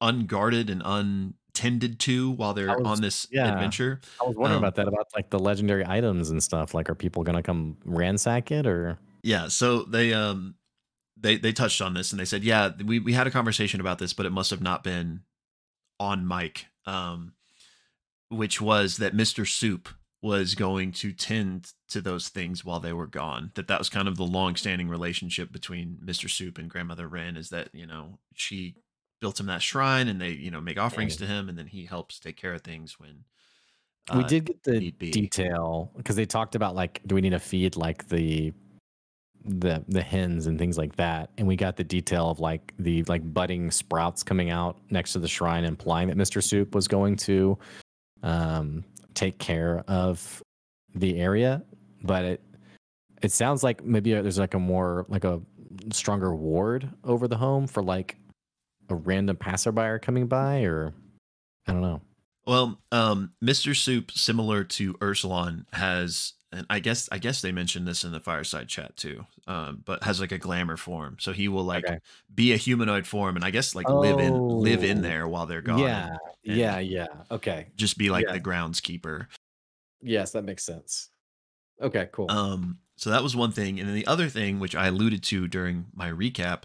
unguarded 0.00 0.70
and 0.70 0.82
untended 0.84 1.98
to 2.00 2.30
while 2.32 2.54
they're 2.54 2.76
was- 2.78 2.86
on 2.86 3.00
this 3.00 3.26
yeah. 3.30 3.52
adventure. 3.52 4.00
I 4.20 4.24
was 4.26 4.36
wondering 4.36 4.58
Um, 4.58 4.64
about 4.64 4.76
that, 4.76 4.88
about 4.88 5.06
like 5.14 5.30
the 5.30 5.38
legendary 5.38 5.84
items 5.86 6.30
and 6.30 6.42
stuff. 6.42 6.74
Like, 6.74 6.88
are 6.90 6.94
people 6.94 7.22
gonna 7.22 7.42
come 7.42 7.76
ransack 7.84 8.50
it 8.50 8.66
or? 8.66 8.98
Yeah, 9.22 9.48
so 9.48 9.82
they 9.82 10.12
um 10.14 10.54
they 11.16 11.36
they 11.36 11.52
touched 11.52 11.82
on 11.82 11.94
this 11.94 12.12
and 12.12 12.20
they 12.20 12.24
said, 12.24 12.42
yeah, 12.44 12.70
we 12.84 12.98
we 12.98 13.12
had 13.12 13.26
a 13.26 13.30
conversation 13.30 13.80
about 13.80 13.98
this, 13.98 14.12
but 14.14 14.24
it 14.26 14.30
must 14.32 14.50
have 14.50 14.62
not 14.62 14.82
been 14.82 15.20
on 15.98 16.26
mic. 16.26 16.66
Um 16.86 17.34
which 18.28 18.60
was 18.60 18.98
that 18.98 19.14
Mr. 19.14 19.46
Soup 19.46 19.88
was 20.22 20.54
going 20.54 20.92
to 20.92 21.12
tend 21.12 21.72
to 21.88 22.00
those 22.00 22.28
things 22.28 22.64
while 22.64 22.78
they 22.78 22.92
were 22.92 23.06
gone. 23.08 23.50
That 23.54 23.66
that 23.68 23.78
was 23.80 23.88
kind 23.88 24.06
of 24.06 24.16
the 24.16 24.22
long-standing 24.22 24.88
relationship 24.88 25.50
between 25.50 25.98
Mr. 26.04 26.30
Soup 26.30 26.56
and 26.58 26.70
Grandmother 26.70 27.08
Wren 27.08 27.36
is 27.36 27.48
that, 27.50 27.70
you 27.74 27.86
know, 27.86 28.18
she 28.34 28.76
built 29.20 29.38
him 29.38 29.46
that 29.46 29.62
shrine 29.62 30.08
and 30.08 30.20
they, 30.20 30.30
you 30.30 30.50
know, 30.50 30.60
make 30.60 30.78
offerings 30.78 31.16
to 31.16 31.26
him 31.26 31.48
and 31.48 31.56
then 31.56 31.66
he 31.66 31.84
helps 31.84 32.18
take 32.18 32.36
care 32.36 32.54
of 32.54 32.62
things 32.62 32.98
when 32.98 33.24
we 34.14 34.24
uh, 34.24 34.26
did 34.26 34.46
get 34.46 34.62
the 34.64 34.90
detail 34.90 35.90
because 35.96 36.16
they 36.16 36.26
talked 36.26 36.54
about 36.54 36.74
like, 36.74 37.00
do 37.06 37.14
we 37.14 37.20
need 37.20 37.30
to 37.30 37.38
feed 37.38 37.76
like 37.76 38.08
the 38.08 38.52
the 39.44 39.82
the 39.88 40.02
hens 40.02 40.46
and 40.46 40.58
things 40.58 40.76
like 40.76 40.96
that, 40.96 41.30
and 41.38 41.46
we 41.46 41.56
got 41.56 41.76
the 41.76 41.84
detail 41.84 42.30
of 42.30 42.40
like 42.40 42.74
the 42.78 43.02
like 43.04 43.22
budding 43.32 43.70
sprouts 43.70 44.22
coming 44.22 44.50
out 44.50 44.78
next 44.90 45.12
to 45.14 45.18
the 45.18 45.28
shrine, 45.28 45.64
implying 45.64 46.08
that 46.08 46.16
Mister 46.16 46.40
Soup 46.40 46.74
was 46.74 46.88
going 46.88 47.16
to 47.16 47.58
um, 48.22 48.84
take 49.14 49.38
care 49.38 49.82
of 49.88 50.42
the 50.94 51.18
area. 51.18 51.62
But 52.02 52.24
it 52.24 52.42
it 53.22 53.32
sounds 53.32 53.62
like 53.62 53.84
maybe 53.84 54.12
there's 54.12 54.38
like 54.38 54.54
a 54.54 54.58
more 54.58 55.06
like 55.08 55.24
a 55.24 55.40
stronger 55.92 56.34
ward 56.34 56.90
over 57.04 57.28
the 57.28 57.36
home 57.36 57.66
for 57.66 57.82
like 57.82 58.16
a 58.90 58.94
random 58.94 59.36
passerby 59.36 59.98
coming 60.02 60.26
by, 60.26 60.62
or 60.62 60.92
I 61.66 61.72
don't 61.72 61.82
know. 61.82 62.00
Well, 62.46 62.80
um, 62.90 63.32
Mr. 63.42 63.76
Soup, 63.76 64.10
similar 64.10 64.64
to 64.64 64.94
Ursulon, 64.94 65.66
has, 65.72 66.32
and 66.52 66.66
I 66.70 66.80
guess 66.80 67.08
I 67.12 67.18
guess 67.18 67.42
they 67.42 67.52
mentioned 67.52 67.86
this 67.86 68.02
in 68.02 68.12
the 68.12 68.18
fireside 68.18 68.66
chat 68.68 68.96
too, 68.96 69.24
um, 69.46 69.82
but 69.84 70.02
has 70.02 70.20
like 70.20 70.32
a 70.32 70.38
glamour 70.38 70.76
form. 70.76 71.16
So 71.20 71.32
he 71.32 71.48
will 71.48 71.62
like 71.64 71.84
Okay. 71.84 71.98
be 72.34 72.52
a 72.52 72.56
humanoid 72.56 73.06
form, 73.06 73.36
and 73.36 73.44
I 73.44 73.50
guess 73.50 73.74
like 73.74 73.88
live 73.88 74.18
in 74.18 74.48
live 74.48 74.82
in 74.82 74.98
Oh. 74.98 75.02
there 75.02 75.28
while 75.28 75.46
they're 75.46 75.60
gone. 75.62 75.80
Yeah, 75.80 76.08
yeah, 76.42 76.78
yeah. 76.78 77.06
Okay. 77.30 77.68
just 77.76 77.98
be 77.98 78.10
like 78.10 78.26
Yeah. 78.26 78.32
the 78.32 78.40
groundskeeper. 78.40 79.26
Yes, 80.02 80.32
that 80.32 80.44
makes 80.44 80.64
sense. 80.64 81.10
Okay, 81.80 82.08
cool. 82.12 82.30
Um, 82.30 82.78
so 82.96 83.10
that 83.10 83.22
was 83.22 83.36
one 83.36 83.52
thing, 83.52 83.78
and 83.78 83.88
then 83.88 83.94
the 83.94 84.06
other 84.06 84.28
thing, 84.28 84.58
which 84.58 84.74
I 84.74 84.88
alluded 84.88 85.22
to 85.24 85.46
during 85.46 85.86
my 85.94 86.10
recap, 86.10 86.62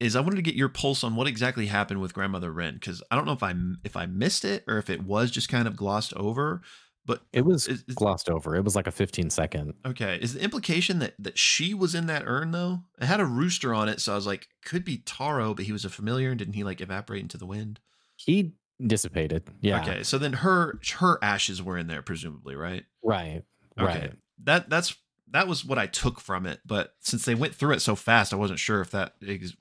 is 0.00 0.16
I 0.16 0.20
wanted 0.20 0.36
to 0.36 0.42
get 0.42 0.54
your 0.54 0.68
pulse 0.68 1.04
on 1.04 1.14
what 1.14 1.26
exactly 1.28 1.66
happened 1.66 2.00
with 2.00 2.14
Grandmother 2.14 2.50
Wren 2.52 2.74
because 2.74 3.02
I 3.10 3.16
don't 3.16 3.26
know 3.26 3.32
if 3.32 3.42
I 3.42 3.54
if 3.84 3.96
I 3.96 4.06
missed 4.06 4.44
it 4.44 4.64
or 4.66 4.78
if 4.78 4.90
it 4.90 5.02
was 5.04 5.30
just 5.30 5.48
kind 5.48 5.68
of 5.68 5.76
glossed 5.76 6.14
over. 6.14 6.62
But 7.06 7.22
it 7.32 7.44
was 7.44 7.66
is- 7.66 7.82
is- 7.88 7.94
glossed 7.94 8.28
over. 8.28 8.54
It 8.56 8.62
was 8.64 8.76
like 8.76 8.86
a 8.86 8.92
15 8.92 9.30
second. 9.30 9.72
Okay. 9.86 10.18
Is 10.20 10.34
the 10.34 10.42
implication 10.42 10.98
that 11.00 11.14
that 11.18 11.38
she 11.38 11.74
was 11.74 11.94
in 11.94 12.06
that 12.06 12.24
urn 12.26 12.50
though? 12.50 12.80
It 13.00 13.06
had 13.06 13.20
a 13.20 13.24
rooster 13.24 13.72
on 13.74 13.88
it, 13.88 14.00
so 14.00 14.12
I 14.12 14.16
was 14.16 14.26
like, 14.26 14.48
could 14.64 14.84
be 14.84 14.98
Taro, 14.98 15.54
but 15.54 15.64
he 15.64 15.72
was 15.72 15.84
a 15.84 15.90
familiar, 15.90 16.30
and 16.30 16.38
didn't 16.38 16.54
he 16.54 16.64
like 16.64 16.80
evaporate 16.80 17.22
into 17.22 17.38
the 17.38 17.46
wind? 17.46 17.80
He 18.16 18.52
dissipated. 18.84 19.48
Yeah. 19.60 19.80
Okay. 19.82 20.02
So 20.02 20.18
then 20.18 20.34
her 20.34 20.78
her 20.98 21.18
ashes 21.22 21.62
were 21.62 21.76
in 21.78 21.86
there, 21.86 22.02
presumably, 22.02 22.54
right? 22.54 22.84
Right. 23.02 23.42
Okay. 23.78 23.84
Right. 24.00 24.12
That 24.44 24.70
that's 24.70 24.94
that 25.32 25.46
was 25.48 25.64
what 25.64 25.78
I 25.78 25.86
took 25.86 26.20
from 26.20 26.46
it. 26.46 26.60
But 26.66 26.94
since 27.00 27.24
they 27.24 27.34
went 27.34 27.54
through 27.54 27.72
it 27.72 27.80
so 27.80 27.94
fast, 27.96 28.32
I 28.32 28.36
wasn't 28.36 28.58
sure 28.58 28.80
if 28.80 28.90
that 28.90 29.14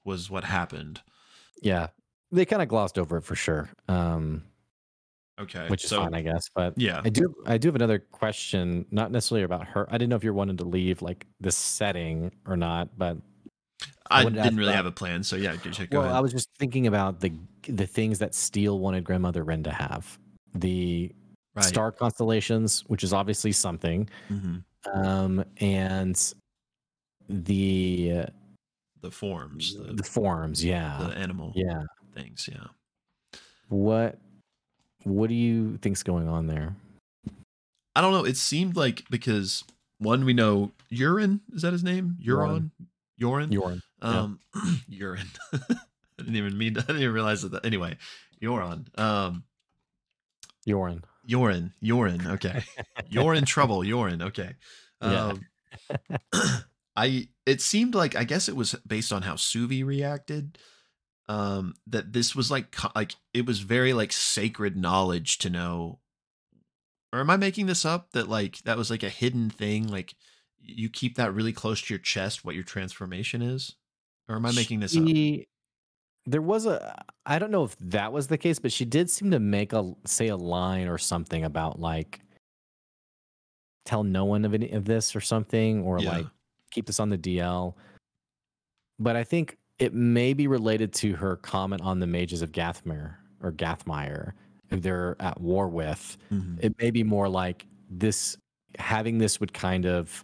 was 0.03 0.29
what 0.29 0.43
happened. 0.43 1.01
Yeah. 1.61 1.87
They 2.31 2.45
kind 2.45 2.61
of 2.61 2.67
glossed 2.67 2.97
over 2.99 3.17
it 3.17 3.23
for 3.23 3.35
sure. 3.35 3.69
Um, 3.87 4.43
Okay. 5.39 5.67
which 5.69 5.83
is 5.85 5.89
so, 5.89 6.01
fine, 6.01 6.13
I 6.13 6.21
guess. 6.21 6.49
But 6.53 6.73
Yeah. 6.77 7.01
I 7.03 7.09
do 7.09 7.33
I 7.45 7.57
do 7.57 7.69
have 7.69 7.75
another 7.75 7.99
question, 7.99 8.85
not 8.91 9.09
necessarily 9.11 9.43
about 9.45 9.67
her. 9.67 9.87
I 9.89 9.93
didn't 9.97 10.09
know 10.09 10.17
if 10.17 10.23
you 10.23 10.33
wanted 10.33 10.57
to 10.57 10.65
leave 10.65 11.01
like 11.01 11.25
the 11.39 11.51
setting 11.51 12.31
or 12.45 12.57
not, 12.57 12.97
but 12.97 13.17
I 14.11 14.25
to 14.25 14.29
didn't 14.31 14.57
really 14.57 14.69
about- 14.69 14.75
have 14.75 14.85
a 14.85 14.91
plan, 14.91 15.23
so 15.23 15.35
yeah, 15.37 15.55
well, 15.91 16.01
ahead. 16.01 16.15
I 16.15 16.19
was 16.19 16.31
just 16.33 16.49
thinking 16.57 16.87
about 16.87 17.21
the 17.21 17.31
the 17.67 17.85
things 17.87 18.19
that 18.19 18.33
Steel 18.35 18.79
wanted 18.79 19.03
grandmother 19.03 19.43
Wren 19.43 19.63
to 19.63 19.71
have. 19.71 20.17
The 20.55 21.13
right. 21.55 21.63
star 21.63 21.91
constellations, 21.91 22.81
which 22.87 23.03
is 23.03 23.13
obviously 23.13 23.51
something. 23.51 24.09
Mhm. 24.29 24.63
Um, 24.85 25.43
and 25.57 26.33
the 27.27 28.25
The 29.01 29.11
forms, 29.11 29.75
the, 29.77 29.93
the 29.93 30.03
forms, 30.03 30.63
yeah. 30.63 30.97
the 30.99 31.17
animal 31.17 31.53
yeah. 31.55 31.83
things, 32.15 32.49
yeah. 32.51 32.67
What 33.69 34.19
what 35.03 35.29
do 35.29 35.35
you 35.35 35.77
think's 35.77 36.03
going 36.03 36.27
on 36.27 36.47
there? 36.47 36.75
I 37.95 38.01
don't 38.01 38.11
know. 38.11 38.25
It 38.25 38.37
seemed 38.37 38.75
like 38.75 39.03
because 39.09 39.63
one, 39.99 40.25
we 40.25 40.33
know 40.33 40.71
urine 40.89 41.41
is 41.53 41.61
that 41.61 41.73
his 41.73 41.83
name? 41.83 42.17
Euron, 42.21 42.71
urine, 43.17 43.49
Yorin. 43.49 43.81
um, 44.01 44.39
urine. 44.87 45.27
I 45.53 45.57
didn't 46.17 46.35
even 46.35 46.57
mean. 46.57 46.77
I 46.77 46.81
didn't 46.81 47.01
even 47.01 47.13
realize 47.13 47.41
that. 47.43 47.65
Anyway, 47.65 47.97
Euron, 48.41 48.87
um, 48.99 49.43
Yorin. 51.29 51.73
urine, 51.81 52.21
urine. 52.21 52.27
Okay, 52.33 52.63
you're 53.07 53.33
in 53.33 53.45
trouble. 53.45 53.83
Urine. 53.83 54.21
Okay. 54.21 54.55
Yeah. 55.01 55.33
Um, 55.33 55.41
I. 56.95 57.27
It 57.45 57.61
seemed 57.61 57.95
like 57.95 58.15
I 58.15 58.23
guess 58.23 58.47
it 58.49 58.55
was 58.55 58.75
based 58.85 59.11
on 59.11 59.23
how 59.23 59.35
Suvi 59.35 59.85
reacted. 59.85 60.57
Um, 61.27 61.75
that 61.85 62.11
this 62.11 62.35
was 62.35 62.49
like 62.49 62.75
like 62.95 63.13
it 63.33 63.45
was 63.45 63.59
very 63.59 63.93
like 63.93 64.11
sacred 64.11 64.75
knowledge 64.75 65.37
to 65.39 65.49
know 65.51 65.99
or 67.13 67.19
am 67.19 67.29
I 67.29 67.37
making 67.37 67.67
this 67.67 67.85
up 67.85 68.11
that 68.11 68.27
like 68.27 68.59
that 68.63 68.77
was 68.77 68.89
like 68.89 69.03
a 69.03 69.09
hidden 69.09 69.49
thing 69.49 69.87
like 69.87 70.15
you 70.59 70.89
keep 70.89 71.17
that 71.17 71.33
really 71.33 71.53
close 71.53 71.81
to 71.81 71.93
your 71.93 71.99
chest 71.99 72.43
what 72.43 72.55
your 72.55 72.63
transformation 72.63 73.41
is 73.41 73.75
or 74.27 74.35
am 74.35 74.45
I 74.45 74.51
making 74.51 74.79
this 74.79 74.95
up? 74.95 75.03
There 76.29 76.41
was 76.43 76.65
a 76.67 77.03
I 77.25 77.39
don't 77.39 77.49
know 77.51 77.63
if 77.63 77.75
that 77.79 78.13
was 78.13 78.27
the 78.27 78.37
case, 78.37 78.59
but 78.59 78.71
she 78.71 78.85
did 78.85 79.09
seem 79.09 79.31
to 79.31 79.39
make 79.39 79.73
a 79.73 79.93
say 80.05 80.27
a 80.27 80.35
line 80.37 80.87
or 80.87 80.97
something 80.99 81.43
about 81.43 81.79
like 81.79 82.21
tell 83.85 84.03
no 84.03 84.25
one 84.25 84.45
of 84.45 84.53
any 84.53 84.69
of 84.71 84.85
this 84.85 85.15
or 85.15 85.21
something, 85.21 85.81
or 85.81 85.99
Yeah. 85.99 86.11
like 86.17 86.27
keep 86.71 86.85
this 86.85 86.99
on 86.99 87.09
the 87.09 87.17
DL. 87.17 87.75
But 88.99 89.15
I 89.15 89.23
think 89.23 89.57
it 89.79 89.93
may 89.93 90.33
be 90.33 90.45
related 90.47 90.93
to 90.93 91.15
her 91.15 91.37
comment 91.37 91.81
on 91.81 91.99
the 91.99 92.05
mages 92.07 92.41
of 92.43 92.51
Gathmir 92.51 93.15
or 93.41 93.51
Gathmire, 93.51 94.33
who 94.69 94.79
they're 94.79 95.15
at 95.19 95.39
war 95.41 95.67
with. 95.67 96.17
Mhm. 96.31 96.59
It 96.61 96.77
may 96.77 96.91
be 96.91 97.03
more 97.03 97.27
like 97.27 97.65
this 97.89 98.37
having 98.77 99.17
this 99.17 99.39
would 99.39 99.53
kind 99.53 99.87
of 99.87 100.23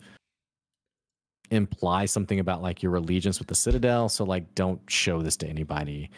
imply 1.52 2.06
something 2.06 2.40
about 2.40 2.62
like 2.62 2.82
your 2.82 2.96
allegiance 2.96 3.40
with 3.40 3.48
the 3.48 3.56
Citadel. 3.56 4.10
So 4.10 4.24
like, 4.24 4.54
don't 4.56 4.82
show 4.90 5.22
this 5.22 5.38
to 5.38 5.48
anybody. 5.48 6.10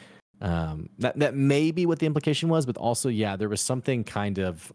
Um, 0.42 0.90
that 1.00 1.18
that 1.20 1.36
may 1.36 1.72
be 1.72 1.86
what 1.86 2.00
the 2.00 2.06
implication 2.06 2.50
was, 2.50 2.66
but 2.66 2.78
also, 2.78 3.10
yeah, 3.10 3.36
there 3.36 3.50
was 3.50 3.62
something 3.62 4.04
kind 4.04 4.38
of 4.38 4.72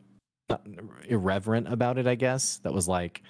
uh, 0.51 0.57
irreverent 1.09 1.73
about 1.73 1.99
it. 1.99 2.07
I 2.07 2.15
guess 2.17 2.59
that 2.59 2.73
was 2.73 2.89
like, 2.89 3.23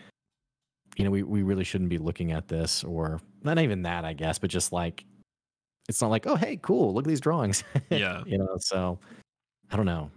you 0.96 1.04
know, 1.04 1.10
we 1.10 1.22
we 1.22 1.42
really 1.42 1.64
shouldn't 1.64 1.90
be 1.90 1.98
looking 1.98 2.32
at 2.32 2.48
this, 2.48 2.84
or 2.84 3.20
not 3.42 3.58
even 3.58 3.82
that, 3.82 4.04
I 4.04 4.14
guess, 4.14 4.38
but 4.38 4.50
just 4.50 4.72
like, 4.72 5.04
it's 5.88 6.00
not 6.00 6.10
like, 6.10 6.26
oh, 6.26 6.36
hey, 6.36 6.58
cool, 6.62 6.94
look 6.94 7.04
at 7.04 7.08
these 7.08 7.20
drawings. 7.20 7.64
Yeah. 7.90 8.22
you 8.26 8.38
know. 8.38 8.56
So 8.58 8.98
I 9.70 9.76
don't 9.76 9.86
know. 9.86 10.10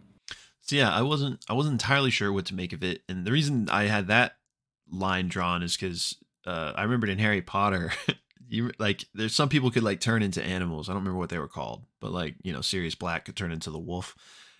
So 0.61 0.75
yeah, 0.75 0.91
I 0.91 1.01
wasn't 1.01 1.43
I 1.49 1.53
wasn't 1.53 1.73
entirely 1.73 2.11
sure 2.11 2.31
what 2.31 2.45
to 2.47 2.55
make 2.55 2.73
of 2.73 2.83
it, 2.83 3.01
and 3.09 3.25
the 3.25 3.31
reason 3.31 3.69
I 3.69 3.83
had 3.83 4.07
that 4.07 4.37
line 4.89 5.27
drawn 5.27 5.63
is 5.63 5.75
because 5.75 6.15
uh, 6.45 6.73
I 6.75 6.83
remembered 6.83 7.09
in 7.09 7.19
Harry 7.19 7.41
Potter, 7.41 7.91
you 8.47 8.71
like 8.77 9.05
there's 9.13 9.35
some 9.35 9.49
people 9.49 9.71
could 9.71 9.83
like 9.83 9.99
turn 9.99 10.21
into 10.21 10.43
animals. 10.43 10.87
I 10.87 10.93
don't 10.93 11.01
remember 11.01 11.19
what 11.19 11.29
they 11.29 11.39
were 11.39 11.47
called, 11.47 11.85
but 11.99 12.11
like 12.11 12.35
you 12.43 12.53
know, 12.53 12.61
Sirius 12.61 12.95
Black 12.95 13.25
could 13.25 13.35
turn 13.35 13.51
into 13.51 13.71
the 13.71 13.79
wolf, 13.79 14.15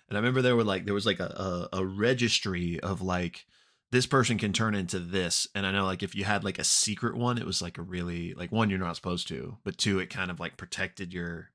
and 0.08 0.16
I 0.16 0.20
remember 0.20 0.42
there 0.42 0.56
were 0.56 0.64
like 0.64 0.84
there 0.84 0.94
was 0.94 1.06
like 1.06 1.20
a 1.20 1.68
a, 1.72 1.78
a 1.78 1.86
registry 1.86 2.80
of 2.80 3.02
like 3.02 3.46
this 3.92 4.06
person 4.06 4.38
can 4.38 4.52
turn 4.52 4.74
into 4.74 4.98
this, 4.98 5.46
and 5.54 5.66
I 5.66 5.70
know 5.70 5.84
like 5.84 6.02
if 6.02 6.14
you 6.14 6.24
had 6.24 6.44
like 6.44 6.58
a 6.58 6.64
secret 6.64 7.16
one, 7.16 7.38
it 7.38 7.46
was 7.46 7.62
like 7.62 7.78
a 7.78 7.82
really 7.82 8.34
like 8.34 8.50
one 8.50 8.70
you're 8.70 8.78
not 8.78 8.96
supposed 8.96 9.28
to, 9.28 9.58
but 9.64 9.78
two 9.78 9.98
it 9.98 10.10
kind 10.10 10.30
of 10.30 10.40
like 10.40 10.56
protected 10.56 11.12
your 11.12 11.50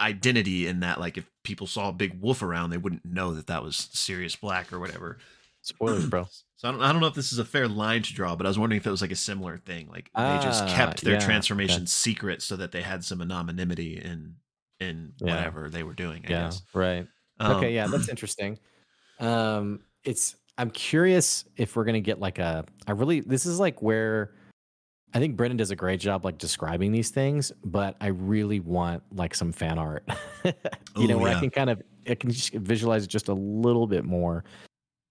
identity 0.00 0.66
in 0.66 0.80
that 0.80 0.98
like 0.98 1.16
if 1.16 1.30
people 1.44 1.68
saw 1.68 1.88
a 1.88 1.92
big 1.92 2.20
wolf 2.20 2.42
around 2.42 2.70
they 2.70 2.76
wouldn't 2.76 3.04
know 3.04 3.32
that 3.32 3.46
that 3.46 3.62
was 3.62 3.88
Sirius 3.92 4.34
Black 4.34 4.72
or 4.72 4.80
whatever. 4.80 5.18
Spoilers, 5.64 6.06
bro. 6.06 6.26
So 6.56 6.68
I 6.68 6.72
don't, 6.72 6.82
I 6.82 6.92
don't 6.92 7.00
know 7.02 7.08
if 7.08 7.14
this 7.14 7.32
is 7.32 7.38
a 7.38 7.44
fair 7.44 7.68
line 7.68 8.02
to 8.02 8.14
draw, 8.14 8.36
but 8.36 8.46
I 8.46 8.48
was 8.48 8.58
wondering 8.58 8.78
if 8.80 8.86
it 8.86 8.90
was 8.90 9.02
like 9.02 9.10
a 9.10 9.16
similar 9.16 9.58
thing. 9.58 9.88
Like 9.88 10.08
they 10.16 10.38
just 10.40 10.62
Ah, 10.64 10.74
kept 10.74 11.02
their 11.02 11.14
yeah, 11.14 11.18
transformation 11.18 11.78
okay. 11.82 11.86
secret 11.86 12.40
so 12.40 12.56
that 12.56 12.72
they 12.72 12.80
had 12.80 13.04
some 13.04 13.20
anonymity 13.20 14.00
in 14.00 14.36
in 14.80 15.12
Yeah. 15.18 15.34
whatever 15.34 15.68
they 15.68 15.82
were 15.82 15.92
doing. 15.94 16.24
I 16.26 16.30
yeah, 16.30 16.44
guess. 16.44 16.62
right. 16.72 17.06
Um, 17.40 17.56
okay, 17.56 17.74
yeah, 17.74 17.86
that's 17.88 18.08
interesting. 18.14 18.58
Um, 19.20 19.80
it's 20.04 20.36
I'm 20.56 20.70
curious 20.70 21.44
if 21.56 21.76
we're 21.76 21.84
gonna 21.84 22.00
get 22.00 22.18
like 22.20 22.38
a. 22.38 22.64
I 22.86 22.92
really 22.92 23.20
this 23.20 23.44
is 23.44 23.58
like 23.60 23.82
where 23.82 24.30
I 25.12 25.18
think 25.18 25.36
Brennan 25.36 25.56
does 25.58 25.70
a 25.70 25.76
great 25.76 26.00
job 26.00 26.24
like 26.24 26.38
describing 26.38 26.92
these 26.92 27.10
things, 27.10 27.52
but 27.64 27.96
I 28.00 28.06
really 28.06 28.60
want 28.60 29.02
like 29.12 29.34
some 29.34 29.52
fan 29.52 29.78
art. 29.78 30.08
you 30.96 31.08
know, 31.08 31.18
where 31.18 31.30
yeah. 31.32 31.36
I 31.36 31.40
can 31.40 31.50
kind 31.50 31.68
of 31.68 31.82
I 32.08 32.14
can 32.14 32.30
just 32.30 32.54
visualize 32.54 33.04
it 33.04 33.08
just 33.08 33.28
a 33.28 33.34
little 33.34 33.86
bit 33.86 34.04
more 34.04 34.44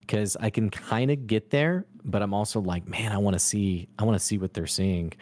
because 0.06 0.36
I 0.40 0.50
can 0.50 0.70
kind 0.70 1.10
of 1.12 1.28
get 1.28 1.50
there, 1.50 1.86
but 2.04 2.22
I'm 2.22 2.34
also 2.34 2.60
like, 2.62 2.88
man, 2.88 3.12
I 3.12 3.18
want 3.18 3.34
to 3.36 3.40
see 3.40 3.88
I 4.00 4.04
want 4.04 4.18
to 4.20 4.24
see 4.24 4.38
what 4.38 4.54
they're 4.54 4.68
seeing. 4.68 5.14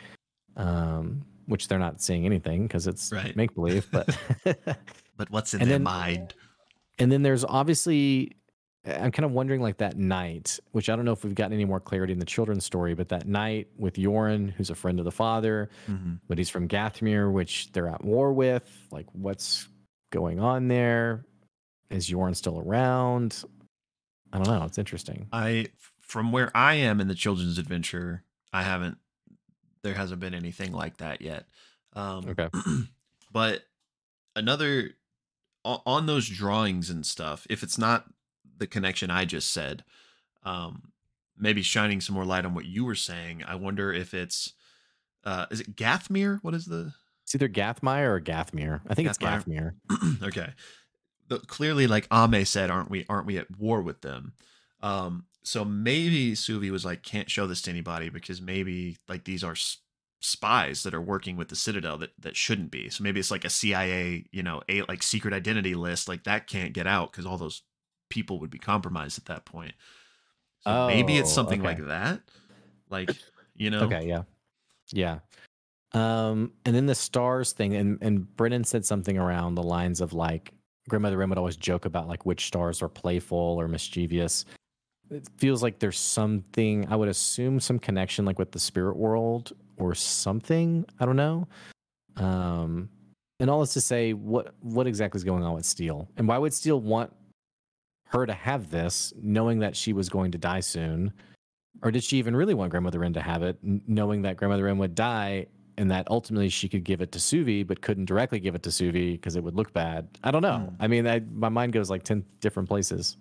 Um, 0.58 1.24
which 1.48 1.68
they're 1.68 1.80
not 1.80 2.02
seeing 2.02 2.26
anything 2.26 2.64
because 2.64 2.88
it's 2.88 3.12
Right. 3.12 3.36
make 3.36 3.54
believe, 3.56 3.88
but 3.92 4.16
But 5.18 5.30
what's 5.30 5.54
in 5.54 5.62
And 5.62 5.70
their 5.70 5.76
then- 5.80 5.84
mind? 5.84 6.34
and 7.00 7.12
then 7.12 7.22
there's 7.24 7.44
obviously 7.46 8.34
i'm 8.86 9.12
kind 9.12 9.26
of 9.26 9.32
wondering 9.32 9.62
like 9.62 9.78
that 9.78 9.96
night 9.96 10.60
which 10.72 10.90
i 10.90 10.96
don't 10.96 11.06
know 11.06 11.12
if 11.14 11.24
we've 11.24 11.36
gotten 11.36 11.54
any 11.54 11.66
more 11.66 11.80
clarity 11.80 12.12
in 12.14 12.20
the 12.20 12.26
children's 12.26 12.66
story 12.66 12.94
but 12.96 13.08
that 13.10 13.28
night 13.28 13.68
with 13.78 13.94
Yoren, 13.96 14.52
who's 14.52 14.70
a 14.72 14.76
friend 14.76 14.98
of 15.00 15.06
the 15.06 15.12
father 15.12 15.70
Mhm. 15.88 16.20
but 16.28 16.38
he's 16.38 16.50
from 16.50 16.68
Gathmir, 16.68 17.32
which 17.32 17.72
they're 17.72 17.88
at 17.88 18.04
war 18.04 18.34
with 18.34 18.88
like 18.92 19.06
what's 19.14 19.68
going 20.12 20.40
on 20.40 20.68
there 20.68 21.26
is 21.90 22.10
Yoren 22.10 22.36
still 22.36 22.60
around 22.60 23.44
i 24.34 24.38
don't 24.38 24.48
know 24.48 24.66
it's 24.66 24.78
interesting 24.78 25.28
I 25.32 25.68
from 26.12 26.34
where 26.34 26.52
I 26.54 26.74
am 26.74 27.00
in 27.00 27.08
the 27.08 27.16
children's 27.16 27.58
adventure, 27.58 28.26
I 28.52 28.64
haven't. 28.64 28.98
There 29.82 29.94
hasn't 29.94 30.20
been 30.20 30.34
anything 30.34 30.74
like 30.74 30.98
that 30.98 31.22
yet. 31.22 31.46
Um, 31.94 32.26
okay 32.28 32.50
but 33.32 33.64
another 34.36 34.92
on 35.64 36.06
those 36.06 36.28
drawings 36.28 36.90
and 36.90 37.06
stuff 37.06 37.46
if 37.50 37.64
it's 37.64 37.78
not 37.78 38.06
the 38.58 38.66
connection 38.66 39.12
i 39.12 39.26
just 39.26 39.52
said 39.52 39.84
um 40.44 40.92
maybe 41.38 41.62
shining 41.62 42.00
some 42.00 42.16
more 42.16 42.26
light 42.26 42.46
on 42.46 42.56
what 42.56 42.66
you 42.66 42.86
were 42.86 42.96
saying 42.96 43.44
i 43.46 43.54
wonder 43.54 43.92
if 43.92 44.14
it's 44.14 44.54
uh 45.26 45.46
is 45.52 45.60
it 45.60 45.76
Gathmere? 45.76 46.40
what 46.42 46.54
is 46.54 46.66
the 46.66 46.94
it's 47.24 47.36
either 47.36 47.50
gathmire 47.50 48.08
or 48.08 48.22
gathmir 48.22 48.80
i 48.88 48.96
think 48.96 49.10
it's 49.10 49.18
gathmir 49.18 49.74
okay 50.24 50.54
clearly 51.40 51.88
like 51.88 52.08
ame 52.12 52.46
said 52.46 52.70
aren't 52.70 52.90
we 52.90 53.06
aren't 53.10 53.26
we 53.26 53.38
at 53.38 53.58
war 53.58 53.82
with 53.82 54.02
them 54.02 54.34
um 54.82 55.26
so 55.44 55.66
maybe 55.66 56.34
suvi 56.34 56.70
was 56.72 56.86
like 56.86 57.04
can't 57.04 57.30
show 57.30 57.48
this 57.48 57.62
to 57.62 57.72
anybody 57.72 58.10
because 58.10 58.42
maybe 58.42 58.98
like 59.08 59.24
these 59.26 59.44
are 59.44 59.52
s- 59.54 59.78
spies 60.22 60.84
that 60.84 60.94
are 60.94 61.02
working 61.02 61.36
with 61.36 61.48
the 61.50 61.56
citadel 61.56 61.98
that 61.98 62.12
that 62.20 62.36
shouldn't 62.36 62.70
be 62.70 62.90
so 62.90 63.04
maybe 63.04 63.20
it's 63.20 63.32
like 63.32 63.46
a 63.46 63.50
cia 63.50 64.24
you 64.32 64.44
know 64.44 64.62
a 64.70 64.82
like 64.84 65.02
secret 65.02 65.34
identity 65.34 65.74
list 65.74 66.08
like 66.08 66.24
that 66.26 66.48
can't 66.48 66.74
get 66.74 66.86
out 66.86 67.12
because 67.12 67.26
all 67.26 67.38
those 67.38 67.64
people 68.10 68.40
would 68.40 68.52
be 68.52 68.60
compromised 68.60 69.18
at 69.18 69.26
that 69.26 69.46
point 69.46 69.74
so 70.60 70.88
maybe 70.88 71.18
it's 71.18 71.32
Oh, 71.32 71.36
something 71.36 71.62
okay. 71.62 71.70
like 71.70 71.88
that 71.88 72.22
like 72.90 73.10
you 73.56 73.70
know 73.72 73.84
Okay, 73.84 74.06
yeah. 74.08 74.24
Yeah. 74.94 75.20
Um, 75.94 76.54
and 76.66 76.76
then 76.76 76.86
the 76.86 76.96
stars 76.96 77.52
thing, 77.54 77.76
and, 77.76 77.98
and 78.02 78.36
Brennan 78.36 78.64
said 78.64 78.86
something 78.86 79.18
around 79.18 79.56
the 79.56 79.64
lines 79.64 80.02
of 80.02 80.14
like 80.14 80.54
grandmother 80.90 81.18
Wren 81.18 81.30
would 81.30 81.38
always 81.38 81.58
joke 81.58 81.86
about 81.86 82.08
like 82.08 82.26
which 82.26 82.48
stars 82.48 82.82
are 82.82 82.90
playful 82.90 83.38
or 83.38 83.68
mischievous. 83.68 84.46
It 85.10 85.28
feels 85.38 85.62
like 85.62 85.80
there's 85.80 86.00
something 86.00 86.88
I 86.90 86.96
would 86.96 87.10
assume 87.10 87.60
some 87.60 87.80
connection 87.80 88.26
like 88.26 88.40
with 88.40 88.52
the 88.52 88.60
spirit 88.60 88.96
world 88.96 89.52
or 89.78 89.94
something. 89.94 90.86
I 91.00 91.06
don't 91.06 91.18
know. 91.18 91.48
Um, 92.16 92.90
and 93.40 93.50
all 93.50 93.60
this 93.60 93.74
to 93.74 93.82
say, 93.82 94.14
what 94.14 94.54
what 94.62 94.88
exactly 94.88 95.18
is 95.18 95.24
going 95.24 95.44
on 95.44 95.54
with 95.54 95.66
Steel, 95.66 96.08
and 96.18 96.28
why 96.28 96.38
would 96.38 96.54
Steel 96.54 96.80
want 96.80 97.12
her 98.06 98.26
to 98.26 98.34
have 98.34 98.70
this, 98.70 99.14
knowing 99.22 99.60
that 99.60 99.76
she 99.76 99.94
was 99.94 100.10
going 100.10 100.32
to 100.32 100.38
die 100.38 100.60
soon? 100.60 101.12
Or 101.82 101.90
did 101.90 102.04
she 102.04 102.18
even 102.18 102.36
really 102.36 102.54
want 102.54 102.70
Grandmother 102.70 103.00
Wren 103.00 103.14
to 103.14 103.22
have 103.22 103.42
it, 103.42 103.58
knowing 103.62 104.22
that 104.24 104.38
Grandmother 104.38 104.66
Wren 104.66 104.78
would 104.78 104.94
die 104.94 105.48
and 105.82 105.90
that 105.90 106.08
ultimately 106.12 106.48
she 106.48 106.70
could 106.70 106.84
give 106.84 107.02
it 107.02 107.12
to 107.12 107.18
Suvi, 107.18 107.66
but 107.66 107.82
couldn't 107.82 108.06
directly 108.06 108.40
give 108.40 108.54
it 108.54 108.62
to 108.64 108.70
Suvi 108.70 109.14
because 109.14 109.36
it 109.36 109.44
would 109.44 109.56
look 109.56 109.74
bad? 109.74 110.08
I 110.24 110.30
don't 110.30 110.44
know. 110.44 110.60
Hmm. 110.60 110.76
I 110.80 110.88
mean, 110.88 111.08
I, 111.08 111.22
my 111.34 111.50
mind 111.50 111.74
goes 111.74 111.90
like 111.90 112.04
10 112.04 112.24
different 112.40 112.70
places. 112.70 113.18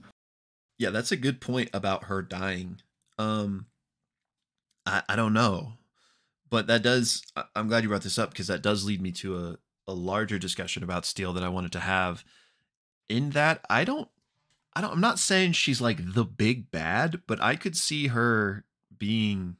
Yeah, 0.77 0.91
that's 0.91 1.11
a 1.11 1.17
good 1.17 1.41
point 1.41 1.71
about 1.73 2.05
her 2.05 2.21
dying. 2.21 2.83
Um 3.19 3.65
I 4.85 5.03
I 5.09 5.17
don't 5.17 5.33
know. 5.33 5.73
But 6.51 6.67
that 6.67 6.83
does 6.83 7.23
I'm 7.57 7.69
glad 7.69 7.83
you 7.83 7.89
brought 7.89 8.03
this 8.03 8.19
up 8.19 8.31
because 8.31 8.49
that 8.49 8.63
does 8.63 8.85
lead 8.85 9.01
me 9.01 9.11
to 9.13 9.39
a 9.39 9.59
a 9.89 9.95
larger 9.95 10.39
discussion 10.39 10.83
about 10.83 11.07
Steel 11.07 11.33
that 11.33 11.43
I 11.43 11.49
wanted 11.49 11.73
to 11.73 11.81
have. 11.81 12.25
In 13.09 13.31
that 13.31 13.65
I 13.71 13.85
don't 13.85 14.09
I 14.75 14.83
don't 14.83 14.93
I'm 14.93 15.01
not 15.01 15.19
saying 15.19 15.53
she's 15.53 15.81
like 15.81 16.13
the 16.13 16.27
big 16.27 16.71
bad, 16.71 17.23
but 17.27 17.43
I 17.43 17.57
could 17.57 17.75
see 17.75 18.09
her 18.09 18.67
being 18.99 19.57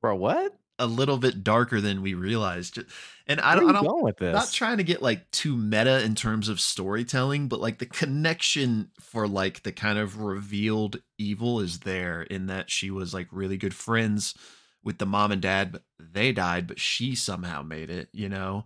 Bro, 0.00 0.16
what? 0.16 0.57
A 0.78 0.86
little 0.86 1.18
bit 1.18 1.42
darker 1.42 1.80
than 1.80 2.02
we 2.02 2.14
realized. 2.14 2.78
And 3.26 3.40
I 3.40 3.56
don't 3.56 3.68
I 3.68 3.82
don't 3.82 4.16
this? 4.18 4.32
not 4.32 4.52
trying 4.52 4.78
to 4.78 4.84
get 4.84 5.02
like 5.02 5.30
too 5.30 5.56
meta 5.56 6.02
in 6.04 6.14
terms 6.14 6.48
of 6.48 6.60
storytelling, 6.60 7.48
but 7.48 7.60
like 7.60 7.78
the 7.78 7.86
connection 7.86 8.90
for 9.00 9.26
like 9.26 9.62
the 9.62 9.72
kind 9.72 9.98
of 9.98 10.20
revealed 10.20 11.02
evil 11.18 11.60
is 11.60 11.80
there 11.80 12.22
in 12.22 12.46
that 12.46 12.70
she 12.70 12.90
was 12.90 13.12
like 13.12 13.28
really 13.30 13.56
good 13.56 13.74
friends 13.74 14.34
with 14.82 14.98
the 14.98 15.06
mom 15.06 15.32
and 15.32 15.42
dad, 15.42 15.72
but 15.72 15.82
they 15.98 16.32
died, 16.32 16.66
but 16.66 16.80
she 16.80 17.14
somehow 17.14 17.62
made 17.62 17.90
it, 17.90 18.08
you 18.12 18.28
know? 18.28 18.64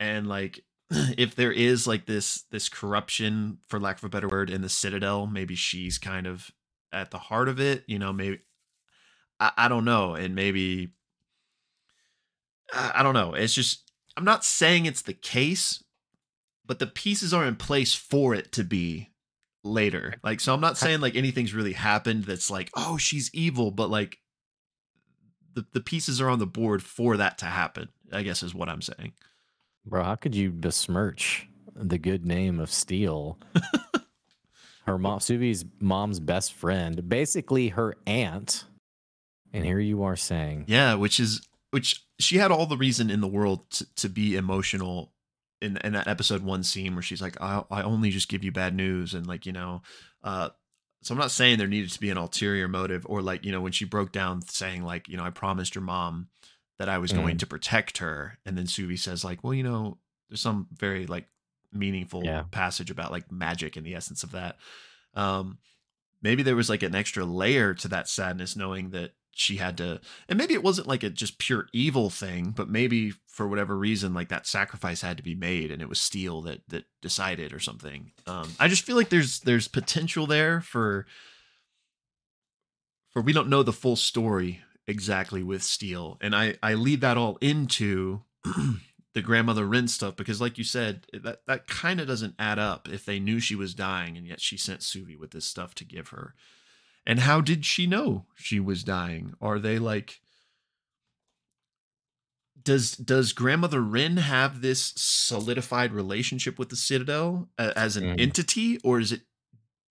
And 0.00 0.26
like 0.26 0.64
if 0.90 1.34
there 1.34 1.52
is 1.52 1.86
like 1.86 2.06
this 2.06 2.44
this 2.50 2.68
corruption, 2.68 3.58
for 3.68 3.80
lack 3.80 3.98
of 3.98 4.04
a 4.04 4.08
better 4.08 4.28
word, 4.28 4.48
in 4.50 4.62
the 4.62 4.68
citadel, 4.68 5.26
maybe 5.26 5.54
she's 5.54 5.98
kind 5.98 6.26
of 6.26 6.50
at 6.92 7.10
the 7.10 7.18
heart 7.18 7.48
of 7.48 7.60
it, 7.60 7.84
you 7.86 7.98
know, 7.98 8.12
maybe 8.12 8.40
I, 9.40 9.52
I 9.56 9.68
don't 9.68 9.84
know, 9.84 10.14
and 10.14 10.34
maybe 10.34 10.92
I 12.72 13.02
don't 13.02 13.14
know. 13.14 13.34
It's 13.34 13.54
just 13.54 13.90
I'm 14.16 14.24
not 14.24 14.44
saying 14.44 14.86
it's 14.86 15.02
the 15.02 15.14
case, 15.14 15.82
but 16.66 16.78
the 16.78 16.86
pieces 16.86 17.32
are 17.32 17.46
in 17.46 17.56
place 17.56 17.94
for 17.94 18.34
it 18.34 18.52
to 18.52 18.64
be 18.64 19.10
later. 19.64 20.14
Like 20.22 20.40
so 20.40 20.54
I'm 20.54 20.60
not 20.60 20.78
saying 20.78 21.00
like 21.00 21.16
anything's 21.16 21.54
really 21.54 21.72
happened 21.72 22.24
that's 22.24 22.50
like, 22.50 22.70
oh, 22.74 22.96
she's 22.96 23.30
evil, 23.32 23.70
but 23.70 23.90
like 23.90 24.18
the 25.54 25.66
the 25.72 25.80
pieces 25.80 26.20
are 26.20 26.28
on 26.28 26.38
the 26.38 26.46
board 26.46 26.82
for 26.82 27.16
that 27.16 27.38
to 27.38 27.46
happen, 27.46 27.88
I 28.12 28.22
guess 28.22 28.42
is 28.42 28.54
what 28.54 28.68
I'm 28.68 28.82
saying. 28.82 29.12
Bro, 29.86 30.04
how 30.04 30.16
could 30.16 30.34
you 30.34 30.50
besmirch 30.50 31.48
the 31.74 31.98
good 31.98 32.26
name 32.26 32.60
of 32.60 32.70
Steel? 32.70 33.38
her 34.84 34.98
mom, 34.98 35.20
Suvi's 35.20 35.64
mom's 35.80 36.20
best 36.20 36.52
friend, 36.52 37.08
basically 37.08 37.68
her 37.68 37.96
aunt. 38.06 38.64
And 39.50 39.64
here 39.64 39.78
you 39.78 40.02
are 40.02 40.16
saying, 40.16 40.64
Yeah, 40.66 40.94
which 40.94 41.18
is 41.18 41.47
which 41.70 42.04
she 42.18 42.38
had 42.38 42.50
all 42.50 42.66
the 42.66 42.76
reason 42.76 43.10
in 43.10 43.20
the 43.20 43.26
world 43.28 43.70
to, 43.70 43.94
to 43.96 44.08
be 44.08 44.36
emotional 44.36 45.12
in 45.60 45.76
in 45.78 45.92
that 45.92 46.08
episode 46.08 46.42
one 46.42 46.62
scene 46.62 46.94
where 46.94 47.02
she's 47.02 47.22
like, 47.22 47.40
I 47.40 47.62
I 47.70 47.82
only 47.82 48.10
just 48.10 48.28
give 48.28 48.44
you 48.44 48.52
bad 48.52 48.74
news 48.74 49.14
and 49.14 49.26
like, 49.26 49.44
you 49.46 49.52
know, 49.52 49.82
uh 50.22 50.50
so 51.02 51.14
I'm 51.14 51.18
not 51.20 51.30
saying 51.30 51.58
there 51.58 51.68
needed 51.68 51.92
to 51.92 52.00
be 52.00 52.10
an 52.10 52.16
ulterior 52.18 52.66
motive 52.68 53.06
or 53.08 53.22
like, 53.22 53.44
you 53.44 53.52
know, 53.52 53.60
when 53.60 53.70
she 53.72 53.84
broke 53.84 54.10
down 54.10 54.42
saying 54.42 54.82
like, 54.82 55.08
you 55.08 55.16
know, 55.16 55.22
I 55.24 55.30
promised 55.30 55.74
your 55.76 55.82
mom 55.84 56.28
that 56.80 56.88
I 56.88 56.98
was 56.98 57.12
going 57.12 57.36
Mm. 57.36 57.40
to 57.40 57.46
protect 57.46 57.98
her. 57.98 58.38
And 58.44 58.58
then 58.58 58.66
Suvi 58.66 58.98
says 58.98 59.24
like, 59.24 59.44
well, 59.44 59.54
you 59.54 59.62
know, 59.62 59.98
there's 60.28 60.40
some 60.40 60.66
very 60.72 61.06
like 61.06 61.26
meaningful 61.72 62.24
Yeah. 62.24 62.44
passage 62.50 62.90
about 62.90 63.12
like 63.12 63.30
magic 63.30 63.76
and 63.76 63.86
the 63.86 63.94
essence 63.94 64.22
of 64.24 64.32
that. 64.32 64.56
Um, 65.14 65.58
maybe 66.22 66.42
there 66.42 66.56
was 66.56 66.68
like 66.68 66.82
an 66.82 66.94
extra 66.94 67.24
layer 67.24 67.74
to 67.74 67.88
that 67.88 68.08
sadness 68.08 68.56
knowing 68.56 68.90
that 68.90 69.12
she 69.38 69.56
had 69.56 69.76
to 69.76 70.00
and 70.28 70.36
maybe 70.36 70.54
it 70.54 70.62
wasn't 70.62 70.86
like 70.86 71.02
a 71.02 71.10
just 71.10 71.38
pure 71.38 71.68
evil 71.72 72.10
thing 72.10 72.50
but 72.50 72.68
maybe 72.68 73.12
for 73.26 73.46
whatever 73.46 73.76
reason 73.76 74.12
like 74.12 74.28
that 74.28 74.46
sacrifice 74.46 75.00
had 75.00 75.16
to 75.16 75.22
be 75.22 75.34
made 75.34 75.70
and 75.70 75.80
it 75.80 75.88
was 75.88 76.00
steel 76.00 76.42
that 76.42 76.60
that 76.68 76.84
decided 77.00 77.52
or 77.52 77.60
something. 77.60 78.10
Um 78.26 78.52
i 78.58 78.66
just 78.68 78.84
feel 78.84 78.96
like 78.96 79.10
there's 79.10 79.40
there's 79.40 79.68
potential 79.68 80.26
there 80.26 80.60
for 80.60 81.06
for 83.10 83.22
we 83.22 83.32
don't 83.32 83.48
know 83.48 83.62
the 83.62 83.72
full 83.72 83.96
story 83.96 84.60
exactly 84.86 85.42
with 85.42 85.62
steel. 85.62 86.18
And 86.20 86.34
i 86.34 86.56
i 86.62 86.74
lead 86.74 87.00
that 87.02 87.16
all 87.16 87.38
into 87.40 88.22
the 89.14 89.22
grandmother 89.22 89.66
Wren 89.66 89.86
stuff 89.86 90.16
because 90.16 90.40
like 90.40 90.58
you 90.58 90.64
said 90.64 91.06
that 91.12 91.42
that 91.46 91.68
kind 91.68 92.00
of 92.00 92.08
doesn't 92.08 92.34
add 92.38 92.58
up 92.58 92.88
if 92.88 93.04
they 93.04 93.20
knew 93.20 93.38
she 93.38 93.54
was 93.54 93.74
dying 93.74 94.16
and 94.16 94.26
yet 94.26 94.40
she 94.40 94.56
sent 94.56 94.80
Suvi 94.80 95.16
with 95.16 95.30
this 95.30 95.44
stuff 95.44 95.74
to 95.76 95.84
give 95.84 96.08
her 96.08 96.34
and 97.08 97.20
how 97.20 97.40
did 97.40 97.64
she 97.64 97.86
know 97.88 98.26
she 98.36 98.60
was 98.60 98.84
dying 98.84 99.34
are 99.40 99.58
they 99.58 99.78
like 99.80 100.20
does 102.62 102.92
does 102.96 103.32
grandmother 103.32 103.80
Wren 103.80 104.16
have 104.18 104.60
this 104.60 104.92
solidified 104.96 105.92
relationship 105.92 106.58
with 106.58 106.68
the 106.68 106.76
citadel 106.76 107.48
uh, 107.58 107.72
as 107.76 107.96
an 107.96 108.04
Mhm. 108.04 108.20
entity 108.20 108.78
or 108.84 109.00
is 109.00 109.12
it 109.12 109.22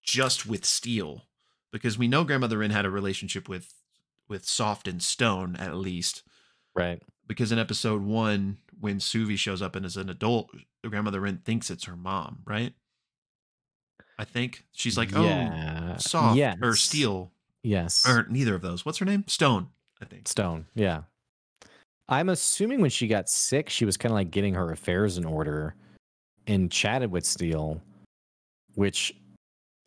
just 0.03 0.45
with 0.45 0.65
steel 0.65 1.27
because 1.71 1.97
we 1.97 2.07
know 2.07 2.23
grandmother 2.23 2.57
Wren 2.59 2.71
had 2.71 2.85
a 2.85 2.89
relationship 2.91 3.49
with 3.49 3.73
with 4.27 4.45
soft 4.45 4.87
and 4.87 5.01
stone 5.01 5.55
at 5.55 5.75
least 5.75 6.23
Right. 6.75 7.01
because 7.25 7.51
in 7.51 7.57
episode 7.57 8.03
one, 8.03 8.59
when 8.79 8.99
Suvi 8.99 9.37
shows 9.37 9.61
up 9.63 9.75
and 9.75 9.83
is 9.85 9.97
an 9.97 10.09
adult, 10.09 10.51
grandmother 10.87 11.21
Wren 11.21 11.39
thinks 11.39 11.71
it's 11.71 11.85
her 11.85 11.95
mom, 11.97 12.43
right? 12.45 12.73
I 14.19 14.25
think 14.25 14.65
she's 14.73 14.97
like, 14.97 15.15
oh, 15.15 15.23
yeah. 15.23 15.97
soft 15.97 16.37
yes. 16.37 16.57
or 16.61 16.75
steel 16.75 17.31
Yes. 17.63 18.07
or 18.07 18.25
neither 18.29 18.55
of 18.55 18.61
those. 18.61 18.85
What's 18.85 18.97
her 18.97 19.05
name? 19.05 19.23
Stone, 19.27 19.67
I 20.01 20.05
think. 20.05 20.27
Stone. 20.27 20.65
Yeah. 20.73 21.01
I'm 22.09 22.29
assuming 22.29 22.81
when 22.81 22.89
she 22.89 23.07
got 23.07 23.29
sick, 23.29 23.69
she 23.69 23.85
was 23.85 23.97
kind 23.97 24.11
of 24.11 24.15
like 24.15 24.31
getting 24.31 24.53
her 24.53 24.71
affairs 24.71 25.17
in 25.17 25.25
order 25.25 25.75
and 26.47 26.71
chatted 26.71 27.11
with 27.11 27.25
Steel, 27.25 27.81
which 28.75 29.13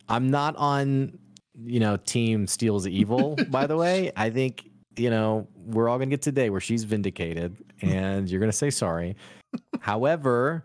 I'm 0.07 0.29
not 0.29 0.55
on, 0.55 1.17
you 1.65 1.79
know, 1.79 1.97
Team 1.97 2.45
Steel's 2.45 2.87
evil, 2.87 3.35
by 3.49 3.65
the 3.65 3.75
way. 3.75 4.11
I 4.15 4.29
think, 4.29 4.69
you 4.97 5.09
know, 5.09 5.47
we're 5.55 5.89
all 5.89 5.97
going 5.97 6.09
to 6.09 6.13
get 6.13 6.21
today 6.21 6.49
where 6.51 6.61
she's 6.61 6.83
vindicated 6.83 7.57
and 7.81 8.29
you're 8.29 8.39
going 8.39 8.51
to 8.51 8.57
say 8.57 8.69
sorry. 8.69 9.15
However, 9.79 10.63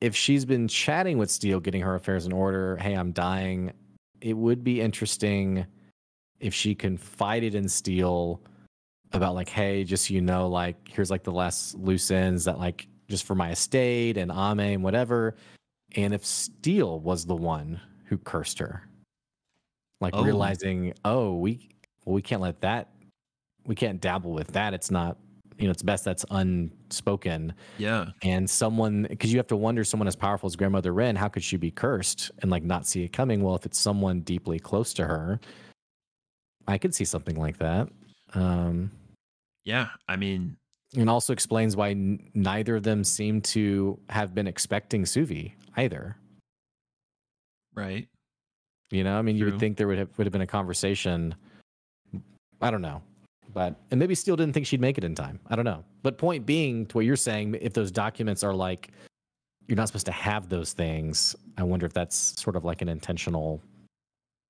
if 0.00 0.14
she's 0.14 0.44
been 0.44 0.68
chatting 0.68 1.18
with 1.18 1.30
Steel, 1.30 1.60
getting 1.60 1.82
her 1.82 1.94
affairs 1.94 2.26
in 2.26 2.32
order, 2.32 2.76
hey, 2.76 2.94
I'm 2.94 3.12
dying, 3.12 3.72
it 4.20 4.34
would 4.34 4.62
be 4.62 4.80
interesting 4.80 5.66
if 6.40 6.52
she 6.54 6.74
confided 6.74 7.54
in 7.54 7.68
Steel 7.68 8.42
about 9.12 9.34
like, 9.34 9.48
hey, 9.48 9.84
just 9.84 10.08
so 10.08 10.14
you 10.14 10.20
know, 10.20 10.48
like 10.48 10.76
here's 10.88 11.10
like 11.10 11.22
the 11.22 11.32
last 11.32 11.74
loose 11.76 12.10
ends 12.10 12.44
that 12.44 12.58
like 12.58 12.86
just 13.08 13.24
for 13.24 13.34
my 13.34 13.50
estate 13.50 14.16
and 14.16 14.30
Ame 14.30 14.60
and 14.60 14.82
whatever. 14.82 15.36
And 15.94 16.12
if 16.12 16.24
Steel 16.24 17.00
was 17.00 17.24
the 17.24 17.36
one 17.36 17.80
who 18.04 18.18
cursed 18.18 18.58
her, 18.58 18.82
like 20.00 20.14
Oh. 20.14 20.22
realizing, 20.24 20.92
oh, 21.04 21.36
we 21.36 21.68
well, 22.04 22.14
we 22.14 22.22
can't 22.22 22.42
let 22.42 22.60
that 22.60 22.90
we 23.66 23.74
can't 23.74 24.00
dabble 24.00 24.32
with 24.32 24.48
that. 24.52 24.74
It's 24.74 24.90
not 24.90 25.18
you 25.58 25.64
know, 25.66 25.70
it's 25.70 25.82
best 25.82 26.04
that's 26.04 26.24
unspoken. 26.30 27.54
Yeah. 27.78 28.06
And 28.22 28.48
someone 28.48 29.06
because 29.08 29.32
you 29.32 29.38
have 29.38 29.46
to 29.48 29.56
wonder 29.56 29.84
someone 29.84 30.06
as 30.08 30.16
powerful 30.16 30.46
as 30.46 30.56
grandmother 30.56 30.92
Wren, 30.92 31.16
how 31.16 31.28
could 31.28 31.42
she 31.44 31.56
be 31.56 31.70
cursed 31.70 32.30
and 32.42 32.50
like 32.50 32.62
not 32.62 32.86
see 32.86 33.04
it 33.04 33.12
coming? 33.12 33.42
Well, 33.42 33.54
if 33.54 33.64
it's 33.66 33.78
someone 33.78 34.20
deeply 34.20 34.58
close 34.58 34.92
to 34.94 35.06
her, 35.06 35.40
I 36.68 36.78
could 36.78 36.94
see 36.94 37.04
something 37.04 37.36
like 37.36 37.58
that. 37.58 37.88
Um, 38.34 38.90
Yeah. 39.64 39.88
I 40.08 40.16
mean, 40.16 40.56
and 40.96 41.10
also 41.10 41.32
explains 41.32 41.76
why 41.76 41.90
n- 41.90 42.30
neither 42.34 42.76
of 42.76 42.82
them 42.82 43.02
seem 43.04 43.40
to 43.42 43.98
have 44.08 44.34
been 44.34 44.46
expecting 44.46 45.02
Suvi 45.04 45.52
either. 45.76 46.16
right. 47.74 48.08
You 48.90 49.02
know, 49.02 49.18
I 49.18 49.22
mean, 49.22 49.36
you 49.36 49.46
would 49.46 49.58
think 49.58 49.76
there 49.76 49.88
would 49.88 49.98
have 49.98 50.16
would 50.16 50.26
have 50.26 50.32
been 50.32 50.42
a 50.42 50.46
conversation. 50.46 51.34
I 52.60 52.70
don't 52.70 52.82
know, 52.82 53.02
but 53.52 53.74
and 53.90 53.98
maybe 53.98 54.14
Steel 54.14 54.36
didn't 54.36 54.52
think 54.52 54.66
she'd 54.66 54.80
make 54.80 54.98
it 54.98 55.04
in 55.04 55.14
time. 55.14 55.40
I 55.48 55.56
don't 55.56 55.64
know. 55.64 55.84
But 56.02 56.18
point 56.18 56.46
being, 56.46 56.86
to 56.86 56.98
what 56.98 57.06
you're 57.06 57.16
saying, 57.16 57.56
if 57.60 57.72
those 57.72 57.90
documents 57.90 58.42
are 58.44 58.54
like 58.54 58.90
you're 59.66 59.76
not 59.76 59.88
supposed 59.88 60.06
to 60.06 60.12
have 60.12 60.48
those 60.48 60.72
things, 60.72 61.34
I 61.58 61.62
wonder 61.64 61.86
if 61.86 61.92
that's 61.92 62.40
sort 62.40 62.56
of 62.56 62.64
like 62.64 62.82
an 62.82 62.88
intentional, 62.88 63.60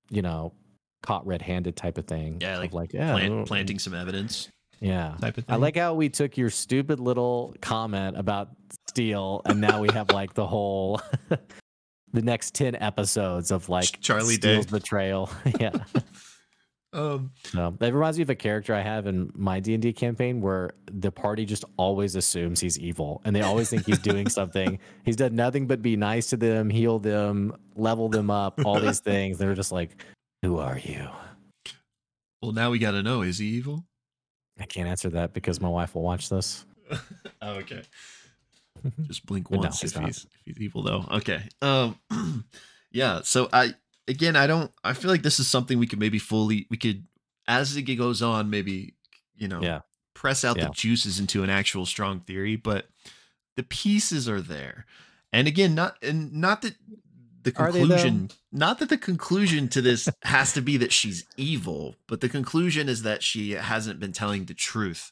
you 0.09 0.21
know, 0.21 0.53
caught 1.01 1.25
red-handed 1.25 1.75
type 1.75 1.97
of 1.97 2.05
thing. 2.05 2.37
Yeah, 2.41 2.57
like 2.59 2.73
like 2.73 2.93
yeah, 2.93 3.13
Plant, 3.13 3.47
planting 3.47 3.79
some 3.79 3.93
evidence 3.95 4.49
Yeah, 4.79 5.15
type 5.19 5.37
of 5.37 5.45
thing. 5.45 5.53
I 5.53 5.57
like 5.57 5.75
how 5.75 5.93
we 5.93 6.09
took 6.09 6.37
your 6.37 6.49
stupid 6.49 6.99
little 6.99 7.55
comment 7.61 8.17
about 8.17 8.49
Steel, 8.89 9.41
and 9.45 9.59
now 9.61 9.81
we 9.81 9.89
have 9.93 10.11
like 10.11 10.33
the 10.33 10.45
whole, 10.45 11.01
the 12.13 12.21
next 12.21 12.53
ten 12.53 12.75
episodes 12.75 13.51
of 13.51 13.69
like 13.69 13.99
Charlie 14.01 14.35
Steel's 14.35 14.65
Day. 14.67 14.71
betrayal. 14.77 15.29
yeah, 15.59 15.71
Um, 16.93 17.31
so 17.43 17.75
that 17.79 17.93
reminds 17.93 18.17
me 18.17 18.23
of 18.23 18.29
a 18.29 18.35
character 18.35 18.73
I 18.73 18.81
have 18.81 19.07
in 19.07 19.29
my 19.35 19.59
D 19.59 19.73
and 19.73 19.81
D 19.81 19.91
campaign 19.93 20.41
where 20.41 20.71
the 20.91 21.11
party 21.11 21.45
just 21.45 21.65
always 21.75 22.15
assumes 22.15 22.59
he's 22.59 22.79
evil, 22.79 23.21
and 23.25 23.35
they 23.35 23.41
always 23.41 23.69
think 23.69 23.85
he's 23.85 23.99
doing 23.99 24.29
something. 24.29 24.79
He's 25.03 25.17
done 25.17 25.35
nothing 25.35 25.67
but 25.67 25.81
be 25.81 25.95
nice 25.95 26.27
to 26.29 26.37
them, 26.37 26.69
heal 26.69 26.99
them, 26.99 27.55
level 27.75 28.09
them 28.09 28.31
up, 28.31 28.59
all 28.65 28.79
these 28.79 28.99
things. 29.01 29.37
They're 29.37 29.53
just 29.53 29.71
like, 29.71 30.03
"Who 30.41 30.57
are 30.59 30.79
you?" 30.79 31.09
well, 32.41 32.51
now 32.51 32.69
we 32.69 32.79
got 32.79 32.91
to 32.91 33.03
know 33.03 33.21
is 33.21 33.39
he 33.39 33.47
evil? 33.47 33.85
I 34.59 34.65
can't 34.65 34.87
answer 34.87 35.09
that 35.11 35.33
because 35.33 35.61
my 35.61 35.69
wife 35.69 35.95
will 35.95 36.03
watch 36.03 36.29
this. 36.29 36.65
oh, 37.41 37.51
okay. 37.55 37.81
Just 39.07 39.25
blink 39.25 39.49
But 39.49 39.57
no, 39.57 39.61
once 39.63 39.83
if 39.83 39.95
he's 39.95 40.25
if 40.45 40.57
he's 40.57 40.59
evil 40.59 40.83
though. 40.83 41.05
Okay. 41.11 41.41
Um 41.61 41.99
yeah, 42.91 43.21
so 43.23 43.49
I 43.51 43.73
again 44.07 44.35
I 44.35 44.47
don't 44.47 44.71
I 44.83 44.93
feel 44.93 45.11
like 45.11 45.23
this 45.23 45.39
is 45.39 45.47
something 45.47 45.77
we 45.79 45.87
could 45.87 45.99
maybe 45.99 46.19
fully 46.19 46.67
we 46.69 46.77
could 46.77 47.05
as 47.47 47.73
the 47.73 47.81
gig 47.81 47.97
goes 47.97 48.21
on 48.21 48.49
maybe 48.49 48.93
you 49.35 49.47
know 49.47 49.61
Yeah. 49.61 49.81
press 50.13 50.43
out 50.43 50.57
Yeah. 50.57 50.65
the 50.65 50.71
juices 50.71 51.19
into 51.19 51.43
an 51.43 51.49
actual 51.49 51.85
strong 51.85 52.19
theory, 52.21 52.55
but 52.55 52.89
the 53.55 53.63
pieces 53.63 54.27
are 54.29 54.41
there. 54.41 54.85
And 55.33 55.47
again, 55.47 55.75
not 55.75 55.97
and 56.03 56.31
not 56.33 56.61
that 56.61 56.75
the 57.43 57.53
Are 57.55 57.71
they, 57.71 57.79
though? 57.79 57.87
conclusion 57.87 58.29
not 58.51 58.79
that 58.79 58.89
the 58.89 58.97
conclusion 58.97 59.67
to 59.69 59.81
this 59.81 60.09
has 60.23 60.53
to 60.53 60.61
be 60.61 60.77
that 60.77 60.91
she's 60.91 61.25
evil, 61.37 61.95
but 62.07 62.21
the 62.21 62.29
conclusion 62.29 62.89
is 62.89 63.03
that 63.03 63.23
she 63.23 63.51
hasn't 63.51 63.99
been 63.99 64.11
telling 64.13 64.45
the 64.45 64.53
truth 64.53 65.11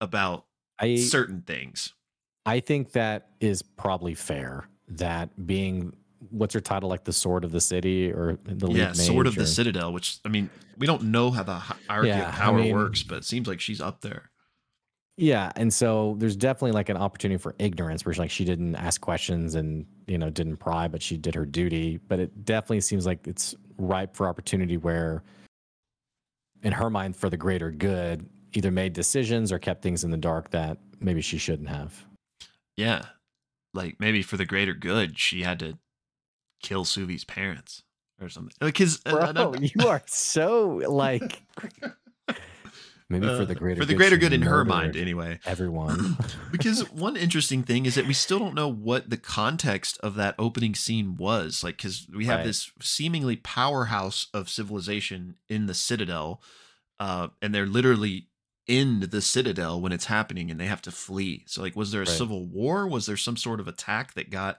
about 0.00 0.46
I 0.78 0.96
certain 0.96 1.42
things. 1.42 1.92
I 2.44 2.60
think 2.60 2.92
that 2.92 3.30
is 3.40 3.62
probably 3.62 4.14
fair. 4.14 4.68
That 4.88 5.46
being 5.46 5.96
what's 6.30 6.54
her 6.54 6.60
title, 6.60 6.88
like 6.88 7.04
the 7.04 7.12
sword 7.12 7.44
of 7.44 7.52
the 7.52 7.60
city 7.60 8.10
or 8.12 8.38
the 8.44 8.68
yeah, 8.70 8.92
sword 8.92 9.26
of 9.26 9.34
the 9.34 9.46
citadel. 9.46 9.92
Which 9.92 10.18
I 10.24 10.28
mean, 10.28 10.50
we 10.78 10.86
don't 10.86 11.04
know 11.04 11.30
how 11.30 11.42
the 11.42 11.54
hierarchy 11.56 12.08
Yeah, 12.08 12.28
of 12.28 12.34
power 12.34 12.58
mean- 12.58 12.74
works, 12.74 13.02
but 13.02 13.18
it 13.18 13.24
seems 13.24 13.46
like 13.48 13.60
she's 13.60 13.80
up 13.80 14.00
there. 14.00 14.30
Yeah, 15.18 15.50
and 15.56 15.72
so 15.72 16.14
there's 16.18 16.36
definitely 16.36 16.72
like 16.72 16.90
an 16.90 16.98
opportunity 16.98 17.38
for 17.38 17.54
ignorance, 17.58 18.04
where 18.04 18.14
like 18.16 18.30
she 18.30 18.44
didn't 18.44 18.76
ask 18.76 19.00
questions 19.00 19.54
and 19.54 19.86
you 20.06 20.18
know 20.18 20.28
didn't 20.28 20.58
pry, 20.58 20.88
but 20.88 21.00
she 21.00 21.16
did 21.16 21.34
her 21.34 21.46
duty. 21.46 21.96
But 21.96 22.20
it 22.20 22.44
definitely 22.44 22.82
seems 22.82 23.06
like 23.06 23.26
it's 23.26 23.54
ripe 23.78 24.14
for 24.14 24.28
opportunity 24.28 24.76
where, 24.76 25.22
in 26.62 26.72
her 26.72 26.90
mind, 26.90 27.16
for 27.16 27.30
the 27.30 27.36
greater 27.38 27.70
good, 27.70 28.28
either 28.52 28.70
made 28.70 28.92
decisions 28.92 29.52
or 29.52 29.58
kept 29.58 29.82
things 29.82 30.04
in 30.04 30.10
the 30.10 30.16
dark 30.18 30.50
that 30.50 30.76
maybe 31.00 31.22
she 31.22 31.38
shouldn't 31.38 31.70
have. 31.70 32.04
Yeah, 32.76 33.06
like 33.72 33.96
maybe 33.98 34.20
for 34.20 34.36
the 34.36 34.44
greater 34.44 34.74
good, 34.74 35.18
she 35.18 35.42
had 35.44 35.58
to 35.60 35.78
kill 36.66 36.84
Suvi's 36.84 37.24
parents 37.24 37.82
or 38.20 38.28
something. 38.28 38.54
Because 38.60 38.98
Bro, 38.98 39.54
you 39.54 39.86
are 39.88 40.02
so 40.06 40.80
like 40.88 41.42
maybe 43.08 43.26
for 43.28 43.44
the 43.44 43.54
greater 43.54 43.80
Uh, 43.80 43.84
for 43.84 43.86
the 43.86 43.92
good, 43.92 43.98
greater 43.98 44.16
she 44.16 44.20
good 44.20 44.32
in 44.32 44.42
her 44.42 44.64
mind, 44.64 44.96
anyway. 44.96 45.38
everyone. 45.46 46.16
because 46.50 46.90
one 46.90 47.16
interesting 47.16 47.62
thing 47.62 47.86
is 47.86 47.94
that 47.94 48.06
we 48.06 48.12
still 48.14 48.38
don't 48.38 48.54
know 48.54 48.68
what 48.68 49.10
the 49.10 49.16
context 49.16 49.98
of 50.02 50.14
that 50.16 50.34
opening 50.38 50.74
scene 50.74 51.16
was 51.16 51.62
like 51.62 51.76
because 51.76 52.06
we 52.14 52.26
have 52.26 52.38
Right. 52.38 52.46
this 52.46 52.70
seemingly 52.80 53.36
powerhouse 53.36 54.26
of 54.34 54.48
civilization 54.48 55.36
in 55.48 55.66
the 55.66 55.74
citadel 55.74 56.42
uh, 56.98 57.28
and 57.42 57.54
they're 57.54 57.66
literally 57.66 58.28
in 58.66 59.00
the 59.10 59.20
citadel 59.20 59.80
when 59.80 59.92
it's 59.92 60.06
happening 60.06 60.50
and 60.50 60.58
they 60.58 60.66
have 60.66 60.82
to 60.82 60.90
flee 60.90 61.44
so 61.46 61.62
like 61.62 61.76
was 61.76 61.92
there 61.92 62.02
a 62.02 62.06
Right. 62.06 62.16
civil 62.16 62.44
war 62.46 62.88
was 62.88 63.06
there 63.06 63.16
some 63.16 63.36
sort 63.36 63.60
of 63.60 63.68
attack 63.68 64.14
that 64.14 64.30
got 64.30 64.58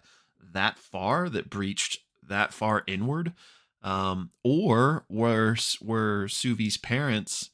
that 0.53 0.77
far 0.77 1.29
that 1.29 1.49
breached 1.49 1.99
that 2.23 2.53
far 2.53 2.83
inward 2.87 3.33
Um, 3.81 4.31
or 4.43 5.05
were 5.09 5.55
were 5.81 6.27
Suvi's 6.27 6.77
parents 6.77 7.51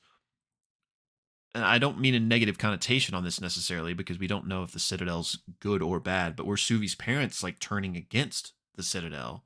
and 1.56 1.64
I 1.64 1.78
don't 1.78 2.00
mean 2.00 2.16
a 2.16 2.20
negative 2.20 2.58
connotation 2.58 3.14
on 3.14 3.24
this 3.24 3.40
necessarily 3.40 3.94
because 3.94 4.18
we 4.18 4.26
don't 4.26 4.48
know 4.48 4.64
if 4.64 4.72
the 4.72 4.80
Citadel's 4.80 5.38
good 5.60 5.84
or 5.84 6.00
bad, 6.00 6.36
but 6.36 6.48
were 6.48 6.58
Suvi's 6.58 6.96
parents 6.96 7.44
like 7.44 7.60
turning 7.60 7.96
against 7.96 8.54
the 8.76 8.82
Citadel? 8.82 9.44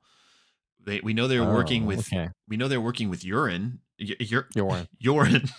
They, 0.82 1.00
we 1.00 1.12
know 1.12 1.28
they're 1.28 1.44
working 1.44 1.82
Oh, 1.82 1.86
with 1.88 2.10
okay. 2.10 2.30
we 2.48 2.56
know 2.56 2.66
they're 2.68 2.80
working 2.80 3.10
with 3.10 3.24
Urine. 3.26 3.80
Y- 4.00 4.14
Ur- 4.32 4.48
Yorin. 4.56 4.88
Urine. 4.98 5.50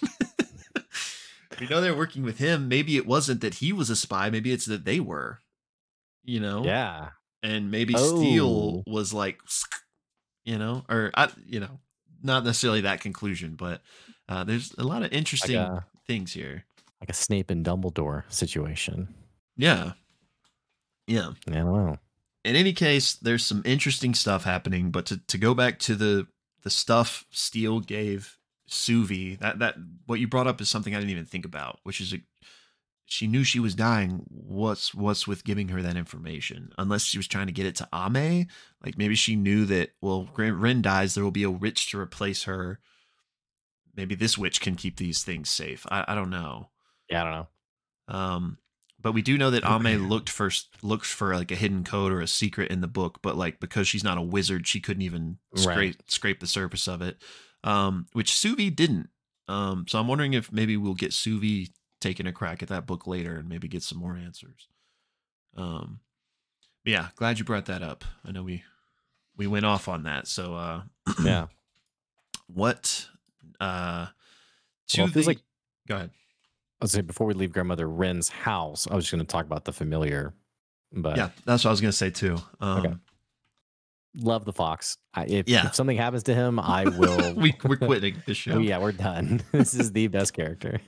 we 1.59 1.67
know 1.67 1.81
they're 1.81 1.95
working 1.95 2.23
with 2.23 2.39
him. 2.39 2.67
Maybe 2.67 2.97
it 2.97 3.05
wasn't 3.05 3.41
that 3.41 3.55
he 3.55 3.71
was 3.71 3.89
a 3.91 3.95
spy. 3.95 4.29
Maybe 4.31 4.51
it's 4.51 4.65
that 4.65 4.85
they 4.85 4.99
were. 4.99 5.41
You 6.23 6.39
know. 6.39 6.63
Yeah. 6.63 7.09
And 7.43 7.71
maybe 7.71 7.95
Steel 7.95 8.83
Oh. 8.87 8.91
was 8.91 9.13
like, 9.13 9.39
you 10.43 10.57
know, 10.57 10.83
or 10.89 11.11
I, 11.15 11.29
you 11.45 11.59
know, 11.59 11.79
not 12.21 12.43
necessarily 12.43 12.81
that 12.81 12.99
conclusion, 13.01 13.55
but 13.55 13.81
uh, 14.27 14.43
there's 14.43 14.73
a 14.77 14.83
lot 14.83 14.97
of 14.97 15.03
Like 15.03 15.13
interesting 15.13 15.55
a 15.55 15.85
things 16.05 16.33
here. 16.33 16.65
like 16.99 17.09
a 17.09 17.13
Snape 17.13 17.49
and 17.49 17.65
Dumbledore 17.65 18.23
situation. 18.31 19.13
Yeah. 19.55 19.93
Yeah. 21.07 21.31
I 21.47 21.51
don't 21.51 21.65
know. 21.73 21.97
In 22.45 22.55
any 22.55 22.73
case, 22.73 23.13
there's 23.15 23.45
some 23.45 23.61
interesting 23.65 24.13
stuff 24.13 24.43
happening, 24.43 24.91
but 24.91 25.05
to, 25.07 25.17
to 25.27 25.37
go 25.37 25.53
back 25.53 25.79
to 25.79 25.95
the 25.95 26.27
the 26.63 26.69
stuff 26.69 27.25
Steel 27.31 27.79
gave 27.79 28.37
Suvi, 28.69 29.39
that 29.39 29.59
that 29.59 29.75
what 30.05 30.19
you 30.19 30.27
brought 30.27 30.47
up 30.47 30.59
is 30.61 30.69
something 30.69 30.93
I 30.93 30.99
didn't 30.99 31.11
even 31.11 31.25
think 31.25 31.45
about, 31.45 31.79
which 31.83 32.01
is 32.01 32.13
a, 32.13 32.17
she 33.09 33.27
knew 33.27 33.43
she 33.43 33.59
was 33.59 33.75
dying. 33.75 34.23
What's 34.29 34.93
what's 34.93 35.27
with 35.27 35.43
giving 35.43 35.69
her 35.69 35.81
that 35.81 35.97
information? 35.97 36.71
Unless 36.77 37.03
she 37.05 37.17
was 37.17 37.27
trying 37.27 37.47
to 37.47 37.53
get 37.53 37.65
it 37.65 37.75
to 37.77 37.89
Ame, 37.93 38.47
like 38.85 38.97
maybe 38.97 39.15
she 39.15 39.35
knew 39.35 39.65
that 39.65 39.89
well, 39.99 40.29
Wren 40.37 40.59
Wren 40.59 40.81
dies, 40.81 41.15
there 41.15 41.23
will 41.23 41.31
be 41.31 41.43
a 41.43 41.51
witch 41.51 41.89
to 41.91 41.99
replace 41.99 42.43
her. 42.43 42.79
Maybe 43.95 44.15
this 44.15 44.37
witch 44.37 44.61
can 44.61 44.75
keep 44.75 44.97
these 44.97 45.23
things 45.23 45.49
safe. 45.49 45.85
I, 45.89 46.05
I 46.09 46.15
don't 46.15 46.29
know. 46.29 46.69
Yeah, 47.09 47.21
I 47.21 47.23
don't 47.23 47.33
know. 47.33 47.47
Um, 48.15 48.57
but 49.01 49.13
we 49.13 49.21
do 49.21 49.37
know 49.37 49.49
that 49.51 49.65
Ame 49.65 50.07
looked 50.07 50.29
first 50.29 50.69
looked 50.83 51.05
for 51.05 51.35
like 51.35 51.51
a 51.51 51.55
hidden 51.55 51.83
code 51.83 52.11
or 52.11 52.21
a 52.21 52.27
secret 52.27 52.71
in 52.71 52.81
the 52.81 52.87
book, 52.87 53.19
but 53.21 53.35
like 53.37 53.59
because 53.59 53.87
she's 53.87 54.03
not 54.03 54.17
a 54.17 54.21
wizard, 54.21 54.67
she 54.67 54.79
couldn't 54.79 55.03
even 55.03 55.37
scrape 55.55 55.95
Right. 55.95 56.11
scrape 56.11 56.39
the 56.39 56.47
surface 56.47 56.87
of 56.87 57.01
it. 57.01 57.17
Um, 57.63 58.07
which 58.13 58.31
Suvi 58.31 58.73
didn't. 58.73 59.09
Um, 59.47 59.85
so 59.87 59.99
I'm 59.99 60.07
wondering 60.07 60.33
if 60.33 60.51
maybe 60.51 60.77
we'll 60.77 60.93
get 60.93 61.11
Suvi 61.11 61.71
taking 62.01 62.27
a 62.27 62.31
crack 62.31 62.61
at 62.63 62.69
that 62.69 62.85
book 62.85 63.05
later 63.07 63.37
and 63.37 63.49
maybe 63.49 63.67
get 63.67 63.83
some 63.83 63.97
more 63.97 64.15
answers. 64.15 64.67
Um, 65.57 65.99
but 66.83 66.91
yeah, 66.91 67.07
glad 67.15 67.39
you 67.39 67.45
brought 67.45 67.65
that 67.65 67.81
up. 67.81 68.03
I 68.25 68.31
know 68.31 68.43
we 68.43 68.63
we 69.35 69.47
went 69.47 69.65
off 69.65 69.87
on 69.87 70.03
that. 70.03 70.27
So 70.27 70.53
uh, 70.55 70.81
Yeah. 71.23 71.47
what 72.47 73.07
uh 73.59 74.07
to 74.89 75.01
Well, 75.01 75.07
the- 75.11 75.23
like- 75.23 75.41
go 75.87 75.95
ahead. 75.95 76.11
I 76.81 76.85
was 76.85 76.91
say 76.93 77.01
before 77.01 77.27
we 77.27 77.33
leave 77.33 77.51
grandmother 77.51 77.89
Wren's 77.89 78.29
house, 78.29 78.87
I 78.89 78.95
was 78.95 79.03
just 79.03 79.11
going 79.11 79.19
to 79.25 79.29
talk 79.29 79.45
about 79.45 79.65
the 79.65 79.73
familiar, 79.73 80.33
but 80.93 81.17
Yeah, 81.17 81.29
that's 81.43 81.65
what 81.65 81.69
I 81.69 81.71
was 81.71 81.81
gonna 81.81 81.91
say 81.91 82.09
too. 82.09 82.37
Um, 82.61 82.79
Okay. 82.85 82.95
love 84.15 84.45
the 84.45 84.53
fox. 84.53 84.97
I, 85.13 85.25
if, 85.25 85.49
Yeah. 85.49 85.67
if 85.67 85.75
something 85.75 85.97
happens 85.97 86.23
to 86.23 86.33
him, 86.33 86.57
I 86.57 86.83
will. 86.97 87.33
we 87.35 87.53
we're 87.65 87.75
quitting 87.75 88.15
the 88.25 88.33
show. 88.33 88.53
Oh, 88.53 88.59
yeah, 88.59 88.77
we're 88.77 88.93
done. 88.93 89.41
this 89.51 89.73
is 89.73 89.91
the 89.91 90.07
best 90.07 90.31
character. 90.33 90.79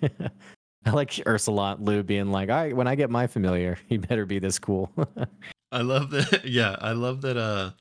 I 0.85 0.91
like 0.91 1.21
Ursula 1.27 1.77
Lou 1.79 2.03
being 2.03 2.31
like, 2.31 2.49
"All 2.49 2.55
right, 2.55 2.75
when 2.75 2.87
I 2.87 2.95
get 2.95 3.09
my 3.09 3.27
familiar, 3.27 3.77
he 3.87 3.97
better 3.97 4.25
be 4.25 4.39
this 4.39 4.57
cool." 4.59 4.91
I 5.71 5.81
love 5.81 6.09
that. 6.11 6.41
Yeah, 6.45 6.75
I 6.79 6.91
love 6.93 7.21
that. 7.21 7.37
Uh, 7.37 7.71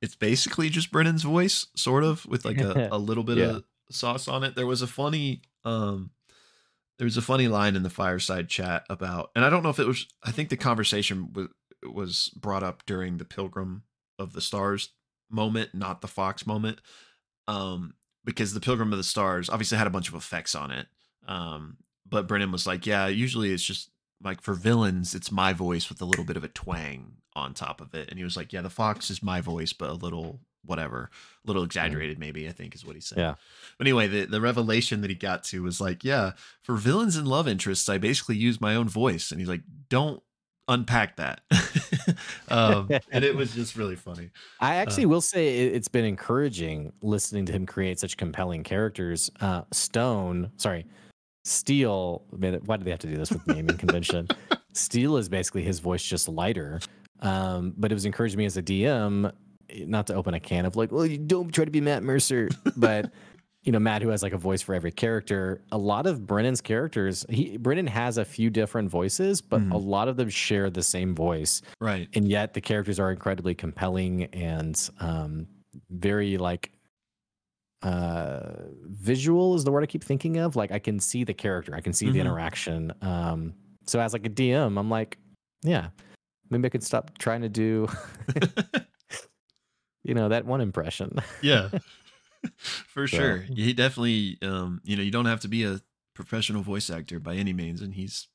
it's 0.00 0.14
basically 0.16 0.68
just 0.68 0.90
Brennan's 0.92 1.22
voice, 1.22 1.66
sort 1.76 2.04
of, 2.04 2.26
with 2.26 2.44
like 2.44 2.60
a, 2.60 2.88
a 2.92 2.98
little 2.98 3.24
bit 3.24 3.38
Yeah. 3.38 3.44
of 3.56 3.64
sauce 3.90 4.28
on 4.28 4.44
it. 4.44 4.54
There 4.56 4.66
was 4.66 4.82
a 4.82 4.86
funny, 4.86 5.42
um, 5.64 6.10
there 6.98 7.04
was 7.04 7.16
a 7.16 7.22
funny 7.22 7.48
line 7.48 7.74
in 7.76 7.82
the 7.84 7.90
fireside 7.90 8.48
chat 8.48 8.84
about, 8.90 9.30
and 9.34 9.44
I 9.44 9.50
don't 9.50 9.62
know 9.62 9.70
if 9.70 9.78
it 9.78 9.86
was. 9.86 10.06
I 10.22 10.30
think 10.32 10.48
the 10.50 10.56
conversation 10.56 11.32
was 11.32 11.48
was 11.84 12.28
brought 12.36 12.62
up 12.62 12.84
during 12.86 13.16
the 13.18 13.24
Pilgrim 13.24 13.82
of 14.18 14.34
the 14.34 14.40
Stars 14.40 14.90
moment, 15.30 15.70
not 15.74 16.00
the 16.00 16.06
Fox 16.08 16.46
moment, 16.46 16.80
um, 17.48 17.94
because 18.24 18.54
the 18.54 18.60
Pilgrim 18.60 18.92
of 18.92 18.98
the 18.98 19.02
Stars 19.04 19.48
obviously 19.48 19.78
had 19.78 19.86
a 19.88 19.90
bunch 19.90 20.08
of 20.08 20.14
effects 20.14 20.54
on 20.54 20.70
it. 20.70 20.86
Um, 21.26 21.78
but 22.12 22.28
Brennan 22.28 22.52
was 22.52 22.66
like, 22.66 22.86
"Yeah, 22.86 23.08
usually 23.08 23.52
it's 23.52 23.64
just 23.64 23.90
like 24.22 24.40
for 24.40 24.54
villains, 24.54 25.14
it's 25.14 25.32
my 25.32 25.52
voice 25.52 25.88
with 25.88 26.00
a 26.00 26.04
little 26.04 26.24
bit 26.24 26.36
of 26.36 26.44
a 26.44 26.48
twang 26.48 27.14
on 27.34 27.54
top 27.54 27.80
of 27.80 27.94
it. 27.94 28.08
And 28.08 28.18
he 28.18 28.24
was 28.24 28.36
like, 28.36 28.52
Yeah, 28.52 28.62
the 28.62 28.70
Fox 28.70 29.10
is 29.10 29.22
my 29.22 29.40
voice, 29.40 29.72
but 29.72 29.90
a 29.90 29.94
little 29.94 30.40
whatever, 30.64 31.10
a 31.44 31.46
little 31.48 31.64
exaggerated, 31.64 32.20
maybe, 32.20 32.48
I 32.48 32.52
think 32.52 32.74
is 32.74 32.86
what 32.86 32.94
he 32.94 33.00
said. 33.00 33.18
Yeah. 33.18 33.34
But 33.78 33.86
anyway, 33.86 34.06
the, 34.06 34.26
the 34.26 34.40
revelation 34.40 35.00
that 35.00 35.10
he 35.10 35.16
got 35.16 35.42
to 35.44 35.62
was 35.62 35.80
like, 35.80 36.04
Yeah, 36.04 36.32
for 36.62 36.76
villains 36.76 37.16
and 37.16 37.26
love 37.26 37.48
interests, 37.48 37.88
I 37.88 37.98
basically 37.98 38.36
use 38.36 38.60
my 38.60 38.74
own 38.74 38.88
voice. 38.88 39.30
And 39.30 39.40
he's 39.40 39.48
like, 39.48 39.62
Don't 39.88 40.22
unpack 40.68 41.16
that. 41.16 41.40
um, 42.48 42.88
and 43.10 43.24
it 43.24 43.34
was 43.34 43.54
just 43.54 43.76
really 43.76 43.96
funny. 43.96 44.30
I 44.60 44.76
actually 44.76 45.06
will 45.06 45.20
say 45.20 45.66
it, 45.66 45.74
it's 45.74 45.88
been 45.88 46.04
encouraging 46.04 46.92
listening 47.02 47.46
to 47.46 47.52
him 47.52 47.66
create 47.66 47.98
such 47.98 48.16
compelling 48.16 48.62
characters. 48.62 49.30
Uh, 49.40 49.62
Stone, 49.72 50.52
sorry, 50.58 50.86
Steel. 51.44 52.24
Man, 52.36 52.60
why 52.66 52.76
do 52.76 52.84
they 52.84 52.90
have 52.90 53.00
to 53.00 53.06
do 53.06 53.16
this 53.16 53.30
with 53.30 53.46
naming 53.46 53.76
convention? 53.76 54.28
Steel 54.72 55.16
is 55.16 55.28
basically 55.28 55.62
his 55.62 55.80
voice, 55.80 56.02
just 56.02 56.28
lighter. 56.28 56.80
Um, 57.20 57.74
but 57.76 57.90
it 57.92 57.94
was 57.94 58.04
encouraging 58.04 58.38
me 58.38 58.46
as 58.46 58.56
a 58.56 58.62
DM 58.62 59.30
not 59.86 60.06
to 60.08 60.14
open 60.14 60.34
a 60.34 60.40
can 60.40 60.66
of 60.66 60.76
like, 60.76 60.90
well, 60.92 61.06
you 61.06 61.18
don't 61.18 61.52
try 61.52 61.64
to 61.64 61.70
be 61.70 61.80
Matt 61.80 62.02
Mercer, 62.02 62.48
but 62.76 63.10
you 63.62 63.70
know, 63.70 63.78
Matt 63.78 64.02
who 64.02 64.08
has 64.08 64.22
like 64.24 64.32
a 64.32 64.38
voice 64.38 64.60
for 64.60 64.74
every 64.74 64.90
character. 64.90 65.62
A 65.70 65.78
lot 65.78 66.06
of 66.06 66.26
Brennan's 66.26 66.60
characters, 66.60 67.24
he 67.30 67.56
Brennan 67.58 67.86
has 67.86 68.18
a 68.18 68.24
few 68.24 68.50
different 68.50 68.90
voices, 68.90 69.40
but 69.40 69.60
Mhm. 69.60 69.72
a 69.72 69.76
lot 69.76 70.08
of 70.08 70.16
them 70.16 70.28
share 70.30 70.68
the 70.68 70.82
same 70.82 71.14
voice 71.14 71.62
Right. 71.80 72.08
and 72.14 72.26
yet 72.28 72.54
the 72.54 72.60
characters 72.60 72.98
are 72.98 73.12
incredibly 73.12 73.54
compelling 73.54 74.24
and 74.32 74.90
um, 74.98 75.46
very 75.90 76.38
like 76.38 76.72
uh 77.82 78.52
visual 78.84 79.54
is 79.54 79.64
the 79.64 79.70
word 79.72 79.82
i 79.82 79.86
keep 79.86 80.04
thinking 80.04 80.36
of 80.38 80.54
like 80.56 80.70
i 80.70 80.78
can 80.78 81.00
see 81.00 81.24
the 81.24 81.34
character 81.34 81.74
i 81.74 81.80
can 81.80 81.92
see 81.92 82.06
the 82.10 82.18
Mhm. 82.18 82.22
interaction 82.22 82.92
um 83.02 83.54
so 83.86 83.98
as 84.00 84.12
like 84.12 84.24
a 84.24 84.30
dm 84.30 84.78
i'm 84.78 84.88
like 84.90 85.18
yeah 85.62 85.88
maybe 86.50 86.66
i 86.66 86.68
could 86.68 86.84
stop 86.84 87.16
trying 87.18 87.40
to 87.42 87.48
do 87.48 87.88
you 90.04 90.14
know 90.14 90.28
that 90.28 90.44
one 90.44 90.60
impression 90.60 91.18
yeah. 91.42 91.68
For 92.58 93.06
So- 93.06 93.16
sure. 93.16 93.36
He 93.38 93.72
definitely 93.72 94.36
um, 94.42 94.80
you 94.82 94.96
know, 94.96 95.02
you 95.02 95.12
don't 95.12 95.26
have 95.26 95.38
to 95.40 95.48
be 95.48 95.62
a 95.64 95.80
professional 96.12 96.60
voice 96.62 96.90
actor 96.90 97.20
by 97.20 97.36
any 97.36 97.52
means, 97.52 97.80
and 97.80 97.94
he's 97.94 98.26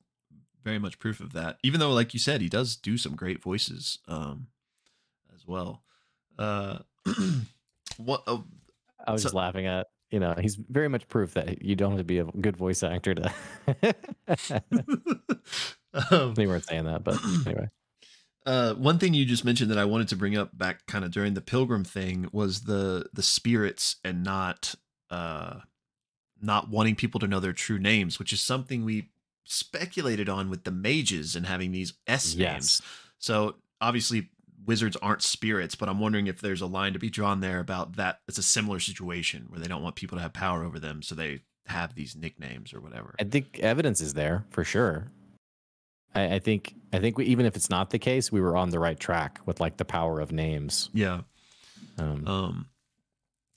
very 0.64 0.80
much 0.80 0.98
proof 0.98 1.20
of 1.20 1.34
that. 1.34 1.58
Even 1.62 1.82
though, 1.82 1.91
like 1.91 2.14
you 2.14 2.20
said, 2.22 2.39
he 2.39 2.48
does 2.48 2.78
do 2.78 2.98
some 2.98 3.16
great 3.18 3.41
voices 3.43 4.00
um 4.08 4.48
as 5.36 5.45
well. 5.45 5.84
Uh 6.39 6.80
what 7.98 8.24
uh, 8.28 8.38
i 9.08 9.12
was 9.12 9.22
So- 9.22 9.28
just 9.28 9.36
laughing 9.36 9.66
at 9.66 9.88
you 10.12 10.20
know 10.20 10.36
he's 10.39 10.55
very 10.55 10.88
much 10.88 11.08
proof 11.08 11.34
that 11.34 11.62
you 11.64 11.76
don't 11.76 11.91
have 11.91 11.99
to 11.99 12.03
be 12.03 12.20
a 12.20 12.26
good 12.26 12.55
voice 12.55 12.84
actor 12.84 13.14
to 13.16 13.32
um, 16.12 16.34
they 16.36 16.47
weren't 16.47 16.66
saying 16.66 16.86
that 16.86 17.03
but 17.03 17.18
anyway 17.47 17.70
Uh, 18.45 18.74
one 18.76 18.97
thing 18.97 19.14
you 19.14 19.26
just 19.26 19.43
mentioned 19.43 19.70
that 19.70 19.78
I 19.78 19.84
wanted 19.84 20.08
to 20.08 20.16
bring 20.16 20.38
up 20.38 20.58
back 20.58 20.86
kind 20.88 21.03
of 21.03 21.12
during 21.12 21.34
the 21.34 21.41
pilgrim 21.41 21.84
thing 21.84 22.30
was 22.32 22.62
the 22.62 23.05
the 23.12 23.22
spirits 23.24 23.97
and 24.05 24.24
not 24.24 24.74
uh 25.10 25.60
not 26.41 26.70
wanting 26.70 26.95
people 26.95 27.20
to 27.20 27.28
know 27.28 27.41
their 27.41 27.51
true 27.51 27.80
names, 27.80 28.20
which 28.20 28.32
is 28.32 28.39
something 28.39 28.86
we 28.86 29.10
speculated 29.43 30.30
on 30.30 30.49
with 30.49 30.64
the 30.64 30.72
mages 30.72 31.36
and 31.36 31.45
having 31.45 31.72
these 31.74 31.93
S 32.08 32.36
names. 32.53 32.82
So 33.20 33.55
obviously 33.82 34.30
wizards 34.68 34.95
aren't 35.01 35.24
spirits, 35.24 35.74
but 35.76 35.89
I'm 35.89 35.99
wondering 35.99 36.28
if 36.28 36.41
there's 36.41 36.61
a 36.61 36.68
line 36.68 36.93
to 36.93 36.99
be 36.99 37.09
drawn 37.09 37.39
there 37.41 37.59
about 37.59 37.95
that. 37.95 38.20
It's 38.28 38.38
a 38.38 38.43
similar 38.43 38.80
situation 38.80 39.45
where 39.47 39.59
they 39.59 39.68
don't 39.68 39.82
want 39.82 39.95
people 39.95 40.18
to 40.18 40.22
have 40.22 40.34
power 40.34 40.63
over 40.63 40.80
them, 40.80 41.01
so 41.01 41.15
they 41.15 41.41
have 41.65 41.95
these 41.95 42.15
nicknames 42.15 42.74
or 42.74 42.80
whatever. 42.82 43.15
I 43.20 43.24
think 43.24 43.59
evidence 43.59 44.01
is 44.01 44.13
there 44.13 44.45
for 44.51 44.63
sure. 44.63 45.07
I, 46.13 46.36
I 46.36 46.39
think 46.39 46.76
I 46.93 46.99
think 46.99 47.18
we, 47.18 47.26
even 47.26 47.45
if 47.45 47.55
it's 47.55 47.70
not 47.70 47.89
the 47.89 47.99
case, 47.99 48.32
we 48.32 48.41
were 48.41 48.55
on 48.55 48.70
the 48.70 48.80
right 48.80 48.99
track 48.99 49.39
with 49.45 49.59
like 49.59 49.78
the 49.78 49.86
power 49.86 50.20
of 50.20 50.32
names. 50.32 50.89
Yeah. 50.93 51.22
Um, 51.97 52.28
Um. 52.28 52.65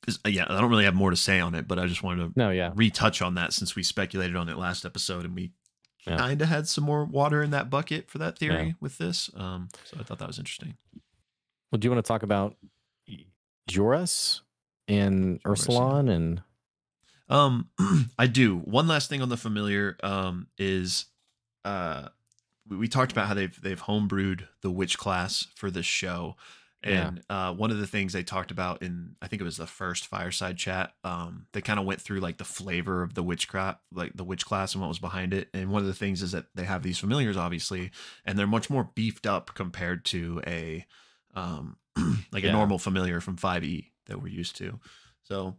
uh, 0.08 0.28
yeah, 0.28 0.46
I 0.48 0.60
don't 0.60 0.70
really 0.70 0.84
have 0.84 0.94
more 0.94 1.10
to 1.10 1.16
say 1.16 1.40
on 1.40 1.54
it, 1.54 1.68
but 1.68 1.78
I 1.78 1.86
just 1.86 2.02
wanted 2.02 2.32
to 2.34 2.38
no, 2.38 2.50
yeah, 2.50 2.72
retouch 2.74 3.22
on 3.22 3.34
that 3.34 3.52
since 3.52 3.76
we 3.76 3.82
speculated 3.82 4.34
on 4.36 4.48
it 4.48 4.56
last 4.56 4.84
episode 4.84 5.24
and 5.24 5.34
we 5.34 5.52
Yeah. 6.06 6.16
kind 6.16 6.40
of 6.40 6.48
had 6.48 6.66
some 6.66 6.84
more 6.84 7.04
water 7.04 7.42
in 7.42 7.50
that 7.50 7.68
bucket 7.70 8.08
for 8.10 8.18
that 8.18 8.38
theory 8.38 8.66
Yeah. 8.68 8.72
with 8.80 8.96
this. 8.98 9.28
Um, 9.34 9.68
so 9.84 9.96
I 10.00 10.02
thought 10.02 10.18
that 10.18 10.28
was 10.28 10.38
interesting. 10.38 10.76
Well, 11.70 11.78
do 11.78 11.86
you 11.86 11.90
want 11.92 12.04
to 12.04 12.08
talk 12.08 12.22
about 12.22 12.56
Joras 13.70 14.40
and. 14.88 15.42
Ursulon 15.44 16.10
and 16.10 16.42
Um, 17.28 17.68
I 18.18 18.26
do. 18.26 18.56
One 18.56 18.88
last 18.88 19.08
thing 19.08 19.22
on 19.22 19.28
the 19.28 19.36
familiar 19.36 19.96
um 20.02 20.48
is 20.58 21.06
uh 21.64 22.08
we, 22.68 22.76
we 22.76 22.88
talked 22.88 23.12
about 23.12 23.28
how 23.28 23.34
they've 23.34 23.60
they've 23.62 23.80
homebrewed 23.82 24.48
the 24.62 24.70
witch 24.70 24.98
class 24.98 25.46
for 25.54 25.70
this 25.70 25.86
show, 25.86 26.36
Yeah. 26.84 27.08
And 27.08 27.22
uh, 27.28 27.52
one 27.52 27.70
of 27.70 27.78
the 27.78 27.86
things 27.86 28.12
they 28.12 28.22
talked 28.22 28.50
about 28.50 28.82
in, 28.82 29.14
I 29.20 29.28
think 29.28 29.42
it 29.42 29.44
was 29.44 29.58
the 29.58 29.66
first 29.66 30.06
fireside 30.06 30.56
chat, 30.56 30.94
um, 31.04 31.46
they 31.52 31.60
kind 31.60 31.78
of 31.78 31.84
went 31.84 32.00
through 32.00 32.20
like 32.20 32.38
the 32.38 32.44
flavor 32.44 33.02
of 33.02 33.14
the 33.14 33.22
witchcraft, 33.22 33.80
like 33.92 34.12
the 34.14 34.24
witch 34.24 34.46
class 34.46 34.72
and 34.72 34.80
what 34.80 34.88
was 34.88 34.98
behind 34.98 35.34
it. 35.34 35.48
And 35.52 35.70
one 35.70 35.82
of 35.82 35.88
the 35.88 35.94
things 35.94 36.22
is 36.22 36.32
that 36.32 36.46
they 36.54 36.64
have 36.64 36.82
these 36.82 36.98
familiars, 36.98 37.36
obviously, 37.36 37.90
and 38.24 38.38
they're 38.38 38.46
much 38.46 38.70
more 38.70 38.90
beefed 38.94 39.26
up 39.26 39.54
compared 39.54 40.06
to 40.06 40.40
a, 40.46 40.86
um, 41.34 41.76
like 42.32 42.44
a 42.44 42.52
normal 42.52 42.78
familiar 42.78 43.20
from 43.20 43.36
5e 43.36 43.90
that 44.06 44.22
we're 44.22 44.28
used 44.28 44.56
to. 44.56 44.80
So, 45.22 45.56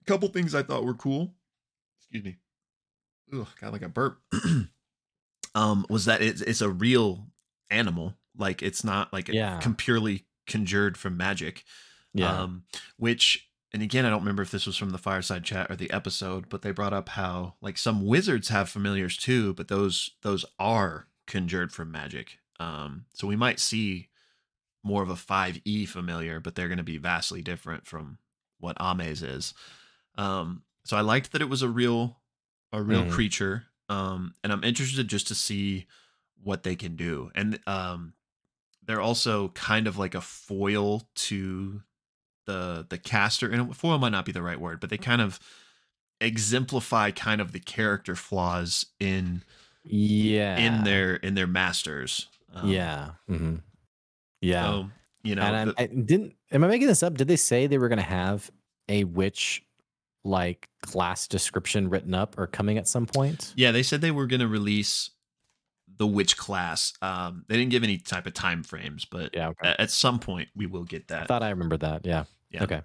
a 0.00 0.04
couple 0.06 0.28
things 0.28 0.54
I 0.54 0.62
thought 0.62 0.84
were 0.84 0.94
cool. 0.94 1.34
Excuse 2.00 2.24
me. 2.24 2.36
Ugh, 3.32 3.46
got 3.60 3.72
like 3.72 3.82
a 3.82 3.88
burp. 3.88 4.18
um, 5.54 5.86
was 5.88 6.06
that 6.06 6.22
it's 6.22 6.40
it's 6.40 6.60
a 6.60 6.68
real 6.68 7.26
animal. 7.70 8.14
Like 8.36 8.62
it's 8.62 8.82
not 8.84 9.12
like 9.12 9.28
Yeah. 9.28 9.60
com- 9.60 9.76
purely 9.76 10.26
conjured 10.46 10.96
from 10.96 11.16
magic. 11.16 11.64
Yeah. 12.14 12.42
Um, 12.42 12.64
which 12.96 13.48
and 13.74 13.82
again, 13.82 14.04
I 14.04 14.10
don't 14.10 14.20
remember 14.20 14.42
if 14.42 14.50
this 14.50 14.66
was 14.66 14.76
from 14.76 14.90
the 14.90 14.98
fireside 14.98 15.44
chat 15.44 15.70
or 15.70 15.76
the 15.76 15.90
episode, 15.90 16.50
but 16.50 16.60
they 16.60 16.72
brought 16.72 16.92
up 16.92 17.08
how 17.10 17.54
like 17.62 17.78
some 17.78 18.04
wizards 18.06 18.48
have 18.48 18.68
familiars 18.68 19.16
too, 19.16 19.54
but 19.54 19.68
those 19.68 20.10
those 20.22 20.44
are 20.58 21.06
conjured 21.26 21.72
from 21.72 21.90
magic. 21.90 22.38
Um, 22.60 23.06
so 23.14 23.26
we 23.26 23.36
might 23.36 23.58
see 23.60 24.08
more 24.84 25.02
of 25.02 25.08
a 25.10 25.14
5e 25.14 25.86
familiar, 25.88 26.38
but 26.40 26.54
they're 26.54 26.68
going 26.68 26.76
to 26.78 26.82
be 26.84 26.98
vastly 26.98 27.40
different 27.40 27.86
from 27.86 28.18
what 28.58 28.76
Ame's 28.80 29.22
is. 29.22 29.54
Um, 30.16 30.64
so 30.84 30.96
I 30.96 31.00
liked 31.00 31.32
that 31.32 31.40
it 31.42 31.48
was 31.48 31.62
a 31.62 31.68
real 31.68 32.18
a 32.72 32.82
real 32.82 33.04
Mhm. 33.04 33.12
creature. 33.12 33.66
Um, 33.88 34.34
and 34.42 34.52
I'm 34.52 34.64
interested 34.64 35.06
just 35.08 35.28
to 35.28 35.34
see 35.34 35.86
what 36.42 36.62
they 36.62 36.74
can 36.76 36.96
do. 36.96 37.30
And 37.34 37.58
um 37.66 38.14
they're 38.84 39.00
also 39.00 39.48
kind 39.48 39.86
of 39.86 39.98
like 39.98 40.14
a 40.14 40.20
foil 40.20 41.02
to 41.14 41.82
the 42.46 42.86
the 42.88 42.98
caster 42.98 43.48
and 43.50 43.76
foil 43.76 43.98
might 43.98 44.10
not 44.10 44.24
be 44.24 44.32
the 44.32 44.42
right 44.42 44.60
word, 44.60 44.80
but 44.80 44.90
they 44.90 44.98
kind 44.98 45.20
of 45.20 45.38
exemplify 46.20 47.10
kind 47.10 47.40
of 47.40 47.52
the 47.52 47.60
character 47.60 48.14
flaws 48.14 48.86
in 49.00 49.42
yeah. 49.84 50.56
in 50.58 50.84
their 50.84 51.16
in 51.16 51.34
their 51.34 51.46
masters. 51.46 52.28
Um, 52.54 52.68
yeah. 52.68 53.10
hmm 53.28 53.56
Yeah. 54.40 54.64
So, 54.64 54.90
you 55.22 55.34
know, 55.34 55.42
and 55.42 55.70
the- 55.70 55.82
I 55.82 55.86
didn't. 55.86 56.34
Am 56.50 56.64
I 56.64 56.68
making 56.68 56.88
this 56.88 57.02
up? 57.02 57.16
Did 57.16 57.28
they 57.28 57.36
say 57.36 57.66
they 57.66 57.78
were 57.78 57.88
going 57.88 57.98
to 57.98 58.02
have 58.02 58.50
a 58.88 59.04
witch 59.04 59.64
like 60.24 60.68
class 60.82 61.26
description 61.26 61.88
written 61.88 62.14
up 62.14 62.38
or 62.38 62.46
coming 62.46 62.78
at 62.78 62.86
some 62.88 63.06
point? 63.06 63.54
yeah, 63.56 63.72
they 63.72 63.82
said 63.82 64.00
they 64.00 64.10
were 64.10 64.26
going 64.26 64.40
to 64.40 64.48
release 64.48 65.10
the 65.98 66.06
witch 66.06 66.36
class. 66.36 66.92
Um, 67.02 67.44
they 67.48 67.56
didn't 67.56 67.70
give 67.70 67.82
any 67.84 67.98
type 67.98 68.26
of 68.26 68.34
time 68.34 68.62
frames, 68.62 69.04
but 69.04 69.30
Yeah. 69.34 69.48
Okay. 69.48 69.68
at, 69.68 69.80
at 69.80 69.90
some 69.90 70.18
point 70.18 70.48
we 70.54 70.66
will 70.66 70.84
get 70.84 71.08
that. 71.08 71.22
I 71.22 71.26
thought 71.26 71.42
I 71.42 71.50
remembered 71.50 71.80
that. 71.80 72.04
Yeah. 72.06 72.24
Yeah. 72.50 72.64
Okay. 72.64 72.82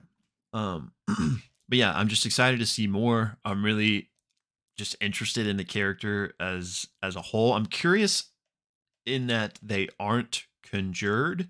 Um, 0.53 0.91
but 1.07 1.77
yeah, 1.77 1.93
I'm 1.95 2.07
just 2.07 2.25
excited 2.25 2.59
to 2.59 2.65
see 2.65 2.87
more. 2.87 3.37
I'm 3.45 3.63
really 3.63 4.09
just 4.77 4.95
interested 5.01 5.47
in 5.47 5.57
the 5.57 5.63
character 5.65 6.33
as 6.39 6.87
as 7.01 7.15
a 7.15 7.21
whole. 7.21 7.53
I'm 7.53 7.65
curious 7.65 8.25
in 9.05 9.27
that 9.27 9.59
they 9.61 9.87
aren't 9.99 10.45
conjured. 10.63 11.47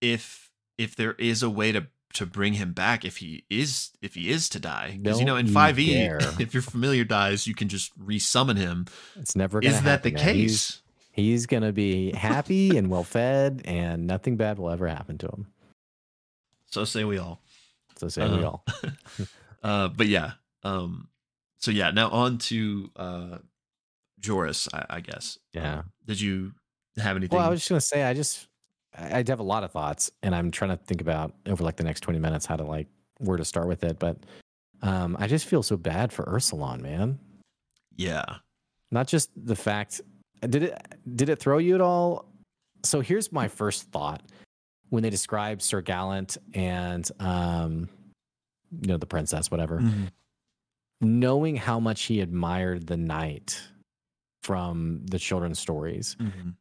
If 0.00 0.50
if 0.78 0.94
there 0.94 1.14
is 1.14 1.42
a 1.42 1.50
way 1.50 1.72
to 1.72 1.86
to 2.16 2.26
bring 2.26 2.54
him 2.54 2.72
back 2.72 3.04
if 3.04 3.16
he 3.18 3.44
is 3.48 3.90
if 4.02 4.14
he 4.14 4.30
is 4.30 4.48
to 4.50 4.58
die 4.60 4.98
because 5.00 5.18
you 5.20 5.24
know 5.24 5.36
in 5.36 5.46
5e 5.46 5.86
dare. 5.86 6.18
if 6.40 6.52
your 6.54 6.62
familiar 6.62 7.04
dies 7.04 7.46
you 7.46 7.54
can 7.54 7.68
just 7.68 7.96
resummon 7.98 8.56
him 8.56 8.86
It's 9.16 9.34
never 9.36 9.60
is 9.60 9.80
that 9.82 10.02
the. 10.02 10.10
He's- 10.10 10.22
case 10.22 10.82
He's 11.12 11.46
going 11.46 11.62
to 11.62 11.72
be 11.72 12.12
happy 12.12 12.76
and 12.76 12.90
well 12.90 13.02
fed, 13.02 13.62
and 13.64 14.06
nothing 14.06 14.36
bad 14.36 14.58
will 14.58 14.68
ever 14.68 14.86
happen 14.86 15.16
to 15.16 15.26
him. 15.26 15.46
so 16.66 16.84
say 16.84 17.04
we 17.04 17.16
all 17.16 17.40
So 17.96 18.08
say 18.08 18.28
we 18.28 18.44
Uh, 18.44 18.48
all. 18.50 18.64
uh 19.62 19.88
but 19.88 20.08
yeah 20.08 20.32
um 20.62 21.08
so 21.58 21.70
yeah 21.70 21.90
now 21.90 22.10
on 22.10 22.36
to 22.38 22.90
uh 22.96 23.38
joris 24.20 24.68
i, 24.74 24.84
I 24.90 25.00
guess 25.00 25.38
Yeah. 25.54 25.78
Um, 25.78 25.92
did 26.06 26.20
you 26.20 26.52
have 26.98 27.16
anything 27.16 27.36
Well, 27.38 27.46
I 27.46 27.50
was 27.50 27.60
just 27.60 27.68
gonna 27.70 27.80
say, 27.80 28.02
I 28.04 28.12
just, 28.14 28.46
I 28.98 29.24
have 29.26 29.40
a 29.40 29.44
lot 29.44 29.62
of 29.64 29.70
thoughts, 29.72 30.10
and 30.22 30.34
I'm 30.34 30.50
trying 30.50 30.70
to 30.70 30.76
think 30.84 31.00
about 31.00 31.34
over 31.46 31.62
like 31.62 31.76
the 31.76 31.84
next 31.84 32.00
20 32.00 32.18
minutes 32.18 32.46
how 32.46 32.56
to 32.56 32.64
like 32.64 32.88
where 33.18 33.36
to 33.36 33.44
start 33.44 33.68
with 33.68 33.84
it. 33.84 33.98
But 33.98 34.18
um, 34.82 35.16
I 35.18 35.26
just 35.26 35.46
feel 35.46 35.62
so 35.62 35.76
bad 35.76 36.12
for 36.12 36.24
Ursulon, 36.24 36.80
man. 36.80 37.18
yeah 37.96 38.24
Not 38.90 39.06
just 39.08 39.30
the 39.36 39.56
fact, 39.56 40.00
did 40.40 40.62
it 40.64 40.82
did 41.14 41.28
it 41.28 41.38
throw 41.38 41.58
you 41.58 41.74
at 41.74 41.80
all? 41.80 42.26
So 42.84 43.00
here's 43.00 43.32
my 43.32 43.48
first 43.48 43.90
thought 43.90 44.22
when 44.90 45.02
they 45.02 45.10
describe 45.10 45.60
Sir 45.62 45.80
Gallant 45.82 46.36
and 46.54 47.10
um, 47.20 47.88
you 48.80 48.88
know, 48.88 48.96
the 48.98 49.06
princess, 49.06 49.50
whatever. 49.50 49.80
Mhm. 49.80 50.10
Knowing 51.00 51.56
how 51.56 51.78
much 51.80 52.02
he 52.04 52.20
admired 52.20 52.86
the 52.86 52.96
knight 52.96 53.60
from 54.42 55.02
the 55.06 55.18
children's 55.18 55.58
stories, 55.58 56.16
Mhm. 56.20 56.54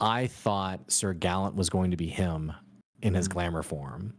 I 0.00 0.26
thought 0.26 0.90
Sir 0.90 1.12
Gallant 1.12 1.54
was 1.54 1.70
going 1.70 1.90
to 1.90 1.96
be 1.96 2.08
him 2.08 2.52
in 3.02 3.14
his 3.14 3.28
Mhm. 3.28 3.32
glamour 3.32 3.62
form. 3.62 4.14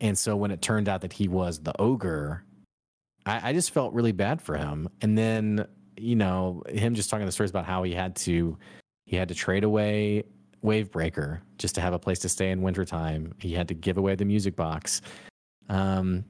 And 0.00 0.18
so 0.18 0.36
when 0.36 0.50
it 0.50 0.60
turned 0.60 0.88
out 0.88 1.00
that 1.02 1.12
he 1.12 1.28
was 1.28 1.60
the 1.60 1.78
ogre, 1.80 2.44
I, 3.26 3.50
I 3.50 3.52
just 3.52 3.70
felt 3.70 3.94
really 3.94 4.12
bad 4.12 4.42
for 4.42 4.56
him. 4.56 4.88
And 5.00 5.16
then, 5.16 5.66
you 5.96 6.16
know, 6.16 6.62
him 6.68 6.94
just 6.94 7.08
talking 7.10 7.26
the 7.26 7.32
stories 7.32 7.50
about 7.50 7.64
how 7.64 7.82
he 7.82 7.92
had 7.92 8.16
to 8.16 8.58
he 9.06 9.16
had 9.16 9.28
to 9.28 9.34
trade 9.34 9.64
away 9.64 10.24
Wavebreaker 10.64 11.40
just 11.58 11.74
to 11.74 11.80
have 11.82 11.92
a 11.92 11.98
place 11.98 12.18
to 12.20 12.28
stay 12.28 12.50
in 12.50 12.62
wintertime. 12.62 13.34
He 13.38 13.52
had 13.52 13.68
to 13.68 13.74
give 13.74 13.98
away 13.98 14.14
the 14.14 14.24
music 14.24 14.56
box. 14.56 15.02
Um, 15.68 16.24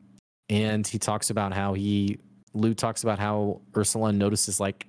and 0.49 0.87
he 0.87 0.99
talks 0.99 1.31
about 1.31 1.53
how 1.53 1.75
he 1.75 2.19
Lou 2.53 2.75
talks 2.75 3.03
about 3.03 3.19
how 3.19 3.61
Ursulon 3.73 4.17
notices 4.17 4.61
like 4.61 4.87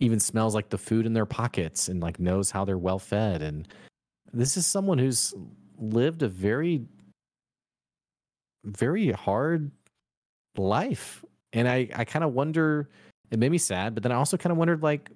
even 0.00 0.20
smells 0.20 0.54
like 0.54 0.68
the 0.68 0.78
food 0.78 1.06
in 1.06 1.12
their 1.12 1.26
pockets 1.26 1.88
and 1.88 2.00
like 2.00 2.18
knows 2.20 2.50
how 2.50 2.64
they're 2.64 2.78
well 2.78 2.98
fed 2.98 3.42
and 3.42 3.68
this 4.32 4.56
is 4.56 4.66
someone 4.66 4.98
who's 4.98 5.34
lived 5.78 6.22
a 6.22 6.28
very 6.28 6.82
very 8.64 9.12
hard 9.12 9.70
life. 10.56 11.24
And 11.52 11.68
i 11.68 11.88
i 11.94 12.04
kind 12.04 12.24
of 12.24 12.34
wonder 12.34 12.88
it 13.30 13.38
made 13.38 13.50
me 13.50 13.58
sad 13.58 13.94
but 13.94 14.02
then 14.02 14.12
i 14.12 14.16
also 14.16 14.36
kind 14.36 14.50
of 14.52 14.58
wondered 14.58 14.82
like 14.82 15.10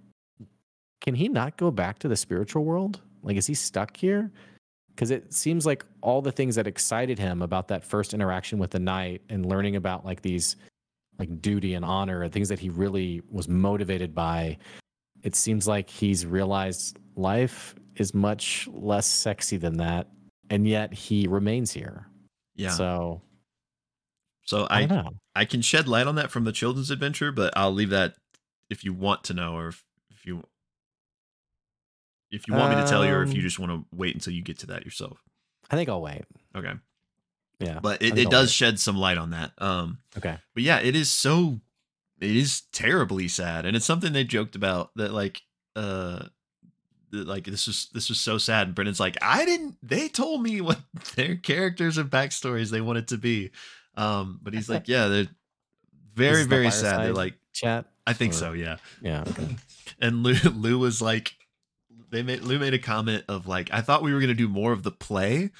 can 1.00 1.14
he 1.14 1.28
not 1.28 1.56
go 1.56 1.70
back 1.70 1.98
to 2.00 2.08
the 2.08 2.16
spiritual 2.16 2.64
world? 2.64 3.00
Like 3.22 3.36
is 3.36 3.46
he 3.46 3.54
stuck 3.54 3.96
here? 3.96 4.30
Because 4.94 5.10
it 5.10 5.32
seems 5.32 5.64
like 5.64 5.84
all 6.02 6.20
the 6.20 6.32
things 6.32 6.54
that 6.56 6.66
excited 6.66 7.18
him 7.18 7.42
about 7.42 7.68
that 7.68 7.84
first 7.84 8.12
interaction 8.12 8.58
with 8.58 8.70
the 8.70 8.78
knight 8.78 9.22
and 9.28 9.46
learning 9.46 9.76
about 9.76 10.04
like 10.04 10.20
these 10.20 10.56
like 11.20 11.40
duty 11.40 11.74
and 11.74 11.84
honor 11.84 12.22
and 12.22 12.32
things 12.32 12.48
that 12.48 12.58
he 12.58 12.70
really 12.70 13.22
was 13.30 13.46
motivated 13.46 14.14
by 14.14 14.56
it 15.22 15.36
seems 15.36 15.68
like 15.68 15.88
he's 15.90 16.24
realized 16.24 16.98
life 17.14 17.74
is 17.96 18.14
much 18.14 18.66
less 18.72 19.06
sexy 19.06 19.58
than 19.58 19.76
that 19.76 20.08
and 20.48 20.66
yet 20.66 20.92
he 20.92 21.28
remains 21.28 21.70
here. 21.70 22.06
Yeah. 22.56 22.70
So 22.70 23.22
so 24.46 24.66
i 24.70 24.80
i 24.80 24.86
know. 24.86 25.10
I 25.36 25.44
can 25.44 25.60
shed 25.62 25.86
light 25.86 26.06
on 26.06 26.14
that 26.16 26.30
from 26.30 26.44
the 26.44 26.52
children's 26.52 26.90
adventure 26.90 27.30
but 27.30 27.52
i'll 27.56 27.70
leave 27.70 27.90
that 27.90 28.14
if 28.68 28.82
you 28.82 28.92
want 28.92 29.22
to 29.24 29.34
know 29.34 29.54
or 29.54 29.68
if, 29.68 29.84
if 30.10 30.26
you 30.26 30.42
if 32.30 32.48
you 32.48 32.54
want 32.54 32.74
me 32.74 32.82
to 32.82 32.88
tell 32.88 33.04
you 33.04 33.12
or 33.12 33.22
if 33.22 33.34
you 33.34 33.40
Um, 33.40 33.42
just 33.42 33.58
want 33.58 33.72
to 33.72 33.84
wait 33.94 34.14
until 34.14 34.32
you 34.32 34.42
get 34.42 34.58
to 34.60 34.66
that 34.66 34.84
yourself. 34.84 35.18
I 35.70 35.76
think 35.76 35.88
i'll 35.88 36.00
wait. 36.00 36.22
Okay 36.56 36.72
yeah 37.60 37.78
but 37.80 38.02
it, 38.02 38.18
it 38.18 38.30
does 38.30 38.48
wait. 38.48 38.52
shed 38.52 38.80
some 38.80 38.96
light 38.96 39.18
on 39.18 39.30
that 39.30 39.52
um 39.58 39.98
okay. 40.16 40.36
but 40.54 40.62
yeah 40.62 40.80
it 40.80 40.96
is 40.96 41.10
so 41.10 41.60
it 42.20 42.36
is 42.36 42.62
terribly 42.72 43.28
sad 43.28 43.64
and 43.64 43.76
it's 43.76 43.86
something 43.86 44.12
they 44.12 44.24
joked 44.24 44.56
about 44.56 44.90
that 44.96 45.12
like 45.12 45.42
uh 45.76 46.24
like 47.12 47.44
this 47.44 47.66
was 47.66 47.88
this 47.92 48.08
was 48.08 48.20
so 48.20 48.38
sad 48.38 48.68
and 48.68 48.74
brennan's 48.74 49.00
like 49.00 49.16
i 49.22 49.44
didn't 49.44 49.76
they 49.82 50.08
told 50.08 50.42
me 50.42 50.60
what 50.60 50.78
their 51.16 51.36
characters 51.36 51.98
and 51.98 52.10
backstories 52.10 52.70
they 52.70 52.80
wanted 52.80 53.08
to 53.08 53.18
be 53.18 53.50
um 53.96 54.38
but 54.42 54.54
he's 54.54 54.68
like 54.68 54.88
yeah 54.88 55.06
they're 55.08 55.28
very 56.14 56.40
is 56.40 56.48
the 56.48 56.54
very 56.54 56.70
sad 56.70 57.00
they're 57.00 57.12
like 57.12 57.34
chat 57.52 57.86
i 58.06 58.12
think 58.12 58.32
Or- 58.32 58.36
so 58.36 58.52
yeah. 58.52 58.76
Yeah 59.00 59.24
okay. 59.26 59.56
And 60.02 60.22
lou 60.22 60.34
lou 60.54 60.78
was 60.78 61.02
like 61.02 61.34
they 62.10 62.22
made 62.22 62.40
lou 62.40 62.58
made 62.58 62.74
a 62.74 62.78
comment 62.78 63.24
of 63.28 63.46
like 63.46 63.68
i 63.72 63.80
thought 63.80 64.02
we 64.02 64.14
were 64.14 64.20
gonna 64.20 64.34
do 64.34 64.48
more 64.48 64.72
of 64.72 64.82
the 64.82 64.90
play 64.90 65.50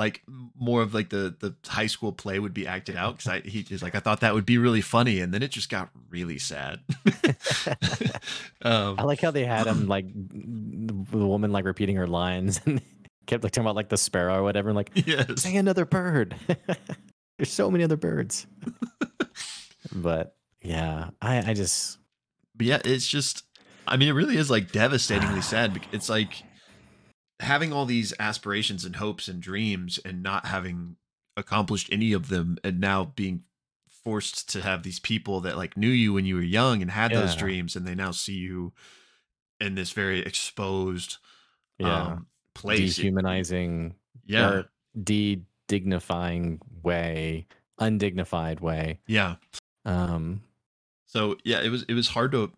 like 0.00 0.22
more 0.58 0.82
of 0.82 0.94
like 0.94 1.10
the 1.10 1.34
the 1.38 1.54
high 1.68 1.86
school 1.86 2.12
play 2.12 2.38
would 2.38 2.54
be 2.54 2.66
acted 2.66 2.96
out 2.96 3.18
because 3.18 3.30
I 3.30 3.40
he 3.40 3.64
is 3.70 3.82
like 3.82 3.94
I 3.94 4.00
thought 4.00 4.20
that 4.20 4.34
would 4.34 4.46
be 4.46 4.58
really 4.58 4.80
funny 4.80 5.20
and 5.20 5.32
then 5.32 5.42
it 5.42 5.52
just 5.52 5.70
got 5.70 5.90
really 6.08 6.38
sad. 6.38 6.80
um, 8.62 8.96
i 8.98 9.02
like 9.04 9.20
how 9.20 9.30
they 9.30 9.44
had 9.44 9.66
him 9.66 9.86
like 9.88 10.06
the 10.12 11.18
woman 11.18 11.52
like 11.52 11.64
repeating 11.64 11.96
her 11.96 12.06
lines 12.06 12.60
and 12.66 12.80
kept 13.26 13.44
like 13.44 13.52
talking 13.52 13.66
about 13.66 13.76
like 13.76 13.90
the 13.90 13.96
sparrow 13.96 14.38
or 14.38 14.42
whatever 14.42 14.70
and 14.70 14.76
like 14.76 14.90
yes, 14.94 15.42
say 15.42 15.54
another 15.56 15.84
bird 15.84 16.34
there's 17.38 17.52
so 17.52 17.70
many 17.70 17.84
other 17.84 17.96
birds 17.96 18.46
but 19.92 20.34
yeah 20.62 21.10
i 21.22 21.50
i 21.50 21.54
just 21.54 22.00
but 22.60 22.66
yeah, 22.66 22.80
it's 22.84 23.08
just 23.08 23.44
I 23.88 23.96
mean 23.96 24.10
it 24.10 24.12
really 24.12 24.36
is 24.36 24.50
like 24.50 24.70
devastatingly 24.70 25.40
sad. 25.40 25.80
It's 25.92 26.10
like 26.10 26.42
having 27.40 27.72
all 27.72 27.86
these 27.86 28.12
aspirations 28.20 28.84
and 28.84 28.96
hopes 28.96 29.26
and 29.28 29.40
dreams 29.42 29.98
and 30.04 30.22
not 30.22 30.46
having 30.46 30.96
accomplished 31.36 31.88
any 31.90 32.12
of 32.12 32.28
them 32.28 32.58
and 32.62 32.78
now 32.80 33.12
being 33.16 33.42
forced 34.04 34.48
to 34.50 34.62
have 34.62 34.82
these 34.82 34.98
people 34.98 35.40
that 35.40 35.56
like 35.56 35.76
knew 35.76 35.88
you 35.88 36.12
when 36.12 36.24
you 36.24 36.34
were 36.36 36.42
young 36.42 36.80
and 36.82 36.90
had 36.90 37.10
those 37.12 37.34
dreams 37.36 37.76
and 37.76 37.86
they 37.86 37.94
now 37.94 38.10
see 38.10 38.34
you 38.34 38.72
in 39.60 39.74
this 39.74 39.90
very 39.92 40.20
exposed 40.20 41.18
Yeah. 41.78 42.02
um 42.06 42.26
place 42.54 42.96
Dehumanizing 42.96 43.94
yeah 44.24 44.62
de-dignifying 45.02 46.60
way, 46.82 47.46
undignified 47.78 48.60
way. 48.60 49.00
yeah 49.06 49.36
Um, 49.84 50.42
so 51.06 51.36
yeah 51.44 51.60
it 51.62 51.68
was 51.70 51.84
it 51.84 51.94
was 51.94 52.08
hard 52.08 52.32
to 52.32 52.52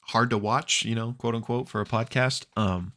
hard 0.00 0.30
to 0.30 0.38
watch 0.38 0.84
you 0.84 0.94
know 0.94 1.14
quote 1.18 1.34
unquote 1.34 1.68
for 1.68 1.80
a 1.80 1.84
podcast 1.84 2.46
um 2.56 2.92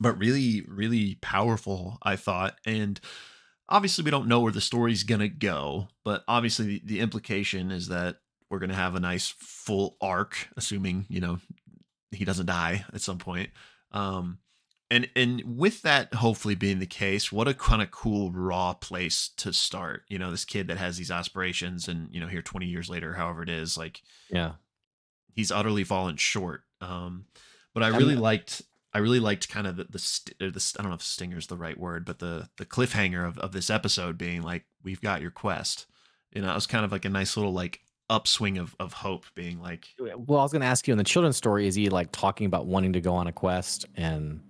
but 0.00 0.18
really 0.18 0.62
really 0.68 1.16
powerful 1.16 1.98
i 2.02 2.16
thought 2.16 2.56
and 2.66 3.00
obviously 3.68 4.04
we 4.04 4.10
don't 4.10 4.28
know 4.28 4.40
where 4.40 4.52
the 4.52 4.60
story's 4.60 5.02
gonna 5.02 5.28
go 5.28 5.88
but 6.04 6.24
obviously 6.28 6.66
the, 6.66 6.82
the 6.84 7.00
implication 7.00 7.70
is 7.70 7.88
that 7.88 8.16
we're 8.50 8.58
gonna 8.58 8.74
have 8.74 8.94
a 8.94 9.00
nice 9.00 9.34
full 9.38 9.96
arc 10.00 10.48
assuming 10.56 11.06
you 11.08 11.20
know 11.20 11.38
he 12.10 12.24
doesn't 12.24 12.46
die 12.46 12.84
at 12.92 13.00
some 13.00 13.18
point 13.18 13.50
um 13.92 14.38
and 14.90 15.08
and 15.16 15.42
with 15.46 15.80
that 15.82 16.12
hopefully 16.12 16.54
being 16.54 16.78
the 16.78 16.86
case 16.86 17.32
what 17.32 17.48
a 17.48 17.54
kind 17.54 17.80
of 17.80 17.90
cool 17.90 18.30
raw 18.30 18.74
place 18.74 19.30
to 19.36 19.52
start 19.52 20.02
you 20.08 20.18
know 20.18 20.30
this 20.30 20.44
kid 20.44 20.68
that 20.68 20.76
has 20.76 20.98
these 20.98 21.10
aspirations 21.10 21.88
and 21.88 22.12
you 22.12 22.20
know 22.20 22.26
here 22.26 22.42
20 22.42 22.66
years 22.66 22.90
later 22.90 23.14
however 23.14 23.42
it 23.42 23.48
is 23.48 23.78
like 23.78 24.02
yeah. 24.30 24.52
he's 25.34 25.52
utterly 25.52 25.84
fallen 25.84 26.16
short. 26.16 26.62
Um, 26.80 27.26
but 27.74 27.82
I 27.82 27.88
really 27.88 28.16
liked, 28.16 28.62
I 28.94 28.98
really 28.98 29.20
liked 29.20 29.48
kind 29.48 29.66
of 29.66 29.76
the, 29.76 29.84
the, 29.84 29.98
st- 29.98 30.36
uh, 30.40 30.50
the 30.52 30.60
st- 30.60 30.78
I 30.78 30.82
don't 30.82 30.90
know 30.90 30.96
if 30.96 31.02
stinger 31.02 31.38
is 31.38 31.46
the 31.46 31.56
right 31.56 31.78
word, 31.78 32.04
but 32.04 32.18
the 32.18 32.48
the 32.58 32.66
cliffhanger 32.66 33.26
of, 33.26 33.38
of 33.38 33.52
this 33.52 33.70
episode 33.70 34.18
being 34.18 34.42
like, 34.42 34.64
we've 34.82 35.00
got 35.00 35.22
your 35.22 35.30
quest. 35.30 35.86
You 36.34 36.42
know, 36.42 36.50
it 36.50 36.54
was 36.54 36.66
kind 36.66 36.84
of 36.84 36.92
like 36.92 37.04
a 37.04 37.08
nice 37.10 37.36
little 37.36 37.52
like 37.52 37.80
upswing 38.10 38.58
of 38.58 38.76
of 38.78 38.92
hope, 38.92 39.24
being 39.34 39.60
like, 39.60 39.86
oh, 40.00 40.10
Well, 40.26 40.40
I 40.40 40.42
was 40.42 40.52
going 40.52 40.60
to 40.60 40.66
ask 40.66 40.86
you 40.86 40.92
in 40.92 40.98
the 40.98 41.04
children's 41.04 41.36
story, 41.38 41.66
is 41.66 41.74
he 41.74 41.88
like 41.88 42.12
talking 42.12 42.46
about 42.46 42.66
wanting 42.66 42.92
to 42.92 43.00
go 43.00 43.14
on 43.14 43.26
a 43.26 43.32
quest? 43.32 43.86
And 43.96 44.42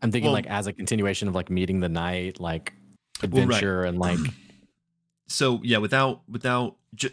I'm 0.00 0.10
thinking 0.10 0.28
Well- 0.28 0.34
like 0.34 0.46
as 0.46 0.66
a 0.66 0.72
continuation 0.72 1.28
of 1.28 1.34
like 1.34 1.50
meeting 1.50 1.80
the 1.80 1.88
knight, 1.90 2.40
like 2.40 2.72
Well, 3.22 3.30
right. 3.32 3.42
adventure 3.42 3.84
and 3.84 3.98
like, 3.98 4.18
so 5.28 5.60
yeah, 5.62 5.78
without 5.78 6.22
without 6.28 6.76
ju- 6.94 7.10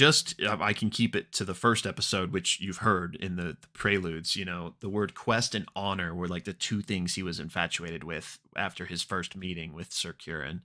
just 0.00 0.40
uh, 0.40 0.56
I 0.58 0.72
can 0.72 0.88
keep 0.88 1.14
it 1.14 1.30
to 1.32 1.44
the 1.44 1.52
first 1.52 1.86
episode, 1.86 2.32
which 2.32 2.58
you've 2.58 2.78
heard 2.78 3.14
in 3.16 3.36
the, 3.36 3.58
the 3.60 3.68
preludes. 3.74 4.34
You 4.34 4.46
know, 4.46 4.74
the 4.80 4.88
word 4.88 5.14
quest 5.14 5.54
and 5.54 5.66
honor 5.76 6.14
were 6.14 6.26
like 6.26 6.44
the 6.44 6.54
two 6.54 6.80
things 6.80 7.16
he 7.16 7.22
was 7.22 7.38
infatuated 7.38 8.02
with 8.02 8.38
after 8.56 8.86
his 8.86 9.02
first 9.02 9.36
meeting 9.36 9.74
with 9.74 9.92
Sir 9.92 10.14
Curran. 10.14 10.62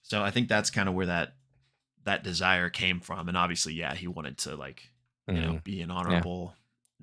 So 0.00 0.22
I 0.22 0.30
think 0.30 0.48
that's 0.48 0.70
kind 0.70 0.88
of 0.88 0.94
where 0.94 1.04
that 1.04 1.34
that 2.04 2.24
desire 2.24 2.70
came 2.70 3.00
from. 3.00 3.28
And 3.28 3.36
obviously, 3.36 3.74
yeah, 3.74 3.94
he 3.94 4.06
wanted 4.06 4.38
to 4.38 4.56
like 4.56 4.88
you 5.28 5.42
know 5.42 5.52
mm, 5.52 5.64
be 5.64 5.82
an 5.82 5.90
honorable 5.90 6.54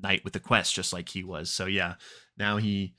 knight 0.02 0.24
with 0.24 0.34
the 0.34 0.40
quest, 0.40 0.74
just 0.74 0.92
like 0.92 1.10
he 1.10 1.24
was. 1.24 1.52
So 1.52 1.68
yeah, 1.68 1.94
now 2.36 2.58
he 2.58 2.96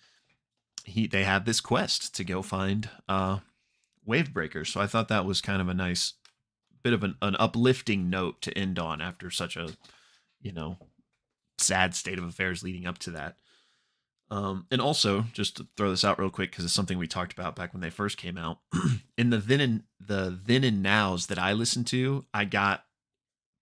he 0.84 1.08
they 1.08 1.24
have 1.24 1.46
this 1.46 1.60
quest 1.60 2.14
to 2.14 2.22
go 2.22 2.42
find 2.42 2.88
uh 3.08 3.40
wave 4.06 4.32
breakers. 4.32 4.68
So 4.68 4.80
I 4.80 4.86
thought 4.86 5.08
that 5.08 5.26
was 5.26 5.40
kind 5.40 5.60
of 5.60 5.68
a 5.68 5.74
nice 5.74 6.14
bit 6.82 6.92
of 6.92 7.02
an, 7.02 7.16
an 7.22 7.36
uplifting 7.38 8.10
note 8.10 8.40
to 8.42 8.56
end 8.56 8.78
on 8.78 9.00
after 9.00 9.30
such 9.30 9.56
a 9.56 9.76
you 10.40 10.52
know 10.52 10.76
sad 11.58 11.94
state 11.94 12.18
of 12.18 12.24
affairs 12.24 12.62
leading 12.62 12.86
up 12.86 12.98
to 12.98 13.10
that. 13.10 13.36
Um, 14.30 14.66
and 14.70 14.80
also, 14.80 15.24
just 15.32 15.56
to 15.56 15.66
throw 15.76 15.90
this 15.90 16.04
out 16.04 16.18
real 16.18 16.30
quick 16.30 16.50
because 16.50 16.64
it's 16.64 16.74
something 16.74 16.98
we 16.98 17.06
talked 17.06 17.32
about 17.32 17.56
back 17.56 17.72
when 17.72 17.80
they 17.80 17.90
first 17.90 18.18
came 18.18 18.36
out. 18.36 18.58
in 19.18 19.30
the 19.30 19.38
then 19.38 19.60
and 19.60 19.82
the 19.98 20.38
then 20.44 20.64
and 20.64 20.82
nows 20.82 21.26
that 21.26 21.38
I 21.38 21.52
listened 21.52 21.86
to, 21.88 22.26
I 22.34 22.44
got 22.44 22.84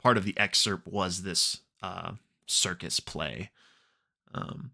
part 0.02 0.16
of 0.16 0.24
the 0.24 0.36
excerpt 0.38 0.88
was 0.88 1.22
this 1.22 1.60
uh, 1.82 2.12
circus 2.46 2.98
play. 2.98 3.50
Um, 4.34 4.72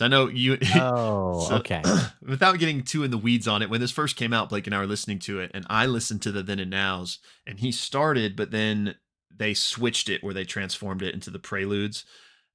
so 0.00 0.06
I 0.06 0.08
know 0.08 0.28
you. 0.28 0.56
oh, 0.76 1.46
So, 1.46 1.56
okay. 1.56 1.82
without 2.26 2.58
getting 2.58 2.82
too 2.82 3.04
in 3.04 3.10
the 3.10 3.18
weeds 3.18 3.46
on 3.46 3.60
it, 3.60 3.68
when 3.68 3.82
this 3.82 3.90
first 3.90 4.16
came 4.16 4.32
out, 4.32 4.48
Blake 4.48 4.66
and 4.66 4.74
I 4.74 4.78
were 4.78 4.86
listening 4.86 5.18
to 5.20 5.40
it, 5.40 5.50
and 5.52 5.66
I 5.68 5.84
listened 5.84 6.22
to 6.22 6.32
the 6.32 6.42
then 6.42 6.58
and 6.58 6.70
nows, 6.70 7.18
and 7.46 7.60
he 7.60 7.70
started, 7.70 8.34
but 8.34 8.50
then 8.50 8.94
they 9.30 9.52
switched 9.52 10.08
it 10.08 10.24
where 10.24 10.32
they 10.32 10.44
transformed 10.44 11.02
it 11.02 11.12
into 11.12 11.28
the 11.28 11.38
preludes, 11.38 12.06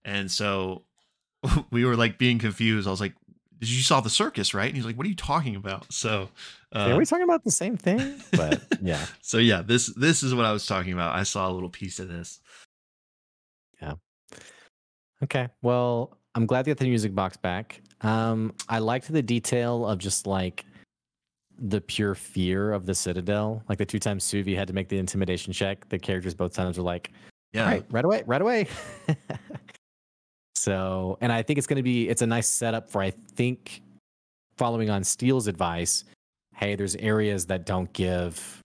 and 0.04 0.32
so 0.32 0.86
we 1.70 1.86
were 1.86 1.96
like 1.96 2.18
being 2.18 2.40
confused. 2.40 2.88
I 2.88 2.92
was 2.92 3.00
like, 3.00 3.14
"Did 3.60 3.70
you 3.70 3.84
saw 3.84 4.02
the 4.02 4.10
circus, 4.10 4.56
right?" 4.56 4.66
And 4.66 4.76
he's 4.76 4.86
like, 4.88 4.98
"What 4.98 5.06
are 5.06 5.10
you 5.10 5.16
talking 5.16 5.56
about?" 5.56 5.94
So, 5.94 6.30
uh, 6.74 6.94
Are 6.94 6.98
we 6.98 7.06
talking 7.06 7.26
about 7.26 7.44
the 7.44 7.52
same 7.52 7.78
thing? 7.78 8.24
But 8.32 8.64
yeah. 8.82 9.06
so 9.22 9.38
yeah, 9.38 9.62
this 9.62 9.94
this 9.96 10.24
is 10.24 10.34
what 10.34 10.46
I 10.46 10.52
was 10.52 10.66
talking 10.66 10.94
about. 10.94 11.16
I 11.16 11.22
saw 11.22 11.48
a 11.48 11.54
little 11.54 11.70
piece 11.70 12.00
of 12.00 12.08
this. 12.08 12.40
Yeah. 13.80 13.94
Okay. 15.22 15.50
Well, 15.62 16.18
I'm 16.36 16.46
glad 16.46 16.66
to 16.66 16.72
get 16.72 16.78
the 16.78 16.86
music 16.88 17.16
box 17.16 17.38
back. 17.38 17.82
Um, 18.02 18.54
I 18.70 18.80
liked 18.80 19.12
the 19.12 19.22
detail 19.22 19.86
of 19.88 19.98
just 20.00 20.28
like 20.28 20.66
the 21.58 21.80
pure 21.80 22.14
fear 22.14 22.74
of 22.74 22.86
the 22.86 22.94
Citadel. 22.94 23.64
Like 23.70 23.78
the 23.78 23.86
two 23.86 24.00
times 24.00 24.26
Suvi 24.26 24.56
had 24.56 24.68
to 24.68 24.74
make 24.74 24.90
the 24.90 24.98
intimidation 24.98 25.54
check, 25.54 25.88
the 25.90 25.98
characters 25.98 26.34
both 26.34 26.54
times 26.54 26.78
were 26.78 26.84
like, 26.84 27.12
Yeah, 27.54 27.64
"All 27.64 27.68
right, 27.72 27.86
right 27.90 28.04
away, 28.06 28.24
right 28.26 28.42
away." 28.42 28.68
so, 30.56 31.18
and 31.22 31.32
I 31.32 31.42
think 31.42 31.58
it's 31.58 31.68
going 31.68 31.78
to 31.78 31.84
be 31.84 32.10
it's 32.10 32.22
a 32.22 32.28
nice 32.28 32.50
setup 32.50 32.90
for 32.90 33.02
I 33.02 33.12
think 33.12 33.82
following 34.58 34.90
on 34.90 35.04
Steel's 35.04 35.48
advice. 35.48 36.04
Hey, 36.54 36.76
there's 36.76 36.96
areas 36.98 37.46
that 37.48 37.66
don't 37.66 37.92
give 37.94 38.60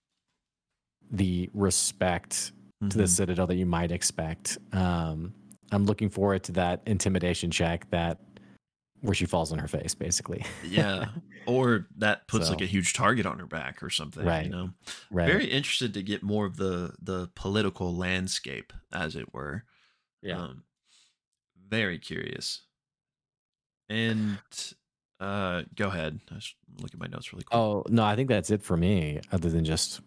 the 1.12 1.48
respect 1.54 2.52
to 2.88 2.96
the 2.98 3.04
Mhm. 3.04 3.08
Citadel 3.08 3.46
that 3.48 3.56
you 3.56 3.66
might 3.66 3.90
expect. 3.92 4.58
Um, 4.72 5.34
I'm 5.70 5.86
looking 5.86 6.10
forward 6.10 6.44
to 6.44 6.52
that 6.52 6.82
intimidation 6.86 7.50
check 7.50 7.88
that 7.90 8.18
where 9.00 9.14
she 9.14 9.24
falls 9.24 9.50
on 9.50 9.58
her 9.58 9.68
face, 9.68 9.94
basically. 9.94 10.44
yeah, 10.64 11.06
or 11.46 11.86
that 11.98 12.28
puts 12.28 12.50
like 12.50 12.60
a 12.60 12.66
huge 12.66 12.92
target 12.92 13.26
on 13.26 13.38
her 13.38 13.46
back 13.46 13.82
or 13.82 13.90
something. 13.90 14.24
Right. 14.24 14.44
You 14.44 14.50
know. 14.50 14.70
right. 15.10 15.26
very 15.26 15.46
interested 15.46 15.94
to 15.94 16.02
get 16.02 16.22
more 16.22 16.46
of 16.46 16.56
the 16.56 16.94
the 17.00 17.30
political 17.34 17.94
landscape 17.94 18.72
as 18.92 19.16
it 19.16 19.32
were 19.32 19.64
yeah. 20.22 20.38
um 20.38 20.64
very 21.68 21.98
curious 21.98 22.62
and 23.88 24.38
uh 25.20 25.62
go 25.76 25.86
ahead 25.86 26.20
i 26.30 26.34
just 26.34 26.56
look 26.80 26.92
at 26.92 27.00
my 27.00 27.06
notes 27.06 27.32
really 27.32 27.44
quick 27.44 27.56
oh 27.56 27.84
no, 27.88 28.04
I 28.04 28.16
think 28.16 28.28
that's 28.28 28.50
it 28.50 28.62
for 28.62 28.76
me. 28.76 29.20
Other 29.32 29.50
than 29.50 29.64
just, 29.64 30.00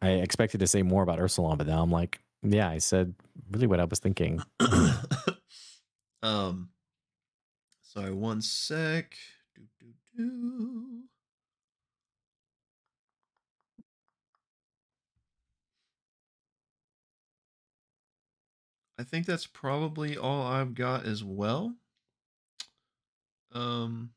I 0.00 0.10
expected 0.10 0.60
to 0.60 0.66
say 0.66 0.82
more 0.82 1.02
about 1.02 1.18
Ursulon, 1.18 1.58
but 1.58 1.66
now 1.66 1.82
I'm 1.82 1.90
like, 1.90 2.20
yeah, 2.42 2.68
I 2.68 2.78
said 2.78 3.14
really 3.50 3.66
what 3.66 3.80
I 3.80 3.84
was 3.84 3.98
thinking. 3.98 4.42
um 6.22 6.70
sorry 7.82 8.12
one 8.12 8.42
sec 8.42 9.14
do, 9.54 9.62
do, 9.80 9.86
do. 10.16 11.02
I 19.00 19.04
think 19.04 19.26
that's 19.26 19.46
probably 19.46 20.16
all 20.16 20.42
I've 20.42 20.74
got 20.74 21.06
as 21.06 21.22
well. 21.22 21.74
Um 23.52 24.10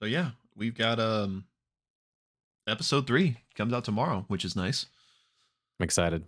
so 0.00 0.06
yeah, 0.06 0.30
we've 0.54 0.74
got 0.74 0.98
um 0.98 1.44
episode 2.66 3.06
3 3.06 3.36
comes 3.54 3.72
out 3.72 3.84
tomorrow, 3.84 4.24
which 4.28 4.44
is 4.44 4.56
nice. 4.56 4.86
I'm 5.78 5.84
excited. 5.84 6.24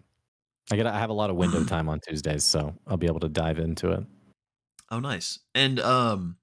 I 0.71 0.77
get 0.77 0.87
I 0.87 0.99
have 0.99 1.11
a 1.11 1.15
lot 1.15 1.31
of 1.31 1.37
window 1.37 1.65
time 1.67 1.89
on 1.89 2.01
Tuesdays, 2.01 2.45
so 2.45 2.75
I'll 2.87 2.97
be 2.97 3.07
able 3.07 3.21
to 3.21 3.29
dive 3.29 3.59
into 3.59 3.91
it. 3.93 4.05
Oh, 4.91 5.01
nice. 5.01 5.39
And 5.55 5.81
um, 5.81 6.37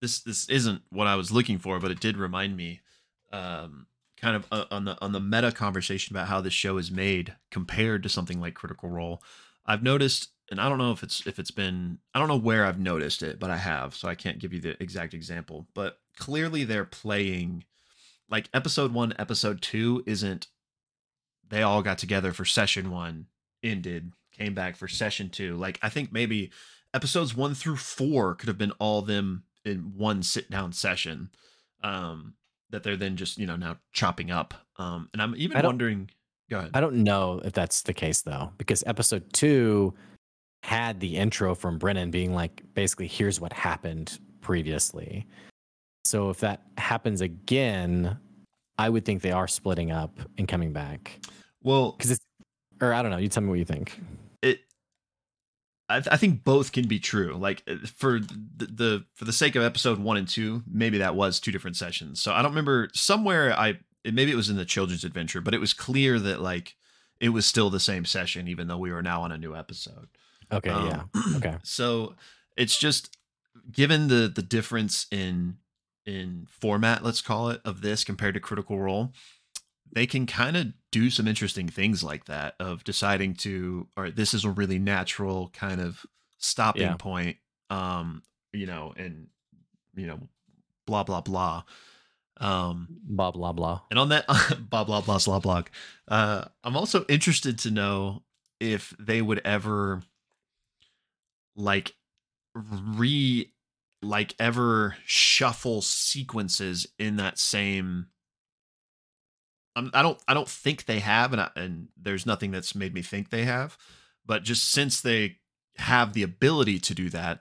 this 0.00 0.20
this 0.20 0.48
isn't 0.48 0.82
what 0.90 1.06
I 1.06 1.16
was 1.16 1.30
looking 1.32 1.58
for, 1.58 1.78
but 1.78 1.90
it 1.90 2.00
did 2.00 2.16
remind 2.16 2.56
me, 2.56 2.80
um, 3.32 3.86
kind 4.16 4.36
of 4.36 4.46
uh, 4.50 4.64
on 4.70 4.84
the 4.84 4.96
on 5.02 5.12
the 5.12 5.20
meta 5.20 5.52
conversation 5.52 6.14
about 6.14 6.28
how 6.28 6.40
this 6.40 6.52
show 6.52 6.76
is 6.78 6.90
made 6.90 7.34
compared 7.50 8.02
to 8.02 8.08
something 8.08 8.40
like 8.40 8.54
Critical 8.54 8.88
Role. 8.88 9.22
I've 9.66 9.82
noticed, 9.82 10.30
and 10.50 10.60
I 10.60 10.68
don't 10.68 10.78
know 10.78 10.92
if 10.92 11.02
it's 11.02 11.26
if 11.26 11.38
it's 11.38 11.50
been 11.50 11.98
I 12.14 12.18
don't 12.18 12.28
know 12.28 12.36
where 12.36 12.64
I've 12.64 12.78
noticed 12.78 13.22
it, 13.22 13.38
but 13.38 13.50
I 13.50 13.56
have, 13.56 13.94
so 13.94 14.08
I 14.08 14.14
can't 14.14 14.38
give 14.38 14.52
you 14.52 14.60
the 14.60 14.80
exact 14.82 15.14
example. 15.14 15.66
But 15.74 15.98
clearly, 16.16 16.64
they're 16.64 16.84
playing 16.84 17.64
like 18.28 18.48
episode 18.54 18.92
one, 18.92 19.14
episode 19.18 19.60
two 19.62 20.02
isn't. 20.06 20.48
They 21.50 21.62
all 21.62 21.82
got 21.82 21.98
together 21.98 22.32
for 22.32 22.44
session 22.44 22.90
one, 22.90 23.26
ended, 23.62 24.12
came 24.32 24.54
back 24.54 24.76
for 24.76 24.88
session 24.88 25.28
two. 25.28 25.56
Like 25.56 25.78
I 25.82 25.88
think 25.88 26.12
maybe 26.12 26.50
episodes 26.94 27.36
one 27.36 27.54
through 27.54 27.76
four 27.76 28.34
could 28.34 28.48
have 28.48 28.58
been 28.58 28.72
all 28.72 29.02
them 29.02 29.44
in 29.64 29.92
one 29.96 30.22
sit 30.22 30.50
down 30.50 30.72
session 30.72 31.28
um 31.82 32.34
that 32.70 32.82
they're 32.82 32.96
then 32.96 33.16
just 33.16 33.38
you 33.38 33.46
know 33.46 33.56
now 33.56 33.76
chopping 33.92 34.30
up 34.30 34.54
um 34.76 35.08
and 35.12 35.22
i'm 35.22 35.34
even 35.36 35.62
wondering 35.64 36.10
go 36.50 36.58
ahead 36.58 36.70
I 36.74 36.80
don't 36.80 37.04
know 37.04 37.40
if 37.44 37.52
that's 37.52 37.82
the 37.82 37.94
case 37.94 38.22
though, 38.22 38.52
because 38.58 38.82
episode 38.86 39.32
two 39.32 39.94
had 40.62 41.00
the 41.00 41.16
intro 41.16 41.54
from 41.54 41.78
Brennan 41.78 42.10
being 42.10 42.34
like, 42.34 42.62
basically, 42.74 43.06
here's 43.06 43.40
what 43.40 43.52
happened 43.52 44.18
previously. 44.42 45.26
So 46.04 46.28
if 46.30 46.40
that 46.40 46.62
happens 46.76 47.20
again, 47.20 48.18
I 48.78 48.88
would 48.88 49.04
think 49.04 49.22
they 49.22 49.32
are 49.32 49.48
splitting 49.48 49.90
up 49.90 50.18
and 50.36 50.48
coming 50.48 50.72
back 50.72 51.20
Well, 51.62 51.92
because 51.92 52.12
it's, 52.12 52.24
or 52.80 52.92
I 52.92 53.02
don't 53.02 53.10
know. 53.10 53.18
You 53.18 53.28
tell 53.28 53.42
me 53.42 53.48
what 53.50 53.58
you 53.58 53.64
think. 53.64 54.00
it 54.42 54.60
I, 55.88 55.94
th- 56.00 56.08
I 56.12 56.16
think 56.16 56.44
both 56.44 56.70
can 56.72 56.86
be 56.86 57.00
true 57.00 57.34
like 57.34 57.62
uh, 57.68 57.74
for 57.96 58.20
the, 58.20 58.66
the 58.66 59.04
for 59.14 59.24
the 59.24 59.32
sake 59.32 59.56
of 59.56 59.62
episode 59.62 59.98
one 59.98 60.16
and 60.16 60.28
two 60.28 60.62
maybe 60.70 60.98
that 60.98 61.16
was 61.16 61.40
two 61.40 61.50
different 61.50 61.76
sessions 61.76 62.20
so 62.20 62.32
i 62.32 62.42
don't 62.42 62.52
remember 62.52 62.88
somewhere 62.94 63.52
i 63.58 63.74
it, 64.04 64.14
maybe 64.14 64.30
it 64.30 64.36
was 64.36 64.48
in 64.48 64.56
the 64.56 64.64
children's 64.64 65.02
adventure 65.02 65.40
but 65.40 65.52
it 65.52 65.58
was 65.58 65.74
clear 65.74 66.20
that 66.20 66.40
like 66.40 66.76
it 67.18 67.30
was 67.30 67.44
still 67.44 67.70
the 67.70 67.80
same 67.80 68.04
session 68.04 68.46
even 68.46 68.68
though 68.68 68.78
we 68.78 68.92
were 68.92 69.02
now 69.02 69.22
on 69.22 69.32
a 69.32 69.38
new 69.38 69.54
episode 69.56 70.06
Okay, 70.52 70.70
Um, 70.70 70.86
yeah, 71.14 71.22
okay, 71.36 71.56
so 71.62 72.14
it's 72.56 72.76
just 72.78 73.16
given 73.70 74.08
the 74.08 74.30
the 74.32 74.42
difference 74.42 75.06
in 75.10 75.56
in 76.06 76.46
format 76.48 77.04
let's 77.04 77.20
call 77.20 77.50
it 77.50 77.60
of 77.64 77.82
this 77.82 78.04
compared 78.04 78.34
to 78.34 78.40
critical 78.40 78.78
role 78.78 79.12
they 79.92 80.06
can 80.06 80.26
kind 80.26 80.56
of 80.56 80.68
do 80.92 81.10
some 81.10 81.26
interesting 81.28 81.68
things 81.68 82.02
like 82.02 82.24
that 82.26 82.54
of 82.60 82.84
deciding 82.84 83.34
to 83.34 83.86
or 83.96 84.10
this 84.10 84.34
is 84.34 84.44
a 84.44 84.50
really 84.50 84.78
natural 84.78 85.50
kind 85.52 85.80
of 85.80 86.04
stopping 86.38 86.82
Yeah. 86.82 86.96
point 86.96 87.36
um 87.70 88.22
you 88.52 88.66
know 88.66 88.92
and 88.96 89.28
you 89.94 90.06
know 90.06 90.18
blah 90.86 91.02
blah 91.04 91.20
blah 91.20 91.62
um 92.38 92.88
blah 92.90 93.30
blah 93.30 93.52
blah. 93.52 93.80
and 93.90 93.98
on 93.98 94.08
that 94.08 94.26
blah 94.70 94.84
blah 94.84 95.00
blah 95.02 95.18
blah 95.18 95.38
blog, 95.38 95.66
uh, 96.08 96.44
I'm 96.64 96.76
also 96.76 97.04
interested 97.08 97.58
to 97.60 97.70
know 97.70 98.22
if 98.58 98.94
they 98.98 99.20
would 99.22 99.40
ever 99.44 100.02
like 101.54 101.94
re 102.54 103.52
like 104.02 104.34
ever 104.38 104.96
shuffle 105.04 105.82
sequences 105.82 106.86
in 106.98 107.16
that 107.16 107.38
same. 107.38 108.06
I'm, 109.76 109.90
I 109.94 110.02
don't 110.02 110.18
I 110.28 110.34
don't 110.34 110.48
think 110.48 110.84
they 110.86 111.00
have, 111.00 111.32
and 111.32 111.40
I, 111.42 111.50
and 111.56 111.88
there's 111.96 112.26
nothing 112.26 112.50
that's 112.50 112.74
made 112.74 112.94
me 112.94 113.02
think 113.02 113.30
they 113.30 113.44
have, 113.44 113.76
but 114.26 114.42
just 114.42 114.70
since 114.70 115.00
they 115.00 115.38
have 115.76 116.12
the 116.12 116.22
ability 116.22 116.78
to 116.80 116.94
do 116.94 117.08
that, 117.10 117.40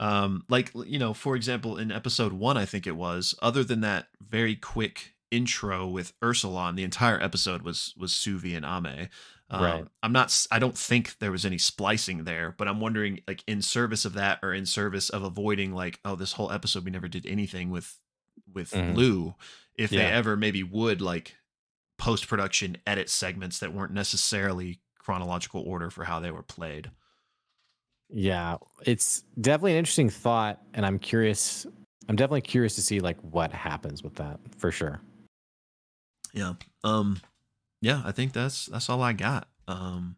um 0.00 0.44
like 0.48 0.70
you 0.86 0.98
know 0.98 1.12
for 1.12 1.34
example 1.34 1.76
in 1.76 1.90
episode 1.90 2.32
one 2.32 2.56
i 2.56 2.64
think 2.64 2.86
it 2.86 2.94
was 2.96 3.34
other 3.42 3.64
than 3.64 3.80
that 3.80 4.06
very 4.20 4.54
quick 4.54 5.14
intro 5.32 5.88
with 5.88 6.18
ursulon 6.20 6.76
the 6.76 6.84
entire 6.84 7.20
episode 7.20 7.62
was 7.62 7.94
was 7.98 8.12
suvi 8.12 8.56
and 8.56 8.64
ame 8.64 9.08
um, 9.50 9.60
Right. 9.62 9.84
i'm 10.04 10.12
not 10.12 10.46
I 10.52 10.58
don't 10.60 10.78
think 10.78 11.18
there 11.18 11.32
was 11.32 11.44
any 11.44 11.58
splicing 11.58 12.22
there 12.24 12.54
but 12.56 12.68
i'm 12.68 12.80
wondering 12.80 13.20
like 13.26 13.42
in 13.48 13.60
service 13.60 14.04
of 14.04 14.12
that 14.14 14.38
or 14.42 14.54
in 14.54 14.66
service 14.66 15.10
of 15.10 15.24
avoiding 15.24 15.74
like 15.74 15.98
oh 16.04 16.14
this 16.14 16.34
whole 16.34 16.52
episode 16.52 16.84
we 16.84 16.92
never 16.92 17.08
did 17.08 17.26
anything 17.26 17.70
with 17.70 17.98
with 18.54 18.70
Mhm. 18.70 18.94
lou 18.96 19.34
if 19.74 19.90
they 19.90 19.96
ever 20.12 20.36
maybe 20.36 20.62
would 20.62 21.00
like 21.00 21.34
post 21.98 22.28
production 22.28 22.76
edit 22.86 23.10
segments 23.10 23.58
that 23.58 23.72
weren't 23.72 23.92
necessarily 23.92 24.80
chronological 24.98 25.62
order 25.66 25.90
for 25.90 26.04
how 26.04 26.20
they 26.20 26.30
were 26.30 26.42
played 26.42 26.90
Yeah, 28.10 28.56
it's 28.86 29.22
definitely 29.40 29.72
an 29.72 29.78
interesting 29.78 30.08
thought, 30.10 30.62
and 30.74 30.86
I'm 30.86 30.98
curious. 30.98 31.66
I'm 32.08 32.16
definitely 32.16 32.40
curious 32.42 32.74
to 32.76 32.82
see 32.82 33.00
like 33.00 33.18
what 33.20 33.52
happens 33.52 34.02
with 34.02 34.14
that 34.14 34.40
for 34.56 34.70
sure. 34.72 35.00
yeah 36.32 36.54
um 36.84 37.20
yeah 37.82 38.02
i 38.04 38.12
think 38.12 38.32
that's 38.32 38.66
that's 38.66 38.88
all 38.88 39.02
i 39.02 39.12
got 39.12 39.48
um 39.66 40.16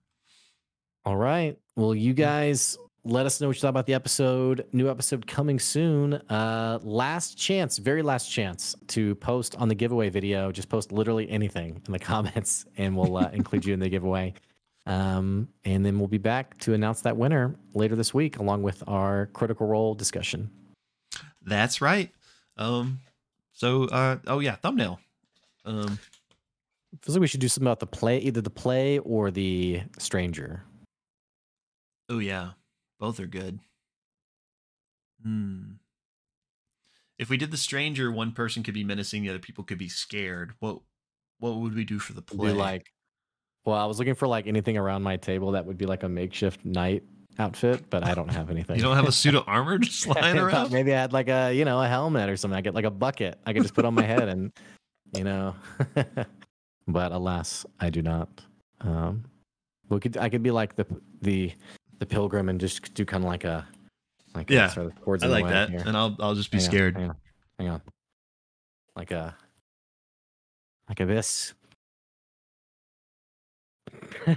All 1.04 1.16
right. 1.16 1.56
Well, 1.76 1.94
you 1.94 2.12
guys 2.14 2.76
let 3.04 3.24
us 3.26 3.40
know 3.40 3.46
what 3.48 3.56
you 3.56 3.60
thought 3.60 3.68
about 3.68 3.86
the 3.86 3.94
episode. 3.94 4.66
New 4.72 4.90
episode 4.90 5.26
coming 5.26 5.58
soon. 5.58 6.14
Uh 6.14 6.78
last 6.82 7.38
chance, 7.38 7.78
very 7.78 8.02
last 8.02 8.30
chance 8.30 8.76
to 8.88 9.14
post 9.16 9.56
on 9.56 9.68
the 9.68 9.74
giveaway 9.74 10.10
video. 10.10 10.52
Just 10.52 10.68
post 10.68 10.92
literally 10.92 11.28
anything 11.30 11.80
in 11.86 11.92
the 11.92 11.98
comments 12.12 12.66
and 12.76 12.96
we'll 12.96 13.16
uh, 13.16 13.30
include 13.32 13.64
you 13.64 13.72
in 13.74 13.80
the 13.80 13.88
giveaway. 13.88 14.34
Um 14.86 15.48
and 15.64 15.84
then 15.84 15.98
we'll 15.98 16.08
be 16.08 16.18
back 16.18 16.58
to 16.60 16.74
announce 16.74 17.00
that 17.02 17.16
winner 17.16 17.54
later 17.74 17.96
this 17.96 18.12
week 18.12 18.38
along 18.38 18.62
with 18.62 18.82
our 18.86 19.26
critical 19.32 19.66
role 19.66 19.94
discussion. 19.94 20.50
that's 21.42 21.80
right 21.80 22.10
um 22.58 23.00
so 23.52 23.84
uh 23.84 24.16
oh 24.26 24.40
yeah 24.40 24.56
thumbnail 24.56 25.00
um 25.64 25.98
Feels 27.02 27.16
like 27.16 27.20
we 27.20 27.28
should 27.28 27.40
do 27.40 27.46
something 27.48 27.68
about 27.68 27.78
the 27.78 27.86
play, 27.86 28.18
either 28.18 28.40
the 28.40 28.50
play 28.50 28.98
or 28.98 29.30
the 29.30 29.82
stranger. 29.98 30.64
oh 32.08 32.18
yeah 32.18 32.50
both 33.00 33.18
are 33.18 33.26
good 33.26 33.58
hmm 35.22 35.72
if 37.18 37.28
we 37.28 37.36
did 37.36 37.50
the 37.50 37.56
stranger 37.56 38.10
one 38.12 38.32
person 38.32 38.62
could 38.62 38.74
be 38.74 38.84
menacing 38.84 39.22
the 39.22 39.28
other 39.30 39.38
people 39.38 39.64
could 39.64 39.76
be 39.78 39.88
scared 39.88 40.52
what 40.60 40.78
what 41.40 41.56
would 41.56 41.74
we 41.74 41.84
do 41.84 41.98
for 41.98 42.12
the 42.12 42.22
Do 42.22 42.36
play 42.36 42.52
like 42.52 42.92
well, 43.64 43.76
I 43.76 43.84
was 43.84 43.98
looking 43.98 44.14
for 44.14 44.26
like 44.26 44.46
anything 44.46 44.78
around 44.78 45.02
my 45.02 45.16
table 45.16 45.52
that 45.52 45.66
would 45.66 45.76
be 45.76 45.84
like 45.84 46.02
a 46.02 46.08
makeshift 46.08 46.64
knight 46.64 47.02
outfit, 47.38 47.84
but 47.90 48.02
I 48.02 48.14
don't 48.14 48.30
have 48.30 48.50
anything. 48.50 48.76
you 48.76 48.82
don't 48.82 48.96
have 48.96 49.06
a 49.06 49.12
suit 49.12 49.34
of 49.34 49.44
armor 49.46 49.78
just 49.78 50.06
lying 50.06 50.38
around 50.38 50.72
Maybe 50.72 50.94
I 50.94 51.00
had 51.00 51.12
like 51.12 51.28
a 51.28 51.52
you 51.52 51.64
know 51.64 51.80
a 51.80 51.86
helmet 51.86 52.28
or 52.28 52.36
something. 52.36 52.56
I 52.56 52.62
get 52.62 52.74
like 52.74 52.86
a 52.86 52.90
bucket. 52.90 53.38
I 53.44 53.52
could 53.52 53.62
just 53.62 53.74
put 53.74 53.84
on 53.84 53.94
my 53.94 54.06
head 54.06 54.28
and 54.28 54.52
you 55.12 55.24
know. 55.24 55.54
but 56.88 57.12
alas, 57.12 57.66
I 57.78 57.90
do 57.90 58.00
not. 58.00 58.28
Um, 58.80 59.24
we 59.90 60.00
could 60.00 60.16
I 60.16 60.30
could 60.30 60.42
be 60.42 60.50
like 60.50 60.76
the 60.76 60.86
the 61.20 61.52
the 62.00 62.06
pilgrim 62.06 62.48
and 62.48 62.58
just 62.58 62.92
do 62.94 63.04
kind 63.04 63.22
of 63.22 63.28
like 63.28 63.44
a 63.44 63.66
like 64.34 64.50
a 64.50 64.54
Yeah, 64.54 64.68
sort 64.68 64.86
of 64.86 65.22
i 65.22 65.26
like 65.26 65.46
that 65.46 65.68
here. 65.70 65.82
and 65.86 65.96
i'll 65.96 66.16
i'll 66.18 66.34
just 66.34 66.50
be 66.50 66.58
Hang 66.58 66.66
on, 66.66 66.70
scared 66.70 66.96
hang 66.96 67.08
on, 67.10 67.16
hang 67.58 67.68
on. 67.68 67.82
Like 68.96 69.10
a 69.12 69.36
like 70.88 70.98
a 71.00 71.06
this. 71.06 71.54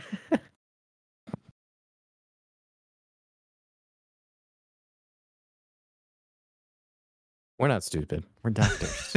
We're 7.59 7.67
not 7.67 7.83
stupid. 7.83 8.25
We're 8.43 8.49
doctors. 8.51 9.15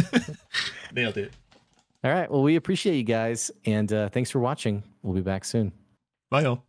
nailed 0.92 1.16
it 1.16 1.32
All 2.04 2.10
right. 2.12 2.30
Well, 2.30 2.42
we 2.42 2.56
appreciate 2.56 2.96
you 2.96 3.02
guys, 3.02 3.50
and 3.64 3.92
uh, 3.92 4.08
thanks 4.08 4.30
for 4.30 4.38
watching. 4.40 4.82
We'll 5.02 5.14
be 5.14 5.20
back 5.20 5.44
soon. 5.44 5.72
bye 6.30 6.42
y'all 6.42 6.62